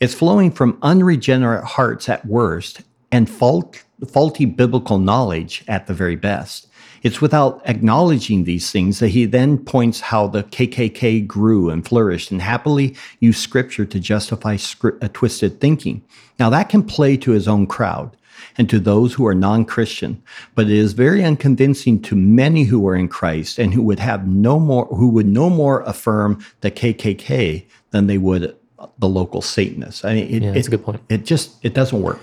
It's 0.00 0.12
flowing 0.12 0.50
from 0.50 0.76
unregenerate 0.82 1.64
hearts 1.64 2.10
at 2.10 2.26
worst 2.26 2.82
and 3.10 3.30
fault, 3.30 3.82
faulty 4.06 4.44
biblical 4.44 4.98
knowledge 4.98 5.64
at 5.66 5.86
the 5.86 5.94
very 5.94 6.16
best. 6.16 6.67
It's 7.08 7.22
without 7.22 7.62
acknowledging 7.64 8.44
these 8.44 8.70
things 8.70 8.98
that 8.98 9.08
he 9.08 9.24
then 9.24 9.56
points 9.56 9.98
how 9.98 10.26
the 10.26 10.42
KKK 10.42 11.26
grew 11.26 11.70
and 11.70 11.82
flourished 11.82 12.30
and 12.30 12.42
happily 12.42 12.94
used 13.18 13.40
scripture 13.40 13.86
to 13.86 13.98
justify 13.98 14.56
script, 14.56 15.02
uh, 15.02 15.08
twisted 15.14 15.58
thinking. 15.58 16.02
Now, 16.38 16.50
that 16.50 16.68
can 16.68 16.82
play 16.82 17.16
to 17.16 17.30
his 17.30 17.48
own 17.48 17.66
crowd 17.66 18.14
and 18.58 18.68
to 18.68 18.78
those 18.78 19.14
who 19.14 19.26
are 19.26 19.34
non 19.34 19.64
Christian, 19.64 20.22
but 20.54 20.66
it 20.66 20.76
is 20.76 20.92
very 20.92 21.24
unconvincing 21.24 22.02
to 22.02 22.14
many 22.14 22.64
who 22.64 22.86
are 22.86 22.94
in 22.94 23.08
Christ 23.08 23.58
and 23.58 23.72
who 23.72 23.80
would 23.84 24.00
have 24.00 24.28
no 24.28 24.58
more, 24.60 24.84
who 24.88 25.08
would 25.08 25.26
no 25.26 25.48
more 25.48 25.80
affirm 25.84 26.44
the 26.60 26.70
KKK 26.70 27.64
than 27.90 28.06
they 28.06 28.18
would 28.18 28.54
the 28.98 29.08
local 29.08 29.40
Satanists. 29.40 30.04
I 30.04 30.12
mean, 30.12 30.28
it, 30.28 30.42
yeah, 30.42 30.52
that's 30.52 30.66
it, 30.66 30.74
a 30.74 30.76
good 30.76 30.84
point. 30.84 31.00
It 31.08 31.24
just 31.24 31.56
it 31.64 31.72
doesn't 31.72 32.02
work. 32.02 32.20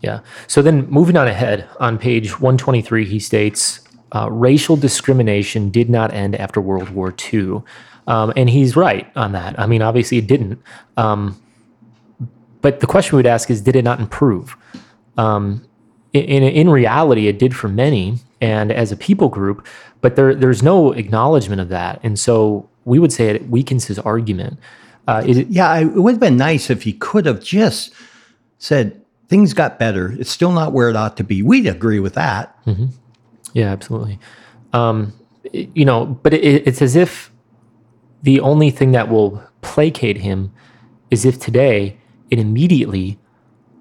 Yeah. 0.00 0.20
So 0.48 0.60
then 0.60 0.88
moving 0.90 1.16
on 1.16 1.28
ahead 1.28 1.68
on 1.78 1.98
page 1.98 2.40
123, 2.40 3.04
he 3.04 3.20
states 3.20 3.87
uh, 4.12 4.30
racial 4.30 4.76
discrimination 4.76 5.70
did 5.70 5.90
not 5.90 6.12
end 6.12 6.34
after 6.36 6.60
World 6.60 6.90
War 6.90 7.14
II. 7.32 7.62
Um, 8.06 8.32
and 8.36 8.48
he's 8.48 8.74
right 8.74 9.10
on 9.16 9.32
that. 9.32 9.58
I 9.58 9.66
mean, 9.66 9.82
obviously 9.82 10.18
it 10.18 10.26
didn't. 10.26 10.62
Um, 10.96 11.40
but 12.62 12.80
the 12.80 12.86
question 12.86 13.16
we 13.16 13.18
would 13.18 13.26
ask 13.26 13.50
is 13.50 13.60
did 13.60 13.76
it 13.76 13.84
not 13.84 14.00
improve? 14.00 14.56
Um, 15.16 15.64
in, 16.12 16.42
in 16.42 16.70
reality, 16.70 17.28
it 17.28 17.38
did 17.38 17.54
for 17.54 17.68
many 17.68 18.18
and 18.40 18.72
as 18.72 18.92
a 18.92 18.96
people 18.96 19.28
group, 19.28 19.66
but 20.00 20.16
there, 20.16 20.34
there's 20.34 20.62
no 20.62 20.92
acknowledgement 20.92 21.60
of 21.60 21.68
that. 21.68 22.00
And 22.02 22.18
so 22.18 22.68
we 22.84 22.98
would 22.98 23.12
say 23.12 23.28
it 23.28 23.48
weakens 23.50 23.86
his 23.86 23.98
argument. 23.98 24.58
Uh, 25.06 25.22
it, 25.26 25.48
yeah, 25.48 25.76
it 25.76 25.94
would 25.94 26.12
have 26.12 26.20
been 26.20 26.36
nice 26.36 26.70
if 26.70 26.82
he 26.82 26.94
could 26.94 27.26
have 27.26 27.42
just 27.42 27.92
said, 28.58 29.02
things 29.28 29.52
got 29.52 29.78
better. 29.78 30.12
It's 30.18 30.30
still 30.30 30.52
not 30.52 30.72
where 30.72 30.88
it 30.88 30.96
ought 30.96 31.16
to 31.18 31.24
be. 31.24 31.42
We'd 31.42 31.66
agree 31.66 32.00
with 32.00 32.14
that. 32.14 32.56
Mm-hmm. 32.64 32.86
Yeah, 33.52 33.72
absolutely. 33.72 34.18
Um, 34.72 35.12
you 35.52 35.84
know, 35.84 36.06
but 36.06 36.34
it, 36.34 36.66
it's 36.66 36.82
as 36.82 36.96
if 36.96 37.32
the 38.22 38.40
only 38.40 38.70
thing 38.70 38.92
that 38.92 39.08
will 39.08 39.42
placate 39.62 40.18
him 40.18 40.52
is 41.10 41.24
if 41.24 41.38
today 41.38 41.98
it 42.30 42.38
immediately 42.38 43.18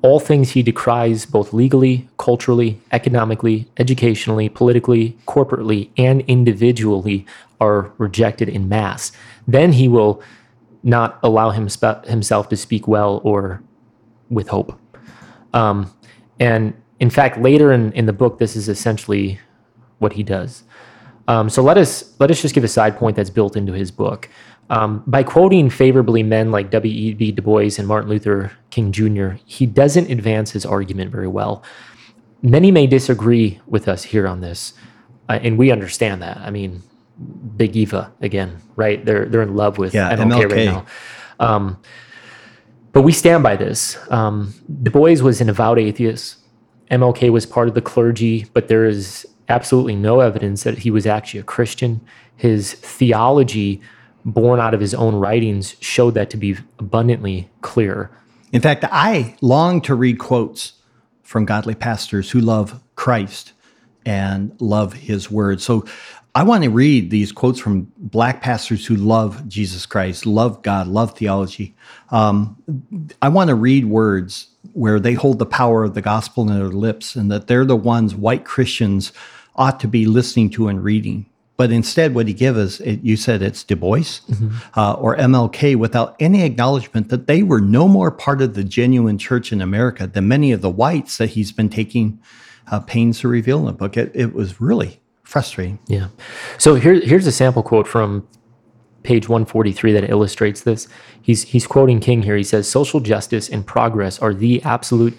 all 0.01 0.19
things 0.19 0.51
he 0.51 0.62
decries 0.63 1.25
both 1.25 1.53
legally, 1.53 2.08
culturally, 2.17 2.80
economically, 2.91 3.67
educationally, 3.77 4.47
politically, 4.47 5.17
corporately, 5.27 5.89
and 5.97 6.21
individually 6.21 7.25
are 7.60 7.91
rejected 7.97 8.47
in 8.47 8.69
mass. 8.69 9.12
Then 9.47 9.73
he 9.73 9.88
will 9.88 10.21
not 10.84 11.19
allow 11.23 11.49
himself 11.49 12.49
to 12.49 12.56
speak 12.56 12.88
well 12.88 13.19
or 13.23 13.62
with 14.30 14.47
hope. 14.47 14.80
Um, 15.53 15.91
and 16.39 16.73
in 16.99 17.10
fact, 17.10 17.39
later 17.39 17.71
in, 17.71 17.91
in 17.93 18.06
the 18.06 18.13
book, 18.13 18.38
this 18.38 18.56
is 18.56 18.69
essentially 18.69 19.39
what 19.99 20.13
he 20.13 20.23
does. 20.23 20.63
Um, 21.27 21.49
so 21.49 21.62
let 21.62 21.77
us 21.77 22.13
let 22.19 22.31
us 22.31 22.41
just 22.41 22.55
give 22.55 22.63
a 22.63 22.69
side 22.69 22.97
point 22.97 23.15
that's 23.15 23.29
built 23.29 23.55
into 23.57 23.73
his 23.73 23.91
book. 23.91 24.29
Um, 24.69 25.03
by 25.07 25.23
quoting 25.23 25.69
favorably 25.69 26.23
men 26.23 26.51
like 26.51 26.71
W.E.B. 26.71 27.31
Du 27.31 27.41
Bois 27.41 27.69
and 27.77 27.88
Martin 27.88 28.10
Luther 28.10 28.51
King 28.69 28.91
Jr., 28.91 29.29
he 29.45 29.65
doesn't 29.65 30.12
advance 30.12 30.51
his 30.51 30.65
argument 30.65 31.10
very 31.10 31.27
well. 31.27 31.63
Many 32.41 32.69
may 32.71 32.86
disagree 32.86 33.62
with 33.65 33.88
us 33.88 34.03
here 34.03 34.27
on 34.27 34.41
this, 34.41 34.73
uh, 35.29 35.39
and 35.41 35.57
we 35.57 35.71
understand 35.71 36.21
that. 36.21 36.38
I 36.38 36.51
mean, 36.51 36.83
Big 37.55 37.75
Eva 37.75 38.12
again, 38.21 38.62
right? 38.75 39.03
They're 39.03 39.25
they're 39.25 39.41
in 39.41 39.55
love 39.55 39.77
with 39.77 39.93
yeah, 39.93 40.15
MLK, 40.15 40.31
MLK. 40.31 40.51
right 40.51 40.65
now. 40.65 40.86
Um, 41.39 41.81
but 42.91 43.01
we 43.01 43.12
stand 43.12 43.43
by 43.43 43.55
this. 43.55 43.97
Um, 44.12 44.53
du 44.81 44.91
Bois 44.91 45.21
was 45.21 45.39
an 45.41 45.49
avowed 45.49 45.79
atheist. 45.79 46.38
MLK 46.91 47.31
was 47.31 47.45
part 47.45 47.67
of 47.67 47.73
the 47.73 47.81
clergy, 47.81 48.45
but 48.53 48.67
there 48.67 48.86
is 48.86 49.27
absolutely 49.49 49.95
no 49.95 50.19
evidence 50.19 50.63
that 50.63 50.79
he 50.79 50.91
was 50.91 51.05
actually 51.05 51.39
a 51.39 51.43
Christian. 51.43 52.01
His 52.36 52.73
theology, 52.73 53.81
born 54.25 54.60
out 54.60 54.73
of 54.73 54.79
his 54.79 54.93
own 54.93 55.15
writings, 55.15 55.75
showed 55.79 56.13
that 56.15 56.29
to 56.31 56.38
be 56.38 56.57
abundantly 56.79 57.49
clear. 57.62 58.12
In 58.51 58.62
fact, 58.62 58.86
I 58.91 59.36
long 59.41 59.81
to 59.81 59.95
read 59.95 60.19
quotes 60.19 60.73
from 61.23 61.45
godly 61.45 61.75
pastors 61.75 62.31
who 62.31 62.39
love 62.39 62.81
Christ 62.95 63.53
and 64.05 64.55
love 64.62 64.93
his 64.93 65.29
word. 65.29 65.62
So 65.62 65.86
I 66.33 66.43
want 66.43 66.63
to 66.63 66.69
read 66.69 67.10
these 67.10 67.31
quotes 67.31 67.60
from 67.60 67.91
black 67.97 68.41
pastors 68.41 68.86
who 68.86 68.95
love 68.95 69.47
Jesus 69.47 69.86
Christ, 69.86 70.25
love 70.25 70.62
God, 70.62 70.88
love 70.88 71.17
theology. 71.17 71.75
Um, 72.12 72.55
I 73.21 73.29
want 73.29 73.49
to 73.49 73.55
read 73.55 73.86
words 73.86 74.47
where 74.73 74.99
they 74.99 75.13
hold 75.13 75.39
the 75.39 75.45
power 75.45 75.83
of 75.83 75.95
the 75.95 76.01
gospel 76.01 76.47
in 76.47 76.55
their 76.55 76.69
lips 76.69 77.15
and 77.15 77.31
that 77.31 77.47
they're 77.47 77.65
the 77.65 77.75
ones 77.75 78.13
white 78.13 78.45
Christians 78.45 79.12
ought 79.58 79.80
to 79.80 79.88
be 79.88 80.06
listening 80.06 80.50
to 80.52 80.67
and 80.67 80.84
reading. 80.84 81.26
But 81.58 81.72
instead, 81.72 82.13
what 82.13 82.28
he 82.28 82.34
gives 82.34 82.58
us, 82.58 82.80
it, 82.82 83.02
you 83.02 83.17
said 83.17 83.41
it's 83.41 83.63
Du 83.63 83.76
Bois 83.76 83.98
mm-hmm. 83.98 84.50
uh, 84.80 84.93
or 84.93 85.17
MLK 85.17 85.76
without 85.76 86.15
any 86.20 86.43
acknowledgement 86.43 87.10
that 87.10 87.26
they 87.26 87.41
were 87.41 87.60
no 87.60 87.88
more 87.88 88.12
part 88.12 88.43
of 88.43 88.54
the 88.54 88.63
genuine 88.63 89.17
church 89.17 89.52
in 89.52 89.60
America 89.60 90.06
than 90.06 90.28
many 90.28 90.52
of 90.52 90.62
the 90.62 90.70
whites 90.70 91.17
that 91.17 91.32
he's 91.32 91.52
been 91.52 91.70
taking 91.70 92.22
uh, 92.72 92.80
pains 92.82 93.20
to 93.22 93.28
reveal 93.28 93.60
in 93.60 93.65
the 93.65 93.74
book. 93.74 93.98
It, 93.98 94.12
it 94.13 94.34
was 94.34 94.62
really 94.62 95.02
frustrating. 95.23 95.79
Yeah. 95.88 96.10
So 96.60 96.75
here, 96.75 96.94
here's 96.94 97.25
a 97.25 97.31
sample 97.31 97.63
quote 97.63 97.88
from 97.88 98.27
page 99.02 99.27
143 99.27 99.94
that 99.94 100.10
illustrates 100.10 100.62
this. 100.62 100.88
He's, 101.19 101.44
he's 101.44 101.65
quoting 101.65 102.00
King 102.00 102.21
here. 102.21 102.38
He 102.38 102.44
says, 102.44 102.69
Social 102.69 103.00
justice 103.00 103.50
and 103.50 103.65
progress 103.65 104.19
are 104.19 104.34
the 104.34 104.62
absolute 104.63 105.17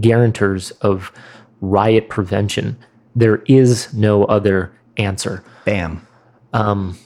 guarantors 0.00 0.70
of 0.80 1.12
riot 1.60 2.08
prevention. 2.08 2.78
There 3.14 3.42
is 3.46 3.92
no 3.94 4.24
other 4.24 4.72
answer. 4.96 5.44
Bam. 5.64 6.06
Um, 6.52 6.98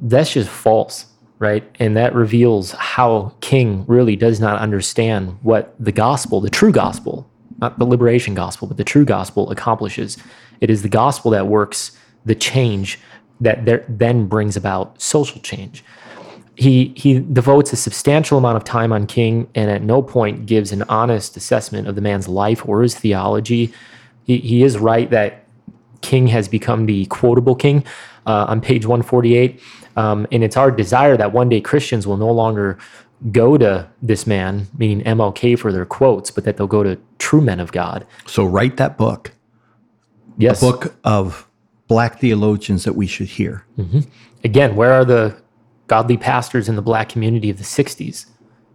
that's 0.00 0.32
just 0.32 0.48
false, 0.48 1.06
right? 1.38 1.64
And 1.78 1.96
that 1.96 2.14
reveals 2.14 2.72
how 2.72 3.34
King 3.40 3.84
really 3.86 4.16
does 4.16 4.40
not 4.40 4.58
understand 4.60 5.38
what 5.42 5.74
the 5.78 5.92
gospel, 5.92 6.40
the 6.40 6.50
true 6.50 6.72
gospel, 6.72 7.28
not 7.58 7.78
the 7.78 7.86
liberation 7.86 8.34
gospel, 8.34 8.68
but 8.68 8.76
the 8.76 8.84
true 8.84 9.04
gospel 9.04 9.50
accomplishes. 9.50 10.18
It 10.60 10.70
is 10.70 10.82
the 10.82 10.88
gospel 10.88 11.30
that 11.32 11.46
works 11.46 11.96
the 12.24 12.34
change 12.34 12.98
that 13.40 13.64
there 13.64 13.84
then 13.88 14.26
brings 14.26 14.56
about 14.56 15.00
social 15.00 15.40
change. 15.40 15.84
He 16.56 16.94
he 16.96 17.20
devotes 17.20 17.72
a 17.72 17.76
substantial 17.76 18.38
amount 18.38 18.56
of 18.56 18.64
time 18.64 18.92
on 18.92 19.06
King 19.06 19.48
and 19.54 19.70
at 19.70 19.82
no 19.82 20.00
point 20.00 20.46
gives 20.46 20.72
an 20.72 20.82
honest 20.84 21.36
assessment 21.36 21.86
of 21.86 21.94
the 21.94 22.00
man's 22.00 22.28
life 22.28 22.66
or 22.66 22.82
his 22.82 22.94
theology. 22.94 23.72
He, 24.26 24.38
he 24.38 24.62
is 24.62 24.76
right 24.76 25.08
that 25.10 25.46
King 26.02 26.26
has 26.26 26.48
become 26.48 26.86
the 26.86 27.06
quotable 27.06 27.54
king 27.54 27.84
uh, 28.26 28.46
on 28.48 28.60
page 28.60 28.84
148. 28.84 29.60
Um, 29.96 30.26
and 30.30 30.44
it's 30.44 30.56
our 30.56 30.70
desire 30.70 31.16
that 31.16 31.32
one 31.32 31.48
day 31.48 31.60
Christians 31.60 32.06
will 32.06 32.18
no 32.18 32.30
longer 32.30 32.76
go 33.32 33.56
to 33.56 33.88
this 34.02 34.26
man, 34.26 34.66
meaning 34.76 35.02
MLK 35.04 35.58
for 35.58 35.72
their 35.72 35.86
quotes, 35.86 36.30
but 36.30 36.44
that 36.44 36.56
they'll 36.56 36.66
go 36.66 36.82
to 36.82 36.98
true 37.18 37.40
men 37.40 37.60
of 37.60 37.72
God. 37.72 38.06
So 38.26 38.44
write 38.44 38.76
that 38.76 38.98
book. 38.98 39.32
Yes. 40.36 40.62
A 40.62 40.66
book 40.66 40.94
of 41.04 41.48
black 41.88 42.18
theologians 42.20 42.84
that 42.84 42.94
we 42.94 43.06
should 43.06 43.28
hear. 43.28 43.64
Mm-hmm. 43.78 44.00
Again, 44.44 44.76
where 44.76 44.92
are 44.92 45.04
the 45.04 45.40
godly 45.86 46.16
pastors 46.16 46.68
in 46.68 46.76
the 46.76 46.82
black 46.82 47.08
community 47.08 47.48
of 47.48 47.58
the 47.58 47.64
60s 47.64 48.26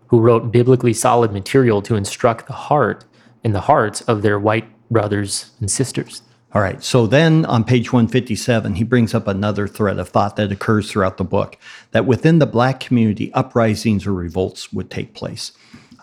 who 0.07 0.19
wrote 0.19 0.51
biblically 0.51 0.93
solid 0.93 1.31
material 1.31 1.81
to 1.83 1.95
instruct 1.95 2.47
the 2.47 2.53
heart 2.53 3.05
and 3.43 3.53
the 3.53 3.61
hearts 3.61 4.01
of 4.01 4.21
their 4.21 4.39
white 4.39 4.65
brothers 4.91 5.51
and 5.59 5.71
sisters? 5.71 6.21
All 6.53 6.61
right. 6.61 6.83
So 6.83 7.07
then 7.07 7.45
on 7.45 7.63
page 7.63 7.93
157, 7.93 8.75
he 8.75 8.83
brings 8.83 9.13
up 9.13 9.27
another 9.27 9.67
thread 9.67 9.99
of 9.99 10.09
thought 10.09 10.35
that 10.35 10.51
occurs 10.51 10.91
throughout 10.91 11.17
the 11.17 11.23
book 11.23 11.57
that 11.91 12.05
within 12.05 12.39
the 12.39 12.45
black 12.45 12.81
community, 12.81 13.31
uprisings 13.33 14.05
or 14.05 14.13
revolts 14.13 14.73
would 14.73 14.91
take 14.91 15.13
place. 15.13 15.53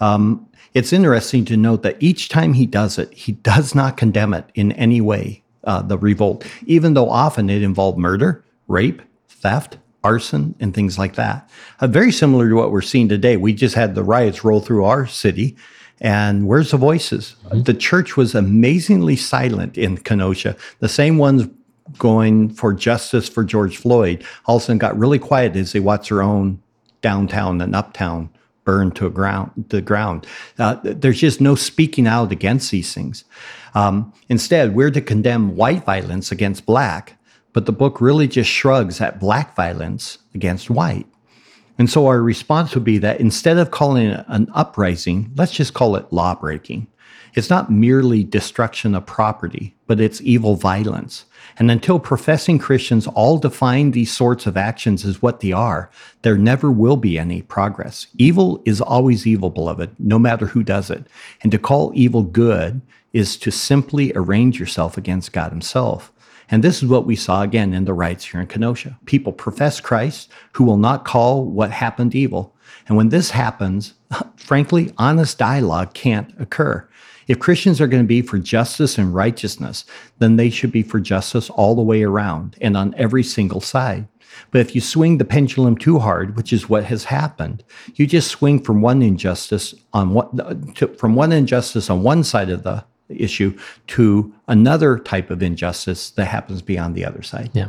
Um, 0.01 0.49
it's 0.73 0.93
interesting 0.93 1.45
to 1.47 1.57
note 1.57 1.83
that 1.83 1.97
each 2.01 2.31
time 2.31 2.55
he 2.55 2.65
does 2.65 2.99
it, 2.99 3.13
he 3.13 3.33
does 3.33 3.75
not 3.75 3.99
condemn 3.99 4.33
it 4.33 4.47
in 4.55 4.73
any 4.73 5.01
way, 5.03 5.43
uh, 5.65 5.83
the 5.83 5.99
revolt, 5.99 6.47
even 6.67 6.95
though 6.95 7.11
often 7.11 7.51
it 7.51 7.63
involved 7.63 7.99
murder, 7.99 8.45
rape, 8.69 9.03
theft, 9.29 9.77
arson, 10.05 10.55
and 10.61 10.75
things 10.75 10.99
like 10.99 11.15
that. 11.17 11.49
Uh, 11.81 11.87
very 11.87 12.13
similar 12.13 12.49
to 12.49 12.55
what 12.55 12.71
we're 12.71 12.81
seeing 12.81 13.09
today. 13.09 13.37
We 13.37 13.53
just 13.53 13.75
had 13.75 13.95
the 13.95 14.05
riots 14.05 14.45
roll 14.45 14.61
through 14.61 14.85
our 14.85 15.07
city. 15.07 15.57
And 16.01 16.47
where's 16.47 16.71
the 16.71 16.77
voices? 16.77 17.35
Mm-hmm. 17.47 17.63
The 17.63 17.75
church 17.75 18.17
was 18.17 18.35
amazingly 18.35 19.17
silent 19.17 19.77
in 19.77 19.99
Kenosha. 19.99 20.57
The 20.79 20.89
same 20.89 21.19
ones 21.19 21.49
going 21.99 22.51
for 22.51 22.73
justice 22.75 23.29
for 23.29 23.45
George 23.45 23.79
Floyd 23.79 24.23
all 24.45 24.57
of 24.57 24.63
a 24.63 24.65
sudden 24.67 24.79
got 24.79 24.99
really 24.99 25.19
quiet 25.19 25.57
as 25.57 25.73
they 25.73 25.81
watched 25.81 26.11
their 26.11 26.23
own 26.23 26.63
downtown 27.01 27.61
and 27.61 27.75
uptown 27.75 28.29
burn 28.65 28.91
to 28.91 29.09
ground, 29.09 29.65
the 29.69 29.81
ground. 29.81 30.27
Uh, 30.59 30.77
there's 30.83 31.21
just 31.21 31.41
no 31.41 31.55
speaking 31.55 32.07
out 32.07 32.31
against 32.31 32.71
these 32.71 32.93
things. 32.93 33.25
Um, 33.75 34.13
instead, 34.29 34.75
we're 34.75 34.91
to 34.91 35.01
condemn 35.01 35.57
white 35.57 35.87
violence 35.87 36.31
against 36.31 36.67
black, 36.67 37.19
but 37.55 37.65
the 37.65 37.73
book 37.73 37.99
really 37.99 38.29
just 38.29 38.51
shrugs 38.51 39.01
at 39.01 39.19
black 39.19 39.57
violence 39.57 40.19
against 40.35 40.69
white. 40.69 41.07
And 41.79 41.89
so 41.89 42.07
our 42.07 42.21
response 42.21 42.75
would 42.75 42.85
be 42.85 42.99
that 42.99 43.21
instead 43.21 43.57
of 43.57 43.71
calling 43.71 44.09
it 44.09 44.25
an 44.29 44.51
uprising, 44.53 45.33
let's 45.37 45.53
just 45.53 45.75
call 45.75 45.97
it 45.97 46.13
lawbreaking. 46.13 46.89
It's 47.35 47.51
not 47.51 47.71
merely 47.71 48.25
destruction 48.25 48.95
of 48.95 49.07
property, 49.07 49.77
but 49.87 50.01
it's 50.01 50.21
evil 50.23 50.57
violence. 50.57 51.25
And 51.59 51.71
until 51.71 52.01
professing 52.01 52.59
Christians 52.59 53.07
all 53.07 53.39
define 53.39 53.93
these 53.93 54.11
sorts 54.11 54.47
of 54.47 54.57
actions 54.57 55.05
as 55.05 55.23
what 55.23 55.41
they 55.41 55.53
are, 55.53 55.91
there 56.23 56.39
never 56.39 56.71
will 56.71 56.97
be 56.97 57.19
any 57.19 57.43
progress. 57.43 58.09
Evil 58.17 58.63
is 58.65 58.81
always 58.81 59.27
evil, 59.27 59.51
beloved, 59.51 59.95
no 59.99 60.19
matter 60.19 60.47
who 60.47 60.63
does 60.63 60.91
it. 60.91 61.07
And 61.43 61.53
to 61.53 61.59
call 61.59 61.93
evil 61.95 62.23
good 62.23 62.81
is 63.13 63.37
to 63.39 63.51
simply 63.51 64.13
arrange 64.15 64.59
yourself 64.59 64.97
against 64.97 65.33
God 65.33 65.51
Himself. 65.51 66.13
And 66.51 66.65
this 66.65 66.83
is 66.83 66.89
what 66.89 67.07
we 67.07 67.17
saw 67.17 67.43
again 67.43 67.75
in 67.75 67.85
the 67.85 67.93
riots 67.93 68.25
here 68.25 68.41
in 68.41 68.47
Kenosha. 68.47 68.99
People 69.05 69.33
profess 69.33 69.81
Christ 69.81 70.31
who 70.53 70.65
will 70.65 70.79
not 70.79 71.05
call 71.05 71.45
what 71.45 71.71
happened 71.71 72.15
evil. 72.15 72.55
And 72.87 72.97
when 72.97 73.11
this 73.11 73.31
happens, 73.31 73.95
frankly, 74.37 74.93
honest 74.97 75.39
dialogue 75.39 75.95
can't 75.95 76.33
occur. 76.39 76.89
If 77.27 77.39
Christians 77.39 77.81
are 77.81 77.87
going 77.87 78.03
to 78.03 78.09
be 78.09 78.23
for 78.23 78.39
justice 78.39 78.97
and 78.97 79.15
righteousness, 79.15 79.85
then 80.19 80.37
they 80.37 80.49
should 80.49 80.73
be 80.73 80.83
for 80.83 80.99
justice 80.99 81.51
all 81.51 81.75
the 81.75 81.83
way 81.83 82.03
around 82.03 82.57
and 82.61 82.75
on 82.75 82.95
every 82.97 83.23
single 83.23 83.61
side. 83.61 84.09
But 84.51 84.61
if 84.63 84.75
you 84.75 84.81
swing 84.81 85.19
the 85.19 85.25
pendulum 85.25 85.77
too 85.77 85.99
hard, 85.99 86.37
which 86.37 86.53
is 86.53 86.69
what 86.69 86.85
has 86.85 87.05
happened, 87.05 87.65
you 87.95 88.07
just 88.07 88.29
swing 88.29 88.63
from 88.63 88.81
one 88.81 89.03
injustice 89.03 89.75
on 89.93 90.15
what 90.15 90.99
from 90.99 91.15
one 91.15 91.33
injustice 91.33 91.91
on 91.91 92.03
one 92.03 92.25
side 92.25 92.49
of 92.49 92.63
the 92.63 92.85
issue 93.09 93.57
to 93.89 94.33
another 94.49 94.99
type 94.99 95.31
of 95.31 95.43
injustice 95.43 96.11
that 96.11 96.27
happens 96.27 96.63
beyond 96.63 96.95
the 96.95 97.05
other 97.05 97.23
side. 97.23 97.51
Yeah. 97.53 97.69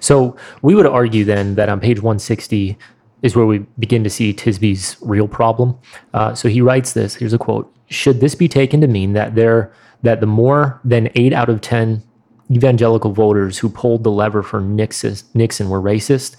So 0.00 0.36
we 0.62 0.74
would 0.74 0.86
argue 0.86 1.24
then 1.24 1.54
that 1.54 1.68
on 1.68 1.80
page 1.80 1.98
160 2.00 2.76
is 3.22 3.36
where 3.36 3.46
we 3.46 3.58
begin 3.78 4.02
to 4.04 4.10
see 4.10 4.34
Tisby's 4.34 4.96
real 5.00 5.28
problem. 5.28 5.78
Uh, 6.12 6.34
so 6.34 6.48
he 6.48 6.60
writes 6.60 6.92
this. 6.92 7.14
Here's 7.14 7.32
a 7.32 7.38
quote: 7.38 7.72
"Should 7.88 8.20
this 8.20 8.34
be 8.34 8.48
taken 8.48 8.80
to 8.80 8.88
mean 8.88 9.12
that 9.12 9.34
there 9.34 9.72
that 10.02 10.20
the 10.20 10.26
more 10.26 10.80
than 10.84 11.08
eight 11.14 11.32
out 11.32 11.48
of 11.48 11.60
ten 11.60 12.02
evangelical 12.50 13.12
voters 13.12 13.58
who 13.58 13.68
pulled 13.68 14.02
the 14.02 14.10
lever 14.10 14.42
for 14.42 14.60
Nixon, 14.60 15.16
Nixon 15.34 15.70
were 15.70 15.80
racist?" 15.80 16.36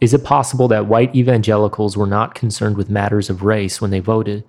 Is 0.00 0.12
it 0.12 0.24
possible 0.24 0.66
that 0.68 0.86
white 0.86 1.14
evangelicals 1.14 1.96
were 1.96 2.06
not 2.06 2.34
concerned 2.34 2.76
with 2.76 2.90
matters 2.90 3.30
of 3.30 3.42
race 3.42 3.80
when 3.80 3.90
they 3.90 4.00
voted? 4.00 4.44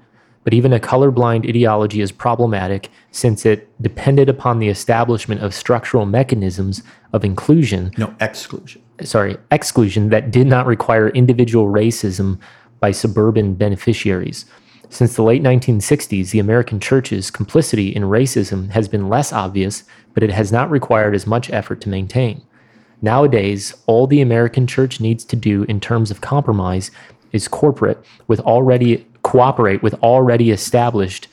but 0.45 0.53
even 0.53 0.71
a 0.71 0.79
colorblind 0.79 1.49
ideology 1.49 1.99
is 1.99 2.13
problematic 2.13 2.89
since 3.15 3.45
it 3.45 3.69
depended 3.81 4.27
upon 4.27 4.59
the 4.59 4.67
establishment 4.67 5.41
of 5.41 5.53
structural 5.53 6.05
mechanisms 6.05 6.83
of 7.13 7.23
inclusion. 7.23 7.89
No, 7.97 8.13
exclusion. 8.19 8.81
Sorry, 9.03 9.37
exclusion 9.51 10.09
that 10.09 10.31
did 10.31 10.47
not 10.47 10.65
require 10.65 11.07
individual 11.09 11.67
racism 11.67 12.39
by 12.81 12.91
suburban 12.91 13.53
beneficiaries. 13.53 14.43
Since 14.89 15.15
the 15.15 15.23
late 15.23 15.41
1960s, 15.41 16.31
the 16.31 16.39
American 16.39 16.81
church's 16.81 17.31
complicity 17.31 17.95
in 17.95 18.03
racism 18.03 18.71
has 18.71 18.89
been 18.89 19.07
less 19.07 19.31
obvious, 19.31 19.85
but 20.13 20.21
it 20.21 20.31
has 20.31 20.51
not 20.51 20.69
required 20.69 21.15
as 21.15 21.25
much 21.25 21.49
effort 21.51 21.79
to 21.81 21.89
maintain. 21.89 22.41
Nowadays, 23.01 23.73
all 23.85 24.07
the 24.07 24.19
American 24.19 24.67
church 24.67 24.99
needs 24.99 25.23
to 25.23 25.37
do 25.37 25.63
in 25.63 25.79
terms 25.79 26.11
of 26.11 26.19
compromise 26.19 26.91
is 27.31 27.47
corporate 27.47 28.03
with 28.27 28.41
already 28.41 29.07
cooperate 29.21 29.81
with 29.81 29.93
already 29.95 30.51
established 30.51 31.29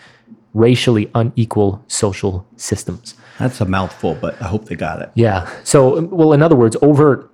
racially 0.54 1.10
unequal 1.14 1.82
social 1.88 2.46
systems. 2.56 3.14
That's 3.38 3.60
a 3.60 3.64
mouthful, 3.64 4.14
but 4.20 4.40
I 4.40 4.46
hope 4.46 4.66
they 4.66 4.74
got 4.76 5.00
it. 5.00 5.10
Yeah. 5.14 5.50
So, 5.64 6.02
well, 6.02 6.32
in 6.32 6.42
other 6.42 6.56
words, 6.56 6.76
overt 6.82 7.30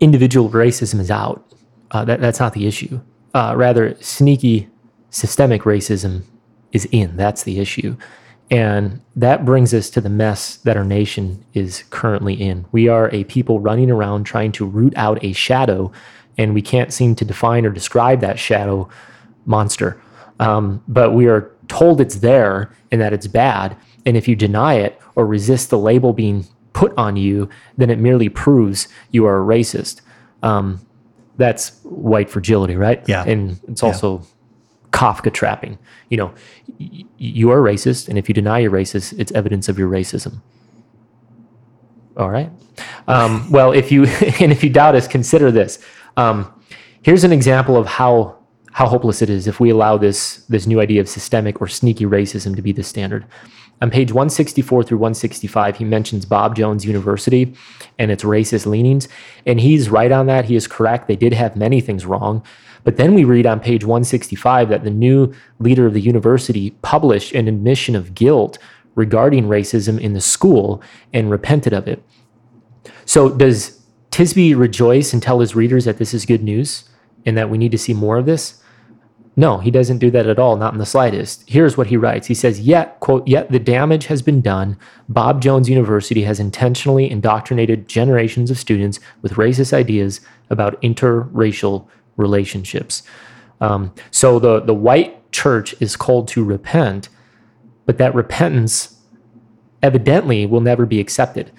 individual 0.00 0.50
racism 0.50 1.00
is 1.00 1.10
out. 1.10 1.46
Uh, 1.90 2.04
that, 2.04 2.20
that's 2.20 2.40
not 2.40 2.52
the 2.52 2.66
issue. 2.66 3.00
Uh, 3.32 3.54
rather, 3.56 3.96
sneaky 4.00 4.68
systemic 5.10 5.62
racism 5.62 6.24
is 6.72 6.86
in. 6.90 7.16
That's 7.16 7.44
the 7.44 7.60
issue. 7.60 7.96
And 8.50 9.00
that 9.16 9.44
brings 9.44 9.72
us 9.72 9.88
to 9.90 10.00
the 10.00 10.10
mess 10.10 10.56
that 10.58 10.76
our 10.76 10.84
nation 10.84 11.44
is 11.54 11.84
currently 11.90 12.34
in. 12.34 12.66
We 12.72 12.88
are 12.88 13.08
a 13.10 13.24
people 13.24 13.60
running 13.60 13.90
around 13.90 14.24
trying 14.24 14.52
to 14.52 14.66
root 14.66 14.92
out 14.96 15.22
a 15.24 15.32
shadow, 15.32 15.92
and 16.36 16.52
we 16.52 16.60
can't 16.60 16.92
seem 16.92 17.14
to 17.16 17.24
define 17.24 17.64
or 17.64 17.70
describe 17.70 18.20
that 18.20 18.38
shadow 18.38 18.88
monster. 19.46 20.00
Um, 20.40 20.82
but 20.88 21.12
we 21.12 21.26
are 21.26 21.53
told 21.68 22.00
it's 22.00 22.16
there 22.16 22.72
and 22.90 23.00
that 23.00 23.12
it's 23.12 23.26
bad. 23.26 23.76
And 24.06 24.16
if 24.16 24.28
you 24.28 24.36
deny 24.36 24.74
it 24.74 25.00
or 25.14 25.26
resist 25.26 25.70
the 25.70 25.78
label 25.78 26.12
being 26.12 26.46
put 26.72 26.92
on 26.98 27.16
you, 27.16 27.48
then 27.76 27.90
it 27.90 27.98
merely 27.98 28.28
proves 28.28 28.88
you 29.10 29.24
are 29.26 29.40
a 29.40 29.44
racist. 29.44 30.00
Um, 30.42 30.84
that's 31.36 31.80
white 31.82 32.30
fragility, 32.30 32.76
right? 32.76 33.02
Yeah. 33.08 33.24
And 33.24 33.58
it's 33.68 33.82
also 33.82 34.18
yeah. 34.18 34.24
Kafka 34.92 35.32
trapping. 35.32 35.78
You 36.10 36.18
know, 36.18 36.34
y- 36.78 37.04
you 37.18 37.50
are 37.50 37.60
racist, 37.60 38.08
and 38.08 38.18
if 38.18 38.28
you 38.28 38.34
deny 38.34 38.60
you're 38.60 38.70
racist, 38.70 39.18
it's 39.18 39.32
evidence 39.32 39.68
of 39.68 39.78
your 39.78 39.88
racism. 39.88 40.40
All 42.16 42.30
right. 42.30 42.50
Um, 43.08 43.50
well, 43.50 43.72
if 43.72 43.90
you 43.90 44.04
and 44.40 44.52
if 44.52 44.62
you 44.62 44.70
doubt 44.70 44.94
us, 44.94 45.08
consider 45.08 45.50
this. 45.50 45.78
Um, 46.16 46.52
here's 47.02 47.24
an 47.24 47.32
example 47.32 47.76
of 47.76 47.86
how 47.86 48.38
how 48.74 48.88
hopeless 48.88 49.22
it 49.22 49.30
is 49.30 49.46
if 49.46 49.60
we 49.60 49.70
allow 49.70 49.96
this 49.96 50.38
this 50.48 50.66
new 50.66 50.80
idea 50.80 51.00
of 51.00 51.08
systemic 51.08 51.60
or 51.60 51.68
sneaky 51.68 52.04
racism 52.04 52.56
to 52.56 52.62
be 52.62 52.72
the 52.72 52.82
standard. 52.82 53.24
On 53.80 53.88
page 53.88 54.10
164 54.10 54.82
through 54.82 54.98
165, 54.98 55.76
he 55.76 55.84
mentions 55.84 56.24
Bob 56.24 56.56
Jones 56.56 56.84
University 56.84 57.54
and 57.98 58.10
its 58.10 58.24
racist 58.24 58.66
leanings, 58.66 59.08
and 59.46 59.60
he's 59.60 59.90
right 59.90 60.10
on 60.10 60.26
that. 60.26 60.46
He 60.46 60.56
is 60.56 60.66
correct. 60.66 61.06
They 61.06 61.16
did 61.16 61.32
have 61.32 61.56
many 61.56 61.80
things 61.80 62.04
wrong. 62.04 62.42
But 62.82 62.96
then 62.96 63.14
we 63.14 63.22
read 63.22 63.46
on 63.46 63.60
page 63.60 63.84
165 63.84 64.68
that 64.68 64.82
the 64.82 64.90
new 64.90 65.32
leader 65.60 65.86
of 65.86 65.94
the 65.94 66.00
university 66.00 66.70
published 66.82 67.32
an 67.32 67.46
admission 67.46 67.94
of 67.94 68.14
guilt 68.14 68.58
regarding 68.96 69.44
racism 69.44 70.00
in 70.00 70.14
the 70.14 70.20
school 70.20 70.82
and 71.12 71.30
repented 71.30 71.72
of 71.72 71.86
it. 71.86 72.02
So, 73.04 73.28
does 73.28 73.80
Tisby 74.10 74.56
rejoice 74.56 75.12
and 75.12 75.22
tell 75.22 75.38
his 75.38 75.54
readers 75.54 75.84
that 75.84 75.98
this 75.98 76.12
is 76.12 76.26
good 76.26 76.42
news 76.42 76.88
and 77.24 77.36
that 77.36 77.50
we 77.50 77.58
need 77.58 77.72
to 77.72 77.78
see 77.78 77.94
more 77.94 78.18
of 78.18 78.26
this? 78.26 78.60
No, 79.36 79.58
he 79.58 79.70
doesn't 79.70 79.98
do 79.98 80.12
that 80.12 80.28
at 80.28 80.38
all, 80.38 80.56
not 80.56 80.74
in 80.74 80.78
the 80.78 80.86
slightest. 80.86 81.42
Here's 81.48 81.76
what 81.76 81.88
he 81.88 81.96
writes. 81.96 82.28
He 82.28 82.34
says, 82.34 82.60
Yet, 82.60 83.00
quote, 83.00 83.26
yet 83.26 83.50
the 83.50 83.58
damage 83.58 84.06
has 84.06 84.22
been 84.22 84.40
done. 84.40 84.78
Bob 85.08 85.42
Jones 85.42 85.68
University 85.68 86.22
has 86.22 86.38
intentionally 86.38 87.10
indoctrinated 87.10 87.88
generations 87.88 88.50
of 88.50 88.58
students 88.58 89.00
with 89.22 89.34
racist 89.34 89.72
ideas 89.72 90.20
about 90.50 90.80
interracial 90.82 91.86
relationships. 92.16 93.02
Um, 93.60 93.92
so 94.12 94.38
the, 94.38 94.60
the 94.60 94.74
white 94.74 95.32
church 95.32 95.74
is 95.80 95.96
called 95.96 96.28
to 96.28 96.44
repent, 96.44 97.08
but 97.86 97.98
that 97.98 98.14
repentance 98.14 99.00
evidently 99.82 100.46
will 100.46 100.60
never 100.60 100.86
be 100.86 101.00
accepted. 101.00 101.50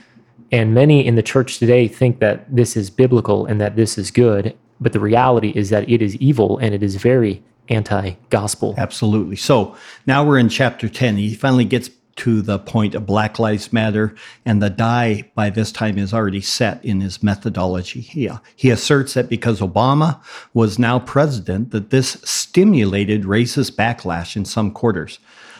And 0.51 0.73
many 0.73 1.05
in 1.05 1.15
the 1.15 1.23
church 1.23 1.59
today 1.59 1.89
think 1.89 2.19
that 2.19 2.53
this 2.53 2.77
is 2.77 2.89
biblical 2.89 3.45
and 3.45 3.59
that 3.59 3.75
this 3.75 3.97
is 3.97 4.11
good, 4.11 4.55
but 4.79 4.93
the 4.93 4.99
reality 4.99 5.51
is 5.55 5.69
that 5.71 5.89
it 5.89 6.01
is 6.01 6.15
evil 6.17 6.57
and 6.59 6.73
it 6.73 6.81
is 6.81 6.95
very 6.95 7.43
anti 7.69 8.11
gospel. 8.29 8.75
Absolutely. 8.77 9.35
So 9.35 9.75
now 10.05 10.23
we're 10.23 10.37
in 10.37 10.49
chapter 10.49 10.89
10. 10.89 11.17
He 11.17 11.33
finally 11.35 11.65
gets 11.65 11.89
to 12.17 12.41
the 12.41 12.57
point 12.57 12.95
of 12.95 13.05
Black 13.05 13.39
Lives 13.39 13.73
Matter, 13.73 14.15
and 14.45 14.61
the 14.61 14.69
die 14.69 15.29
by 15.35 15.49
this 15.49 15.71
time 15.71 15.97
is 15.97 16.13
already 16.13 16.41
set 16.41 16.83
in 16.83 17.01
his 17.01 17.21
methodology. 17.21 18.01
He, 18.01 18.29
uh, 18.29 18.37
he 18.55 18.69
asserts 18.69 19.15
that 19.15 19.29
because 19.29 19.59
Obama 19.59 20.21
was 20.53 20.79
now 20.79 20.99
president, 20.99 21.71
that 21.71 21.89
this 21.89 22.17
stimulated 22.23 23.23
racist 23.23 23.71
backlash 23.71 24.35
in 24.35 24.45
some 24.45 24.71
quarters. 24.71 25.19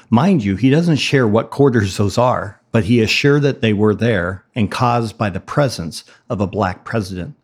Mind 0.10 0.44
you, 0.44 0.56
he 0.56 0.70
doesn't 0.70 0.98
share 0.98 1.28
what 1.28 1.50
quarters 1.50 1.98
those 1.98 2.18
are, 2.18 2.62
but 2.72 2.86
he 2.86 3.00
is 3.00 3.10
sure 3.10 3.40
that 3.40 3.62
they 3.62 3.74
were 3.74 3.96
there 3.96 4.46
and 4.54 4.72
caused 4.72 5.18
by 5.18 5.30
the 5.30 5.40
presence 5.40 6.04
of 6.30 6.40
a 6.40 6.48
black 6.48 6.86
president. 6.86 7.36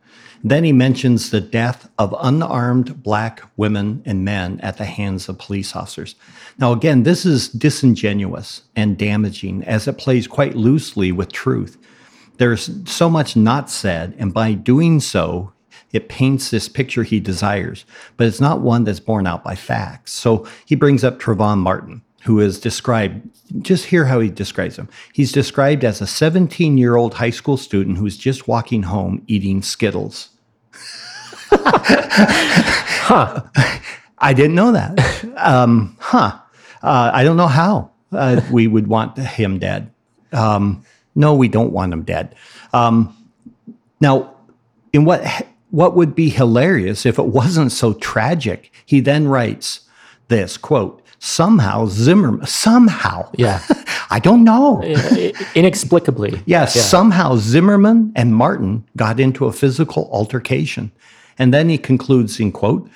Then 0.43 0.63
he 0.63 0.73
mentions 0.73 1.29
the 1.29 1.41
death 1.41 1.89
of 1.99 2.15
unarmed 2.19 3.03
black 3.03 3.43
women 3.57 4.01
and 4.05 4.25
men 4.25 4.59
at 4.61 4.77
the 4.77 4.85
hands 4.85 5.29
of 5.29 5.37
police 5.37 5.75
officers. 5.75 6.15
Now, 6.57 6.71
again, 6.71 7.03
this 7.03 7.25
is 7.25 7.49
disingenuous 7.49 8.63
and 8.75 8.97
damaging 8.97 9.63
as 9.63 9.87
it 9.87 9.97
plays 9.97 10.27
quite 10.27 10.55
loosely 10.55 11.11
with 11.11 11.31
truth. 11.31 11.77
There's 12.37 12.71
so 12.85 13.09
much 13.09 13.35
not 13.35 13.69
said, 13.69 14.15
and 14.17 14.33
by 14.33 14.53
doing 14.53 14.99
so, 14.99 15.53
it 15.91 16.09
paints 16.09 16.49
this 16.49 16.69
picture 16.69 17.03
he 17.03 17.19
desires, 17.19 17.85
but 18.17 18.25
it's 18.25 18.41
not 18.41 18.61
one 18.61 18.83
that's 18.83 18.99
borne 18.99 19.27
out 19.27 19.43
by 19.43 19.55
facts. 19.55 20.13
So 20.13 20.47
he 20.65 20.75
brings 20.75 21.03
up 21.03 21.19
Trayvon 21.19 21.59
Martin, 21.59 22.01
who 22.23 22.39
is 22.39 22.59
described, 22.59 23.27
just 23.61 23.85
hear 23.85 24.05
how 24.05 24.19
he 24.19 24.29
describes 24.29 24.77
him. 24.77 24.87
He's 25.13 25.31
described 25.31 25.83
as 25.83 26.01
a 26.01 26.07
17 26.07 26.77
year 26.77 26.95
old 26.95 27.15
high 27.15 27.29
school 27.29 27.57
student 27.57 27.97
who's 27.97 28.17
just 28.17 28.47
walking 28.47 28.83
home 28.83 29.23
eating 29.27 29.61
Skittles. 29.61 30.29
huh. 31.51 33.41
I 34.19 34.33
didn't 34.33 34.55
know 34.55 34.71
that. 34.71 34.99
Um, 35.37 35.97
huh. 35.99 36.37
Uh, 36.83 37.11
I 37.13 37.23
don't 37.23 37.37
know 37.37 37.47
how 37.47 37.91
uh, 38.11 38.41
we 38.51 38.67
would 38.67 38.87
want 38.87 39.17
him 39.17 39.59
dead. 39.59 39.91
Um, 40.31 40.85
no, 41.15 41.33
we 41.33 41.47
don't 41.47 41.71
want 41.71 41.91
him 41.91 42.03
dead. 42.03 42.35
Um, 42.73 43.15
now, 43.99 44.35
in 44.93 45.05
what 45.05 45.25
what 45.71 45.95
would 45.95 46.15
be 46.15 46.29
hilarious 46.29 47.05
if 47.05 47.17
it 47.17 47.25
wasn't 47.25 47.71
so 47.71 47.93
tragic? 47.93 48.71
He 48.85 48.99
then 48.99 49.27
writes 49.27 49.81
this 50.27 50.57
quote: 50.57 51.01
"Somehow 51.23 51.85
Zimmerman, 51.85 52.45
somehow, 52.45 53.29
yeah, 53.37 53.61
I 54.09 54.19
don't 54.19 54.43
know, 54.43 54.81
inexplicably, 55.55 56.41
yes, 56.45 56.75
yeah, 56.75 56.81
somehow 56.81 57.37
Zimmerman 57.37 58.11
and 58.15 58.35
Martin 58.35 58.83
got 58.97 59.19
into 59.19 59.45
a 59.45 59.53
physical 59.53 60.09
altercation." 60.11 60.91
And 61.39 61.53
then 61.53 61.69
he 61.69 61.77
concludes 61.77 62.39
in 62.39 62.51
quote, 62.51 62.89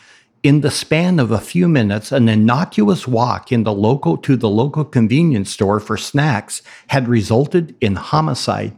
in 0.45 0.61
the 0.61 0.69
span 0.69 1.19
of 1.19 1.31
a 1.31 1.39
few 1.39 1.67
minutes, 1.67 2.11
an 2.11 2.29
innocuous 2.29 3.07
walk 3.07 3.51
in 3.51 3.63
the 3.63 3.73
local 3.73 4.15
to 4.17 4.35
the 4.35 4.47
local 4.47 4.85
convenience 4.85 5.49
store 5.49 5.79
for 5.79 5.97
snacks 5.97 6.61
had 6.87 7.07
resulted 7.07 7.75
in 7.81 7.95
homicide. 7.95 8.77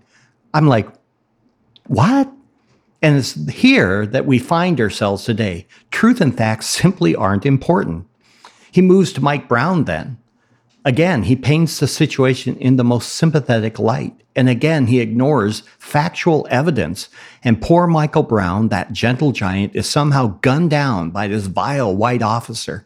I'm 0.53 0.67
like, 0.67 0.87
what? 1.87 2.31
And 3.01 3.17
it's 3.17 3.33
here 3.49 4.05
that 4.05 4.25
we 4.25 4.39
find 4.39 4.79
ourselves 4.79 5.25
today. 5.25 5.67
Truth 5.91 6.21
and 6.21 6.37
facts 6.37 6.67
simply 6.67 7.13
aren't 7.13 7.45
important. 7.45 8.07
He 8.71 8.81
moves 8.81 9.13
to 9.13 9.23
Mike 9.23 9.47
Brown 9.47 9.85
then. 9.85 10.17
Again, 10.85 11.23
he 11.23 11.35
paints 11.35 11.79
the 11.79 11.87
situation 11.87 12.55
in 12.57 12.77
the 12.77 12.83
most 12.83 13.15
sympathetic 13.15 13.77
light. 13.77 14.21
And 14.37 14.47
again, 14.47 14.87
he 14.87 15.01
ignores 15.01 15.63
factual 15.79 16.47
evidence. 16.49 17.09
And 17.43 17.61
poor 17.61 17.87
Michael 17.87 18.23
Brown, 18.23 18.69
that 18.69 18.93
gentle 18.93 19.31
giant, 19.31 19.75
is 19.75 19.89
somehow 19.89 20.39
gunned 20.41 20.69
down 20.69 21.09
by 21.09 21.27
this 21.27 21.47
vile 21.47 21.93
white 21.93 22.21
officer. 22.21 22.85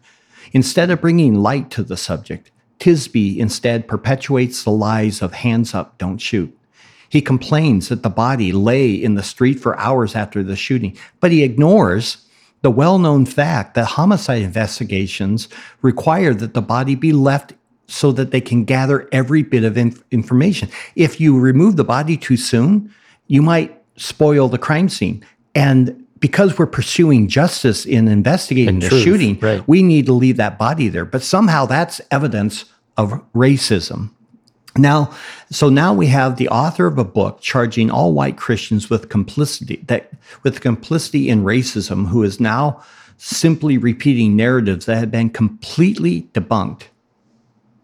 Instead 0.53 0.89
of 0.89 1.01
bringing 1.01 1.35
light 1.35 1.69
to 1.71 1.83
the 1.83 1.97
subject, 1.97 2.51
Tisby 2.79 3.37
instead 3.37 3.87
perpetuates 3.87 4.63
the 4.63 4.71
lies 4.71 5.21
of 5.21 5.33
hands 5.33 5.75
up, 5.75 5.97
don't 5.97 6.17
shoot. 6.17 6.57
He 7.07 7.21
complains 7.21 7.89
that 7.89 8.01
the 8.01 8.09
body 8.09 8.51
lay 8.51 8.91
in 8.91 9.15
the 9.15 9.21
street 9.21 9.59
for 9.59 9.77
hours 9.77 10.15
after 10.15 10.41
the 10.41 10.55
shooting, 10.55 10.97
but 11.19 11.31
he 11.31 11.43
ignores 11.43 12.25
the 12.61 12.71
well 12.71 12.99
known 12.99 13.25
fact 13.25 13.73
that 13.75 13.85
homicide 13.85 14.41
investigations 14.41 15.47
require 15.81 16.33
that 16.33 16.53
the 16.53 16.61
body 16.61 16.95
be 16.95 17.11
left 17.13 17.53
so 17.87 18.11
that 18.13 18.31
they 18.31 18.41
can 18.41 18.63
gather 18.63 19.07
every 19.11 19.43
bit 19.43 19.63
of 19.63 19.77
inf- 19.77 20.03
information. 20.11 20.69
If 20.95 21.19
you 21.19 21.37
remove 21.37 21.75
the 21.75 21.83
body 21.83 22.15
too 22.17 22.37
soon, 22.37 22.93
you 23.27 23.41
might 23.41 23.77
spoil 23.97 24.47
the 24.47 24.57
crime 24.57 24.89
scene. 24.89 25.25
And 25.55 26.05
because 26.19 26.57
we're 26.57 26.67
pursuing 26.67 27.27
justice 27.27 27.85
in 27.85 28.07
investigating 28.07 28.79
the 28.79 28.89
shooting, 28.89 29.39
right. 29.39 29.67
we 29.67 29.83
need 29.83 30.05
to 30.05 30.13
leave 30.13 30.37
that 30.37 30.57
body 30.57 30.87
there. 30.87 31.03
But 31.03 31.23
somehow 31.23 31.65
that's 31.65 31.99
evidence 32.11 32.65
of 32.95 33.11
racism. 33.33 34.11
Now, 34.77 35.13
so 35.49 35.69
now 35.69 35.93
we 35.93 36.07
have 36.07 36.37
the 36.37 36.47
author 36.49 36.85
of 36.85 36.97
a 36.97 37.03
book 37.03 37.41
charging 37.41 37.91
all 37.91 38.13
white 38.13 38.37
Christians 38.37 38.89
with 38.89 39.09
complicity 39.09 39.83
that 39.87 40.11
with 40.43 40.61
complicity 40.61 41.29
in 41.29 41.43
racism, 41.43 42.07
who 42.07 42.23
is 42.23 42.39
now 42.39 42.81
simply 43.17 43.77
repeating 43.77 44.35
narratives 44.35 44.85
that 44.85 44.97
have 44.97 45.11
been 45.11 45.29
completely 45.29 46.23
debunked 46.33 46.83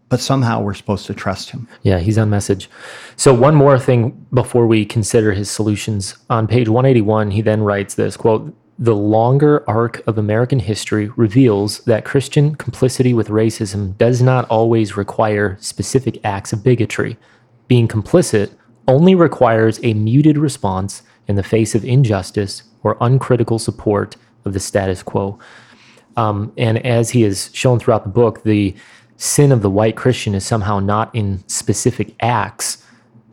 but 0.08 0.20
somehow 0.20 0.60
we're 0.60 0.74
supposed 0.74 1.06
to 1.06 1.14
trust 1.14 1.50
him. 1.50 1.68
Yeah, 1.82 1.98
he's 1.98 2.18
on 2.18 2.30
message. 2.30 2.70
So 3.16 3.34
one 3.34 3.54
more 3.54 3.78
thing 3.78 4.26
before 4.32 4.66
we 4.66 4.84
consider 4.84 5.32
his 5.32 5.50
solutions. 5.50 6.16
On 6.30 6.46
page 6.46 6.68
181, 6.68 7.30
he 7.30 7.42
then 7.42 7.62
writes 7.62 7.94
this 7.94 8.16
quote, 8.16 8.54
the 8.78 8.94
longer 8.94 9.68
arc 9.68 10.06
of 10.06 10.18
American 10.18 10.60
history 10.60 11.08
reveals 11.16 11.80
that 11.80 12.04
Christian 12.04 12.54
complicity 12.54 13.12
with 13.12 13.28
racism 13.28 13.98
does 13.98 14.22
not 14.22 14.48
always 14.48 14.96
require 14.96 15.56
specific 15.60 16.20
acts 16.24 16.52
of 16.52 16.62
bigotry. 16.62 17.16
Being 17.66 17.88
complicit 17.88 18.52
only 18.86 19.16
requires 19.16 19.80
a 19.82 19.94
muted 19.94 20.38
response 20.38 21.02
in 21.26 21.34
the 21.34 21.42
face 21.42 21.74
of 21.74 21.84
injustice 21.84 22.62
or 22.84 22.96
uncritical 23.00 23.58
support 23.58 24.16
of 24.44 24.52
the 24.52 24.60
status 24.60 25.02
quo. 25.02 25.38
Um, 26.16 26.52
and 26.56 26.84
as 26.86 27.10
he 27.10 27.22
has 27.22 27.50
shown 27.52 27.80
throughout 27.80 28.04
the 28.04 28.10
book, 28.10 28.44
the 28.44 28.76
sin 29.16 29.50
of 29.50 29.62
the 29.62 29.70
white 29.70 29.96
Christian 29.96 30.36
is 30.36 30.46
somehow 30.46 30.78
not 30.78 31.12
in 31.14 31.42
specific 31.48 32.14
acts, 32.20 32.84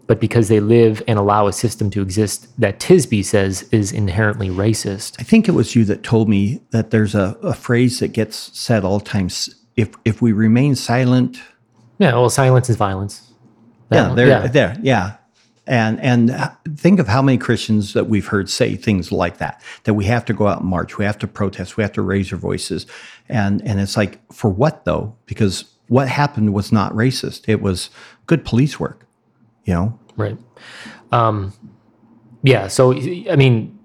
but 0.07 0.19
because 0.19 0.47
they 0.47 0.59
live 0.59 1.01
and 1.07 1.17
allow 1.17 1.47
a 1.47 1.53
system 1.53 1.89
to 1.91 2.01
exist 2.01 2.47
that 2.59 2.79
Tisby 2.79 3.23
says 3.23 3.63
is 3.71 3.91
inherently 3.91 4.49
racist. 4.49 5.15
I 5.19 5.23
think 5.23 5.47
it 5.47 5.51
was 5.51 5.75
you 5.75 5.85
that 5.85 6.03
told 6.03 6.29
me 6.29 6.61
that 6.71 6.91
there's 6.91 7.15
a, 7.15 7.37
a 7.41 7.53
phrase 7.53 7.99
that 7.99 8.09
gets 8.09 8.57
said 8.57 8.83
all 8.83 8.99
the 8.99 9.05
time 9.05 9.29
if, 9.75 9.89
if 10.05 10.21
we 10.21 10.31
remain 10.31 10.75
silent. 10.75 11.41
Yeah, 11.97 12.13
well, 12.13 12.29
silence 12.29 12.69
is 12.69 12.75
violence. 12.75 13.31
That 13.89 14.09
yeah, 14.09 14.15
there, 14.15 14.27
yeah. 14.27 14.47
there, 14.47 14.77
yeah. 14.81 15.15
And 15.67 15.99
and 15.99 16.51
think 16.77 16.99
of 16.99 17.07
how 17.07 17.23
many 17.23 17.39
Christians 17.39 17.93
that 17.93 18.07
we've 18.07 18.27
heard 18.27 18.49
say 18.49 18.75
things 18.75 19.11
like 19.11 19.39
that. 19.39 19.61
That 19.85 19.95
we 19.95 20.05
have 20.05 20.23
to 20.25 20.33
go 20.33 20.47
out 20.47 20.61
and 20.61 20.69
march, 20.69 20.99
we 20.99 21.05
have 21.05 21.17
to 21.19 21.27
protest, 21.27 21.75
we 21.75 21.83
have 21.83 21.93
to 21.93 22.03
raise 22.03 22.31
our 22.31 22.37
voices, 22.37 22.85
and 23.29 23.63
and 23.63 23.79
it's 23.79 23.97
like 23.97 24.19
for 24.31 24.49
what 24.49 24.85
though? 24.85 25.15
Because 25.25 25.65
what 25.87 26.07
happened 26.07 26.53
was 26.53 26.71
not 26.71 26.93
racist. 26.93 27.47
It 27.47 27.61
was 27.61 27.89
good 28.27 28.45
police 28.45 28.79
work, 28.79 29.04
you 29.65 29.73
know? 29.73 29.99
Right. 30.15 30.37
Um, 31.11 31.53
yeah. 32.43 32.67
So, 32.67 32.93
I 32.93 33.35
mean, 33.35 33.77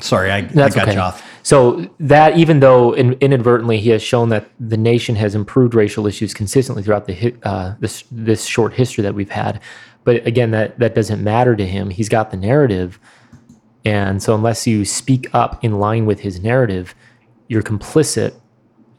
sorry, 0.00 0.30
I, 0.30 0.42
that's 0.42 0.76
I 0.76 0.78
got 0.78 0.88
okay. 0.88 0.96
you 0.96 1.00
off. 1.00 1.28
So 1.42 1.90
that 1.98 2.36
even 2.36 2.60
though 2.60 2.92
in, 2.92 3.14
inadvertently 3.14 3.78
he 3.78 3.90
has 3.90 4.02
shown 4.02 4.28
that 4.28 4.48
the 4.60 4.76
nation 4.76 5.16
has 5.16 5.34
improved 5.34 5.74
racial 5.74 6.06
issues 6.06 6.34
consistently 6.34 6.82
throughout 6.82 7.06
the 7.06 7.34
uh, 7.42 7.74
this 7.80 8.04
this 8.10 8.44
short 8.44 8.74
history 8.74 9.02
that 9.02 9.14
we've 9.14 9.30
had, 9.30 9.60
but 10.04 10.24
again 10.26 10.52
that 10.52 10.78
that 10.78 10.94
doesn't 10.94 11.22
matter 11.22 11.56
to 11.56 11.66
him. 11.66 11.90
He's 11.90 12.08
got 12.08 12.30
the 12.30 12.36
narrative, 12.36 13.00
and 13.84 14.22
so 14.22 14.34
unless 14.34 14.66
you 14.66 14.84
speak 14.84 15.28
up 15.34 15.64
in 15.64 15.80
line 15.80 16.06
with 16.06 16.20
his 16.20 16.40
narrative, 16.40 16.94
you're 17.48 17.62
complicit 17.62 18.34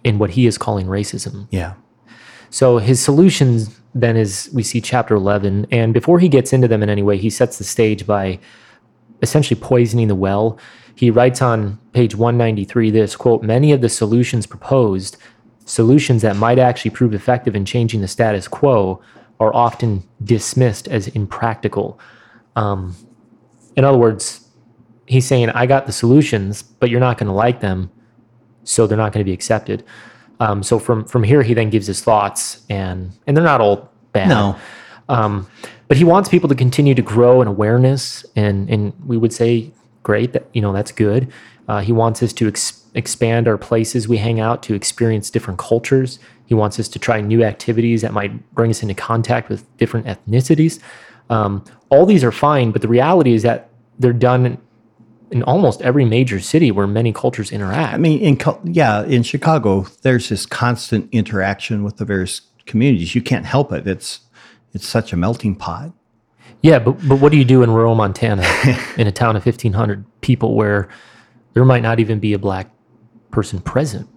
in 0.03 0.19
what 0.19 0.31
he 0.31 0.45
is 0.45 0.57
calling 0.57 0.87
racism. 0.87 1.47
Yeah. 1.49 1.75
So 2.49 2.77
his 2.77 3.01
solutions 3.01 3.79
then 3.95 4.17
is 4.17 4.49
we 4.53 4.63
see 4.63 4.81
chapter 4.81 5.15
11 5.15 5.67
and 5.71 5.93
before 5.93 6.19
he 6.19 6.27
gets 6.27 6.51
into 6.51 6.67
them 6.67 6.81
in 6.81 6.89
any 6.89 7.03
way 7.03 7.17
he 7.17 7.29
sets 7.29 7.57
the 7.57 7.63
stage 7.63 8.07
by 8.07 8.39
essentially 9.21 9.59
poisoning 9.59 10.07
the 10.07 10.15
well 10.15 10.57
He 10.95 11.09
writes 11.09 11.41
on 11.41 11.79
page 11.93 12.15
193 12.15 12.91
this 12.91 13.15
quote, 13.15 13.43
many 13.43 13.71
of 13.71 13.81
the 13.81 13.89
solutions 13.89 14.45
proposed, 14.45 15.17
solutions 15.65 16.21
that 16.21 16.35
might 16.35 16.59
actually 16.59 16.91
prove 16.91 17.13
effective 17.13 17.55
in 17.55 17.65
changing 17.65 18.01
the 18.01 18.07
status 18.07 18.47
quo, 18.47 19.01
are 19.39 19.53
often 19.55 20.03
dismissed 20.23 20.87
as 20.87 21.07
impractical. 21.09 21.99
Um, 22.55 22.95
in 23.75 23.83
other 23.83 23.97
words, 23.97 24.47
he's 25.07 25.25
saying, 25.25 25.49
I 25.49 25.65
got 25.65 25.85
the 25.85 25.91
solutions, 25.91 26.61
but 26.61 26.89
you're 26.89 26.99
not 26.99 27.17
going 27.17 27.27
to 27.27 27.33
like 27.33 27.59
them, 27.59 27.89
so 28.63 28.85
they're 28.85 28.97
not 28.97 29.11
going 29.11 29.25
to 29.25 29.29
be 29.29 29.33
accepted. 29.33 29.83
Um, 30.39 30.63
so 30.63 30.79
from 30.79 31.05
from 31.05 31.23
here, 31.23 31.43
he 31.43 31.53
then 31.53 31.69
gives 31.69 31.87
his 31.87 32.01
thoughts, 32.01 32.63
and 32.69 33.11
and 33.27 33.35
they're 33.35 33.43
not 33.43 33.61
all 33.61 33.89
bad. 34.11 34.29
No. 34.29 34.55
Um, 35.09 35.47
but 35.87 35.97
he 35.97 36.03
wants 36.03 36.29
people 36.29 36.49
to 36.49 36.55
continue 36.55 36.95
to 36.95 37.01
grow 37.01 37.41
in 37.41 37.47
awareness, 37.47 38.25
and 38.35 38.69
and 38.69 38.93
we 39.05 39.17
would 39.17 39.33
say, 39.33 39.71
great, 40.01 40.33
that 40.33 40.47
you 40.53 40.61
know 40.61 40.73
that's 40.73 40.91
good. 40.91 41.31
Uh, 41.67 41.79
he 41.79 41.91
wants 41.91 42.21
us 42.21 42.33
to 42.33 42.47
ex- 42.47 42.83
expand 42.93 43.47
our 43.47 43.57
places 43.57 44.07
we 44.07 44.17
hang 44.17 44.39
out 44.39 44.63
to 44.63 44.73
experience 44.73 45.29
different 45.29 45.59
cultures. 45.59 46.19
He 46.45 46.53
wants 46.53 46.79
us 46.79 46.87
to 46.89 46.99
try 46.99 47.21
new 47.21 47.43
activities 47.43 48.01
that 48.01 48.11
might 48.11 48.53
bring 48.53 48.69
us 48.69 48.81
into 48.81 48.93
contact 48.93 49.49
with 49.49 49.65
different 49.77 50.05
ethnicities. 50.05 50.79
Um, 51.29 51.63
all 51.89 52.05
these 52.05 52.23
are 52.23 52.31
fine, 52.31 52.71
but 52.71 52.81
the 52.81 52.87
reality 52.87 53.33
is 53.33 53.43
that 53.43 53.69
they're 53.97 54.13
done 54.13 54.57
in 55.33 55.41
almost 55.43 55.81
every 55.81 56.05
major 56.05 56.39
city 56.39 56.71
where 56.71 56.85
many 56.85 57.11
cultures 57.11 57.51
interact. 57.51 57.95
I 57.95 57.97
mean, 57.97 58.19
in 58.19 58.39
yeah, 58.65 59.03
in 59.03 59.23
Chicago, 59.23 59.87
there's 60.03 60.29
this 60.29 60.45
constant 60.45 61.09
interaction 61.11 61.83
with 61.83 61.97
the 61.97 62.05
various 62.05 62.41
communities. 62.67 63.15
You 63.15 63.21
can't 63.21 63.45
help 63.45 63.71
it. 63.71 63.87
It's 63.87 64.19
it's 64.73 64.87
such 64.87 65.11
a 65.11 65.17
melting 65.17 65.55
pot. 65.55 65.91
Yeah, 66.61 66.77
but 66.77 66.93
but 67.07 67.19
what 67.19 67.31
do 67.31 67.37
you 67.39 67.45
do 67.45 67.63
in 67.63 67.71
rural 67.71 67.95
Montana, 67.95 68.43
in 68.97 69.07
a 69.07 69.11
town 69.11 69.35
of 69.35 69.43
fifteen 69.43 69.73
hundred 69.73 70.05
people, 70.21 70.55
where 70.55 70.87
there 71.53 71.65
might 71.65 71.81
not 71.81 71.99
even 71.99 72.19
be 72.19 72.33
a 72.33 72.39
black 72.39 72.69
person 73.31 73.59
present? 73.59 74.07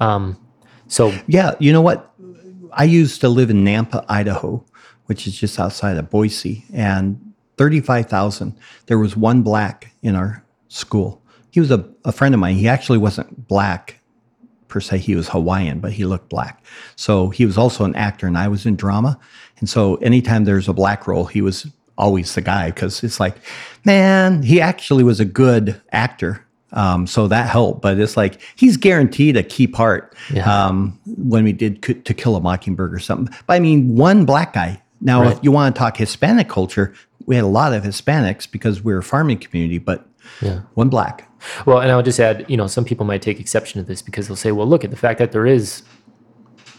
Um, 0.00 0.40
so 0.88 1.12
Yeah, 1.26 1.54
you 1.58 1.70
know 1.72 1.82
what? 1.82 2.14
I 2.72 2.84
used 2.84 3.20
to 3.20 3.28
live 3.28 3.50
in 3.50 3.62
Nampa, 3.62 4.06
Idaho, 4.08 4.64
which 5.04 5.26
is 5.26 5.38
just 5.38 5.60
outside 5.60 5.98
of 5.98 6.10
Boise, 6.10 6.64
and 6.72 7.20
35,000. 7.56 8.54
There 8.86 8.98
was 8.98 9.16
one 9.16 9.42
black 9.42 9.92
in 10.02 10.14
our 10.14 10.45
school. 10.68 11.22
He 11.50 11.60
was 11.60 11.70
a, 11.70 11.88
a 12.04 12.12
friend 12.12 12.34
of 12.34 12.40
mine. 12.40 12.56
He 12.56 12.68
actually 12.68 12.98
wasn't 12.98 13.48
black 13.48 14.00
per 14.68 14.80
se. 14.80 14.98
He 14.98 15.14
was 15.14 15.28
Hawaiian, 15.28 15.80
but 15.80 15.92
he 15.92 16.04
looked 16.04 16.28
black. 16.28 16.62
So 16.96 17.30
he 17.30 17.46
was 17.46 17.56
also 17.56 17.84
an 17.84 17.94
actor, 17.94 18.26
and 18.26 18.36
I 18.36 18.48
was 18.48 18.66
in 18.66 18.76
drama. 18.76 19.18
And 19.58 19.68
so 19.68 19.96
anytime 19.96 20.44
there's 20.44 20.68
a 20.68 20.72
black 20.74 21.06
role, 21.06 21.24
he 21.26 21.40
was 21.40 21.66
always 21.96 22.34
the 22.34 22.42
guy 22.42 22.70
because 22.70 23.02
it's 23.02 23.18
like, 23.18 23.36
man, 23.84 24.42
he 24.42 24.60
actually 24.60 25.02
was 25.04 25.18
a 25.20 25.24
good 25.24 25.80
actor. 25.92 26.42
Um, 26.72 27.06
so 27.06 27.26
that 27.28 27.48
helped, 27.48 27.80
but 27.80 27.98
it's 27.98 28.18
like 28.18 28.40
he's 28.56 28.76
guaranteed 28.76 29.36
a 29.36 29.42
key 29.42 29.66
part 29.66 30.14
Yeah. 30.30 30.66
um, 30.66 30.98
when 31.06 31.44
we 31.44 31.52
did 31.52 31.82
To 31.82 32.12
Kill 32.12 32.36
a 32.36 32.40
Mockingbird 32.40 32.92
or 32.92 32.98
something. 32.98 33.34
But 33.46 33.54
I 33.54 33.60
mean, 33.60 33.94
one 33.96 34.26
black 34.26 34.52
guy. 34.52 34.82
Now, 35.00 35.22
Right. 35.22 35.32
if 35.32 35.38
you 35.42 35.52
want 35.52 35.74
to 35.74 35.78
talk 35.78 35.96
Hispanic 35.96 36.48
culture, 36.50 36.92
we 37.24 37.34
had 37.36 37.44
a 37.44 37.48
lot 37.48 37.72
of 37.72 37.82
Hispanics 37.84 38.50
because 38.50 38.82
we're 38.82 38.98
a 38.98 39.02
farming 39.02 39.38
community, 39.38 39.78
but 39.78 40.06
Yeah. 40.42 40.60
one 40.74 40.88
black. 40.88 41.30
Well, 41.66 41.80
and 41.80 41.90
I 41.90 41.96
would 41.96 42.04
just 42.04 42.20
add, 42.20 42.44
you 42.48 42.56
know, 42.56 42.66
some 42.66 42.84
people 42.84 43.06
might 43.06 43.22
take 43.22 43.38
exception 43.40 43.80
to 43.80 43.86
this 43.86 44.02
because 44.02 44.28
they'll 44.28 44.36
say, 44.36 44.52
well, 44.52 44.66
look 44.66 44.84
at 44.84 44.90
the 44.90 44.96
fact 44.96 45.18
that 45.18 45.32
there 45.32 45.46
is, 45.46 45.82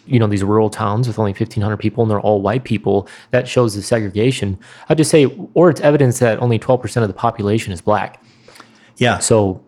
you 0.05 0.19
know, 0.19 0.27
these 0.27 0.43
rural 0.43 0.69
towns 0.69 1.07
with 1.07 1.19
only 1.19 1.31
1,500 1.31 1.77
people 1.77 2.03
and 2.03 2.09
they're 2.11 2.19
all 2.19 2.41
white 2.41 2.63
people. 2.63 3.07
That 3.31 3.47
shows 3.47 3.75
the 3.75 3.81
segregation. 3.81 4.57
I'd 4.89 4.97
just 4.97 5.11
say, 5.11 5.25
or 5.53 5.69
it's 5.69 5.81
evidence 5.81 6.19
that 6.19 6.39
only 6.39 6.59
12% 6.59 7.01
of 7.01 7.07
the 7.07 7.13
population 7.13 7.71
is 7.73 7.81
black. 7.81 8.23
Yeah. 8.97 9.19
So 9.19 9.63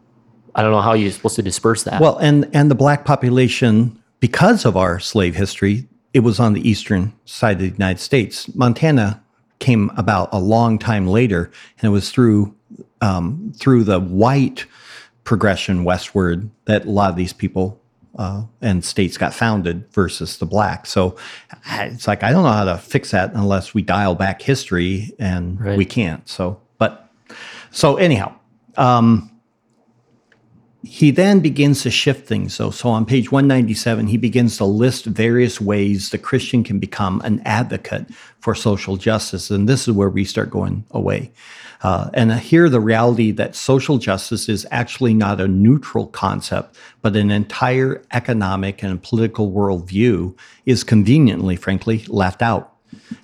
I 0.56 0.62
don't 0.62 0.72
know 0.72 0.82
how 0.82 0.94
you're 0.94 1.12
supposed 1.12 1.36
to 1.36 1.44
disperse 1.44 1.84
that. 1.84 2.02
Well, 2.02 2.18
and 2.18 2.50
and 2.54 2.72
the 2.72 2.76
black 2.76 3.06
population, 3.06 4.02
because 4.20 4.66
of 4.66 4.76
our 4.76 5.00
slave 5.00 5.36
history, 5.36 5.88
it 6.14 6.22
was 6.22 6.40
on 6.40 6.54
the 6.54 6.68
eastern 6.68 7.14
side 7.26 7.58
of 7.58 7.60
the 7.60 7.70
United 7.70 8.00
States. 8.00 8.54
Montana 8.56 9.24
came 9.60 9.92
about 9.96 10.30
a 10.32 10.40
long 10.40 10.80
time 10.80 11.08
later, 11.08 11.52
and 11.78 11.90
it 11.90 11.92
was 11.92 12.12
through 12.12 12.56
um, 13.02 13.52
through 13.56 13.84
the 13.84 14.00
white 14.00 14.66
progression 15.24 15.84
westward 15.84 16.50
that 16.66 16.86
a 16.86 16.90
lot 16.90 17.10
of 17.10 17.16
these 17.16 17.34
people 17.34 17.80
uh, 18.18 18.44
and 18.62 18.84
states 18.84 19.18
got 19.18 19.34
founded 19.34 19.88
versus 19.94 20.38
the 20.38 20.46
black. 20.46 20.86
So 20.86 21.16
it's 21.68 22.08
like 22.08 22.24
I 22.24 22.32
don't 22.32 22.44
know 22.44 22.52
how 22.52 22.66
to 22.66 22.78
fix 22.78 23.12
that 23.12 23.34
unless 23.34 23.74
we 23.74 23.82
dial 23.82 24.16
back 24.16 24.42
history, 24.42 25.14
and 25.20 25.60
Right. 25.62 25.78
we 25.78 25.86
can't. 25.86 26.28
So, 26.28 26.60
but 26.80 27.10
so 27.72 27.98
anyhow. 27.98 28.34
um, 28.78 29.32
he 30.84 31.12
then 31.12 31.42
begins 31.42 31.82
to 31.84 31.92
shift 31.92 32.26
things 32.26 32.58
though 32.58 32.70
so 32.72 32.88
on 32.88 33.06
page 33.06 33.32
197 33.34 34.08
he 34.08 34.16
begins 34.16 34.56
to 34.56 34.64
list 34.64 35.04
various 35.06 35.60
ways 35.60 36.10
the 36.12 36.18
christian 36.18 36.64
can 36.64 36.80
become 36.80 37.20
an 37.26 37.42
advocate 37.44 38.10
for 38.40 38.56
social 38.56 38.96
justice 38.96 39.52
and 39.52 39.68
this 39.68 39.90
is 39.90 39.94
where 39.94 40.10
we 40.10 40.24
start 40.24 40.50
going 40.50 40.86
away 40.92 41.30
uh, 41.82 42.10
and 42.14 42.34
here 42.34 42.70
the 42.70 42.80
reality 42.80 43.32
that 43.32 43.56
social 43.56 43.98
justice 43.98 44.50
is 44.50 44.68
actually 44.72 45.14
not 45.14 45.40
a 45.40 45.48
neutral 45.48 46.08
concept 46.08 46.76
but 47.02 47.16
an 47.16 47.32
entire 47.32 48.02
economic 48.12 48.84
and 48.84 49.02
political 49.04 49.52
worldview 49.52 50.38
is 50.66 50.84
conveniently 50.84 51.56
frankly 51.56 52.04
left 52.08 52.42
out 52.42 52.76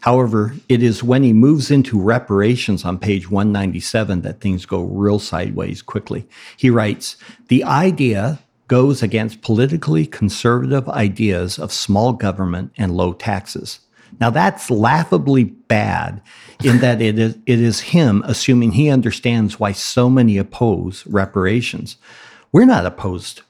However, 0.01 0.55
it 0.69 0.83
is 0.83 1.03
when 1.03 1.23
he 1.23 1.33
moves 1.33 1.71
into 1.71 1.99
reparations 1.99 2.85
on 2.85 2.99
page 2.99 3.29
197 3.29 4.21
that 4.21 4.39
things 4.39 4.65
go 4.65 4.83
real 4.83 5.19
sideways 5.19 5.81
quickly. 5.81 6.27
He 6.57 6.69
writes 6.69 7.17
The 7.47 7.63
idea 7.63 8.39
goes 8.67 9.03
against 9.03 9.41
politically 9.41 10.05
conservative 10.05 10.89
ideas 10.89 11.59
of 11.59 11.71
small 11.71 12.13
government 12.13 12.71
and 12.77 12.95
low 12.95 13.13
taxes. 13.13 13.79
Now, 14.19 14.29
that's 14.29 14.71
laughably 14.71 15.43
bad 15.43 16.21
in 16.63 16.79
that 16.79 17.01
it 17.01 17.19
is, 17.19 17.37
it 17.45 17.59
is 17.59 17.79
him 17.81 18.23
assuming 18.25 18.71
he 18.71 18.89
understands 18.89 19.59
why 19.59 19.71
so 19.71 20.09
many 20.09 20.37
oppose 20.37 21.05
reparations. 21.07 21.97
We're 22.51 22.65
not 22.65 22.85
opposed 22.85 23.41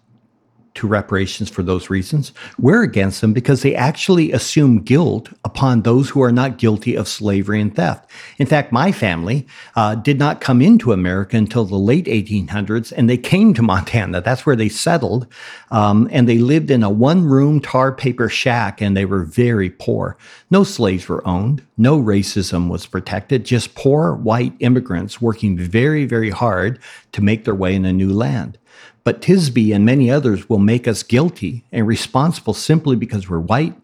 to 0.76 0.88
reparations 0.88 1.50
for 1.50 1.64
those 1.64 1.90
reasons. 1.90 2.34
We're 2.60 2.84
against 2.84 3.22
them 3.22 3.34
because 3.34 3.62
they 3.62 3.74
actually 3.74 4.32
assume 4.32 4.82
guilt 4.82 5.30
upon 5.44 5.82
those 5.82 6.10
who 6.10 6.22
are 6.22 6.32
not 6.32 6.58
guilty 6.58 6.96
of 6.96 7.08
slavery 7.08 7.62
and 7.62 7.74
theft. 7.74 8.10
In 8.38 8.46
fact, 8.46 8.72
my 8.72 8.92
family 8.92 9.48
uh, 9.76 9.96
did 9.96 10.20
not 10.20 10.42
come 10.42 10.62
into 10.62 10.92
America 10.92 11.38
until 11.38 11.64
the 11.64 11.78
late 11.78 12.06
1800s, 12.06 12.92
and 12.96 13.10
they 13.10 13.18
came 13.18 13.54
to 13.54 13.62
Montana. 13.62 14.22
That's 14.22 14.46
where 14.46 14.56
they 14.56 14.70
settled, 14.70 15.28
um, 15.72 16.10
and 16.12 16.28
they 16.28 16.38
lived 16.38 16.70
in 16.70 16.84
a 16.84 16.90
one-room 16.90 17.62
tar 17.62 17.94
paper 17.94 18.28
shack, 18.28 18.82
and 18.82 18.96
they 18.96 19.06
were 19.06 19.24
very 19.24 19.70
poor. 19.70 20.18
No 20.52 20.64
slaves 20.64 21.08
were 21.08 21.26
owned. 21.26 21.66
No 21.78 22.02
racism 22.02 22.70
was 22.70 22.86
protected. 22.86 23.46
Just 23.46 23.76
poor 23.76 24.14
white 24.14 24.54
immigrants 24.60 25.22
working 25.22 25.58
very, 25.58 26.06
very 26.06 26.30
hard 26.30 26.80
to 27.14 27.22
make 27.22 27.46
their 27.46 27.56
way 27.56 27.76
in 27.76 27.86
a 27.86 27.94
new 27.94 28.12
land. 28.12 28.58
But 29.06 29.22
Tisby 29.22 29.74
and 29.74 29.86
many 29.86 30.10
others 30.10 30.50
will 30.50 30.60
make 30.60 30.88
us 30.88 31.04
guilty 31.04 31.64
and 31.72 31.88
responsible 31.88 32.56
simply 32.56 32.96
because 32.96 33.30
we're 33.30 33.40
white 33.40 33.76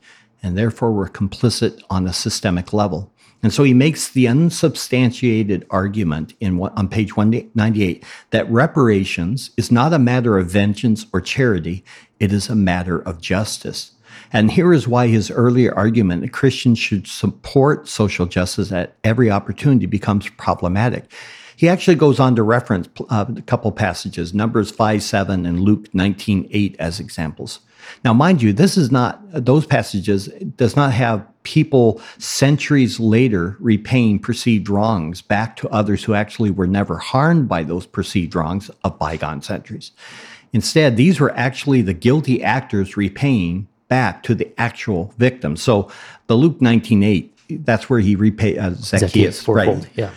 and 0.41 0.57
therefore 0.57 0.91
we're 0.91 1.09
complicit 1.09 1.79
on 1.91 2.07
a 2.07 2.11
systemic 2.11 2.73
level. 2.73 3.13
And 3.43 3.53
so 3.53 3.63
he 3.63 3.73
makes 3.73 4.09
the 4.09 4.27
unsubstantiated 4.27 5.65
argument 5.69 6.33
in 6.39 6.59
on 6.59 6.87
page 6.87 7.15
198 7.15 8.03
that 8.31 8.51
reparations 8.51 9.51
is 9.57 9.71
not 9.71 9.93
a 9.93 9.99
matter 9.99 10.39
of 10.39 10.49
vengeance 10.49 11.05
or 11.13 11.21
charity, 11.21 11.85
it 12.19 12.33
is 12.33 12.49
a 12.49 12.55
matter 12.55 12.99
of 12.99 13.21
justice. 13.21 13.91
And 14.33 14.51
here 14.51 14.73
is 14.73 14.87
why 14.87 15.07
his 15.07 15.29
earlier 15.29 15.73
argument 15.75 16.23
that 16.23 16.33
Christians 16.33 16.79
should 16.79 17.07
support 17.07 17.87
social 17.87 18.25
justice 18.25 18.71
at 18.71 18.95
every 19.03 19.29
opportunity 19.29 19.85
becomes 19.85 20.29
problematic. 20.29 21.11
He 21.61 21.69
actually 21.69 21.93
goes 21.93 22.19
on 22.19 22.35
to 22.37 22.41
reference 22.41 22.89
uh, 23.11 23.25
a 23.37 23.41
couple 23.43 23.71
passages, 23.71 24.33
Numbers 24.33 24.71
5 24.71 25.03
7 25.03 25.45
and 25.45 25.59
Luke 25.59 25.93
19 25.93 26.49
8 26.49 26.75
as 26.79 26.99
examples. 26.99 27.59
Now, 28.03 28.13
mind 28.13 28.41
you, 28.41 28.51
this 28.51 28.77
is 28.77 28.89
not, 28.89 29.21
those 29.31 29.67
passages 29.67 30.25
does 30.55 30.75
not 30.75 30.91
have 30.91 31.23
people 31.43 32.01
centuries 32.17 32.99
later 32.99 33.57
repaying 33.59 34.17
perceived 34.17 34.69
wrongs 34.69 35.21
back 35.21 35.55
to 35.57 35.69
others 35.69 36.03
who 36.03 36.15
actually 36.15 36.49
were 36.49 36.65
never 36.65 36.97
harmed 36.97 37.47
by 37.47 37.61
those 37.61 37.85
perceived 37.85 38.33
wrongs 38.33 38.71
of 38.83 38.97
bygone 38.97 39.43
centuries. 39.43 39.91
Instead, 40.53 40.97
these 40.97 41.19
were 41.19 41.31
actually 41.37 41.83
the 41.83 41.93
guilty 41.93 42.43
actors 42.43 42.97
repaying 42.97 43.67
back 43.87 44.23
to 44.23 44.33
the 44.33 44.51
actual 44.59 45.13
victim. 45.19 45.55
So 45.55 45.91
the 46.25 46.33
Luke 46.33 46.59
19 46.59 47.03
8, 47.03 47.65
that's 47.65 47.87
where 47.87 47.99
he 47.99 48.15
repay 48.15 48.57
uh, 48.57 48.71
Zacchaeus, 48.71 49.11
Zacchaeus 49.11 49.43
fourfold. 49.43 49.83
right? 49.83 49.91
Yeah. 49.95 50.11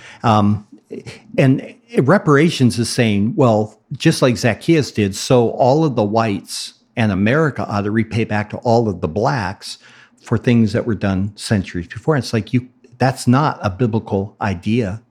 And 1.39 1.75
reparations 1.99 2.79
is 2.79 2.89
saying, 2.89 3.35
well, 3.37 3.81
just 3.93 4.23
like 4.23 4.37
Zacchaeus 4.37 4.93
did, 4.93 5.15
so 5.15 5.51
all 5.51 5.85
of 5.85 5.97
the 5.97 6.05
whites 6.05 6.75
and 6.97 7.11
America 7.11 7.67
ought 7.69 7.83
to 7.83 7.91
repay 7.91 8.25
back 8.25 8.51
to 8.51 8.59
all 8.59 8.89
of 8.89 9.01
the 9.01 9.09
blacks 9.09 9.79
for 10.23 10.39
things 10.39 10.73
that 10.73 10.87
were 10.87 10.95
done 10.95 11.37
centuries 11.37 11.87
before. 11.89 12.17
It's 12.17 12.33
like 12.33 12.53
you 12.53 12.69
that's 12.99 13.27
not 13.27 13.59
a 13.61 13.69
biblical 13.71 14.37
idea 14.41 15.03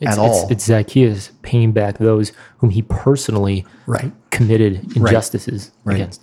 It's, 0.00 0.12
at 0.12 0.18
all. 0.18 0.42
It's, 0.44 0.50
it's 0.52 0.64
Zacchaeus 0.66 1.32
paying 1.42 1.72
back 1.72 1.98
those 1.98 2.32
whom 2.58 2.70
he 2.70 2.82
personally 2.82 3.66
Right. 3.86 4.12
committed 4.30 4.96
injustices 4.96 5.72
Right. 5.84 5.94
against. 5.96 6.22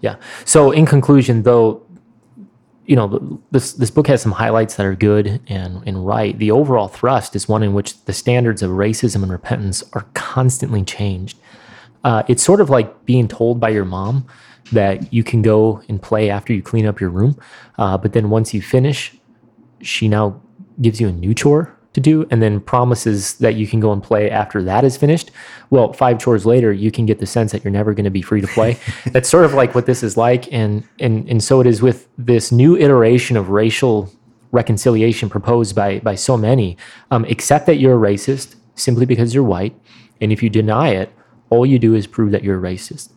Yeah. 0.00 0.16
So 0.46 0.70
in 0.70 0.86
conclusion, 0.86 1.42
though, 1.42 1.82
you 2.86 2.96
know, 2.96 3.40
this 3.50 3.72
this 3.72 3.90
book 3.90 4.06
has 4.06 4.22
some 4.22 4.32
highlights 4.32 4.76
that 4.76 4.86
are 4.86 4.94
good 4.94 5.40
and 5.48 5.82
and 5.86 6.06
right. 6.06 6.38
The 6.38 6.50
overall 6.50 6.88
thrust 6.88 7.34
is 7.36 7.48
one 7.48 7.62
in 7.62 7.74
which 7.74 8.04
the 8.04 8.12
standards 8.12 8.62
of 8.62 8.70
racism 8.70 9.22
and 9.22 9.32
repentance 9.32 9.82
are 9.92 10.06
constantly 10.14 10.84
changed. 10.84 11.38
Uh, 12.04 12.22
it's 12.28 12.42
sort 12.42 12.60
of 12.60 12.70
like 12.70 13.04
being 13.04 13.26
told 13.26 13.58
by 13.58 13.70
your 13.70 13.84
mom 13.84 14.26
that 14.72 15.12
you 15.12 15.24
can 15.24 15.42
go 15.42 15.82
and 15.88 16.00
play 16.00 16.30
after 16.30 16.52
you 16.52 16.62
clean 16.62 16.86
up 16.86 17.00
your 17.00 17.10
room, 17.10 17.38
uh, 17.78 17.98
but 17.98 18.12
then 18.12 18.30
once 18.30 18.54
you 18.54 18.62
finish, 18.62 19.16
she 19.80 20.08
now 20.08 20.40
gives 20.80 21.00
you 21.00 21.08
a 21.08 21.12
new 21.12 21.34
chore 21.34 21.75
to 21.96 22.00
do 22.00 22.26
and 22.30 22.42
then 22.42 22.60
promises 22.60 23.34
that 23.38 23.54
you 23.54 23.66
can 23.66 23.80
go 23.80 23.90
and 23.90 24.02
play 24.02 24.30
after 24.30 24.62
that 24.62 24.84
is 24.84 24.98
finished. 24.98 25.30
Well, 25.70 25.94
five 25.94 26.18
chores 26.18 26.44
later, 26.44 26.70
you 26.70 26.90
can 26.90 27.06
get 27.06 27.20
the 27.20 27.26
sense 27.26 27.52
that 27.52 27.64
you're 27.64 27.72
never 27.72 27.94
going 27.94 28.04
to 28.04 28.10
be 28.10 28.20
free 28.20 28.42
to 28.42 28.46
play. 28.46 28.78
That's 29.06 29.28
sort 29.28 29.46
of 29.46 29.54
like 29.54 29.74
what 29.74 29.86
this 29.86 30.02
is 30.02 30.16
like. 30.16 30.52
And, 30.52 30.84
and, 31.00 31.26
and 31.28 31.42
so 31.42 31.60
it 31.60 31.66
is 31.66 31.80
with 31.80 32.06
this 32.18 32.52
new 32.52 32.76
iteration 32.76 33.36
of 33.38 33.48
racial 33.48 34.12
reconciliation 34.52 35.30
proposed 35.30 35.74
by, 35.74 36.00
by 36.00 36.14
so 36.14 36.36
many. 36.36 36.76
Um, 37.10 37.24
accept 37.24 37.64
that 37.66 37.76
you're 37.76 37.96
a 37.96 38.10
racist 38.12 38.56
simply 38.74 39.06
because 39.06 39.34
you're 39.34 39.42
white. 39.42 39.74
And 40.20 40.32
if 40.32 40.42
you 40.42 40.50
deny 40.50 40.90
it, 40.90 41.10
all 41.48 41.64
you 41.64 41.78
do 41.78 41.94
is 41.94 42.06
prove 42.06 42.30
that 42.32 42.44
you're 42.44 42.58
a 42.58 42.62
racist. 42.62 43.10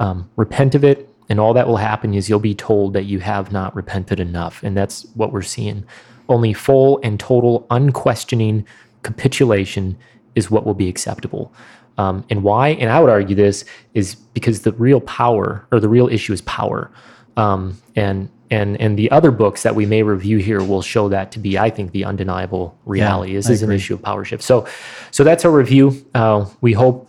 Um, 0.00 0.28
repent 0.34 0.74
of 0.74 0.82
it, 0.82 1.08
and 1.28 1.38
all 1.38 1.54
that 1.54 1.68
will 1.68 1.76
happen 1.76 2.14
is 2.14 2.28
you'll 2.28 2.40
be 2.40 2.54
told 2.54 2.94
that 2.94 3.04
you 3.04 3.20
have 3.20 3.52
not 3.52 3.74
repented 3.76 4.18
enough. 4.18 4.60
And 4.64 4.76
that's 4.76 5.06
what 5.14 5.32
we're 5.32 5.42
seeing. 5.42 5.84
Only 6.28 6.52
full 6.52 7.00
and 7.02 7.20
total, 7.20 7.66
unquestioning 7.70 8.66
capitulation 9.02 9.96
is 10.34 10.50
what 10.50 10.64
will 10.64 10.74
be 10.74 10.88
acceptable. 10.88 11.52
Um, 11.98 12.24
and 12.30 12.42
why? 12.42 12.70
And 12.70 12.90
I 12.90 13.00
would 13.00 13.10
argue 13.10 13.36
this 13.36 13.64
is 13.94 14.14
because 14.14 14.62
the 14.62 14.72
real 14.72 15.00
power 15.00 15.66
or 15.70 15.78
the 15.80 15.88
real 15.88 16.08
issue 16.08 16.32
is 16.32 16.40
power. 16.42 16.90
Um, 17.36 17.80
and 17.94 18.28
and 18.50 18.80
and 18.80 18.98
the 18.98 19.10
other 19.10 19.30
books 19.30 19.62
that 19.62 19.74
we 19.74 19.86
may 19.86 20.02
review 20.02 20.38
here 20.38 20.62
will 20.62 20.82
show 20.82 21.08
that 21.08 21.32
to 21.32 21.38
be, 21.38 21.58
I 21.58 21.70
think, 21.70 21.92
the 21.92 22.04
undeniable 22.04 22.76
reality. 22.84 23.34
this 23.34 23.48
I 23.48 23.52
is 23.52 23.62
an 23.62 23.72
issue 23.72 23.94
of 23.94 24.02
power 24.02 24.24
shift. 24.24 24.42
So, 24.42 24.66
so 25.10 25.24
that's 25.24 25.44
our 25.44 25.50
review. 25.50 26.04
Uh, 26.14 26.46
we 26.60 26.72
hope 26.72 27.08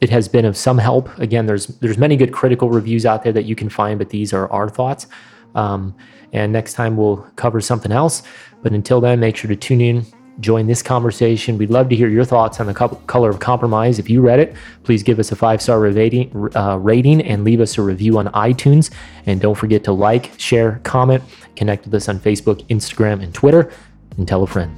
it 0.00 0.10
has 0.10 0.28
been 0.28 0.44
of 0.44 0.56
some 0.56 0.78
help. 0.78 1.16
Again, 1.18 1.46
there's 1.46 1.66
there's 1.66 1.98
many 1.98 2.16
good 2.16 2.32
critical 2.32 2.70
reviews 2.70 3.06
out 3.06 3.24
there 3.24 3.32
that 3.32 3.44
you 3.44 3.54
can 3.54 3.68
find, 3.68 3.98
but 3.98 4.10
these 4.10 4.32
are 4.32 4.50
our 4.52 4.68
thoughts. 4.68 5.06
Um, 5.54 5.94
and 6.32 6.52
next 6.52 6.74
time 6.74 6.96
we'll 6.96 7.18
cover 7.36 7.60
something 7.60 7.92
else. 7.92 8.22
But 8.62 8.72
until 8.72 9.00
then, 9.00 9.20
make 9.20 9.36
sure 9.36 9.48
to 9.48 9.56
tune 9.56 9.80
in, 9.80 10.06
join 10.40 10.66
this 10.66 10.82
conversation. 10.82 11.58
We'd 11.58 11.70
love 11.70 11.88
to 11.88 11.96
hear 11.96 12.08
your 12.08 12.24
thoughts 12.24 12.60
on 12.60 12.66
the 12.66 12.74
Color 12.74 13.30
of 13.30 13.40
Compromise. 13.40 13.98
If 13.98 14.10
you 14.10 14.20
read 14.20 14.38
it, 14.38 14.54
please 14.84 15.02
give 15.02 15.18
us 15.18 15.32
a 15.32 15.36
five 15.36 15.62
star 15.62 15.80
rating, 15.80 16.56
uh, 16.56 16.76
rating 16.76 17.22
and 17.22 17.44
leave 17.44 17.60
us 17.60 17.78
a 17.78 17.82
review 17.82 18.18
on 18.18 18.26
iTunes. 18.28 18.90
And 19.26 19.40
don't 19.40 19.56
forget 19.56 19.84
to 19.84 19.92
like, 19.92 20.32
share, 20.38 20.80
comment, 20.84 21.22
connect 21.56 21.84
with 21.84 21.94
us 21.94 22.08
on 22.08 22.20
Facebook, 22.20 22.66
Instagram, 22.68 23.22
and 23.22 23.34
Twitter, 23.34 23.72
and 24.16 24.26
tell 24.26 24.42
a 24.42 24.46
friend. 24.46 24.74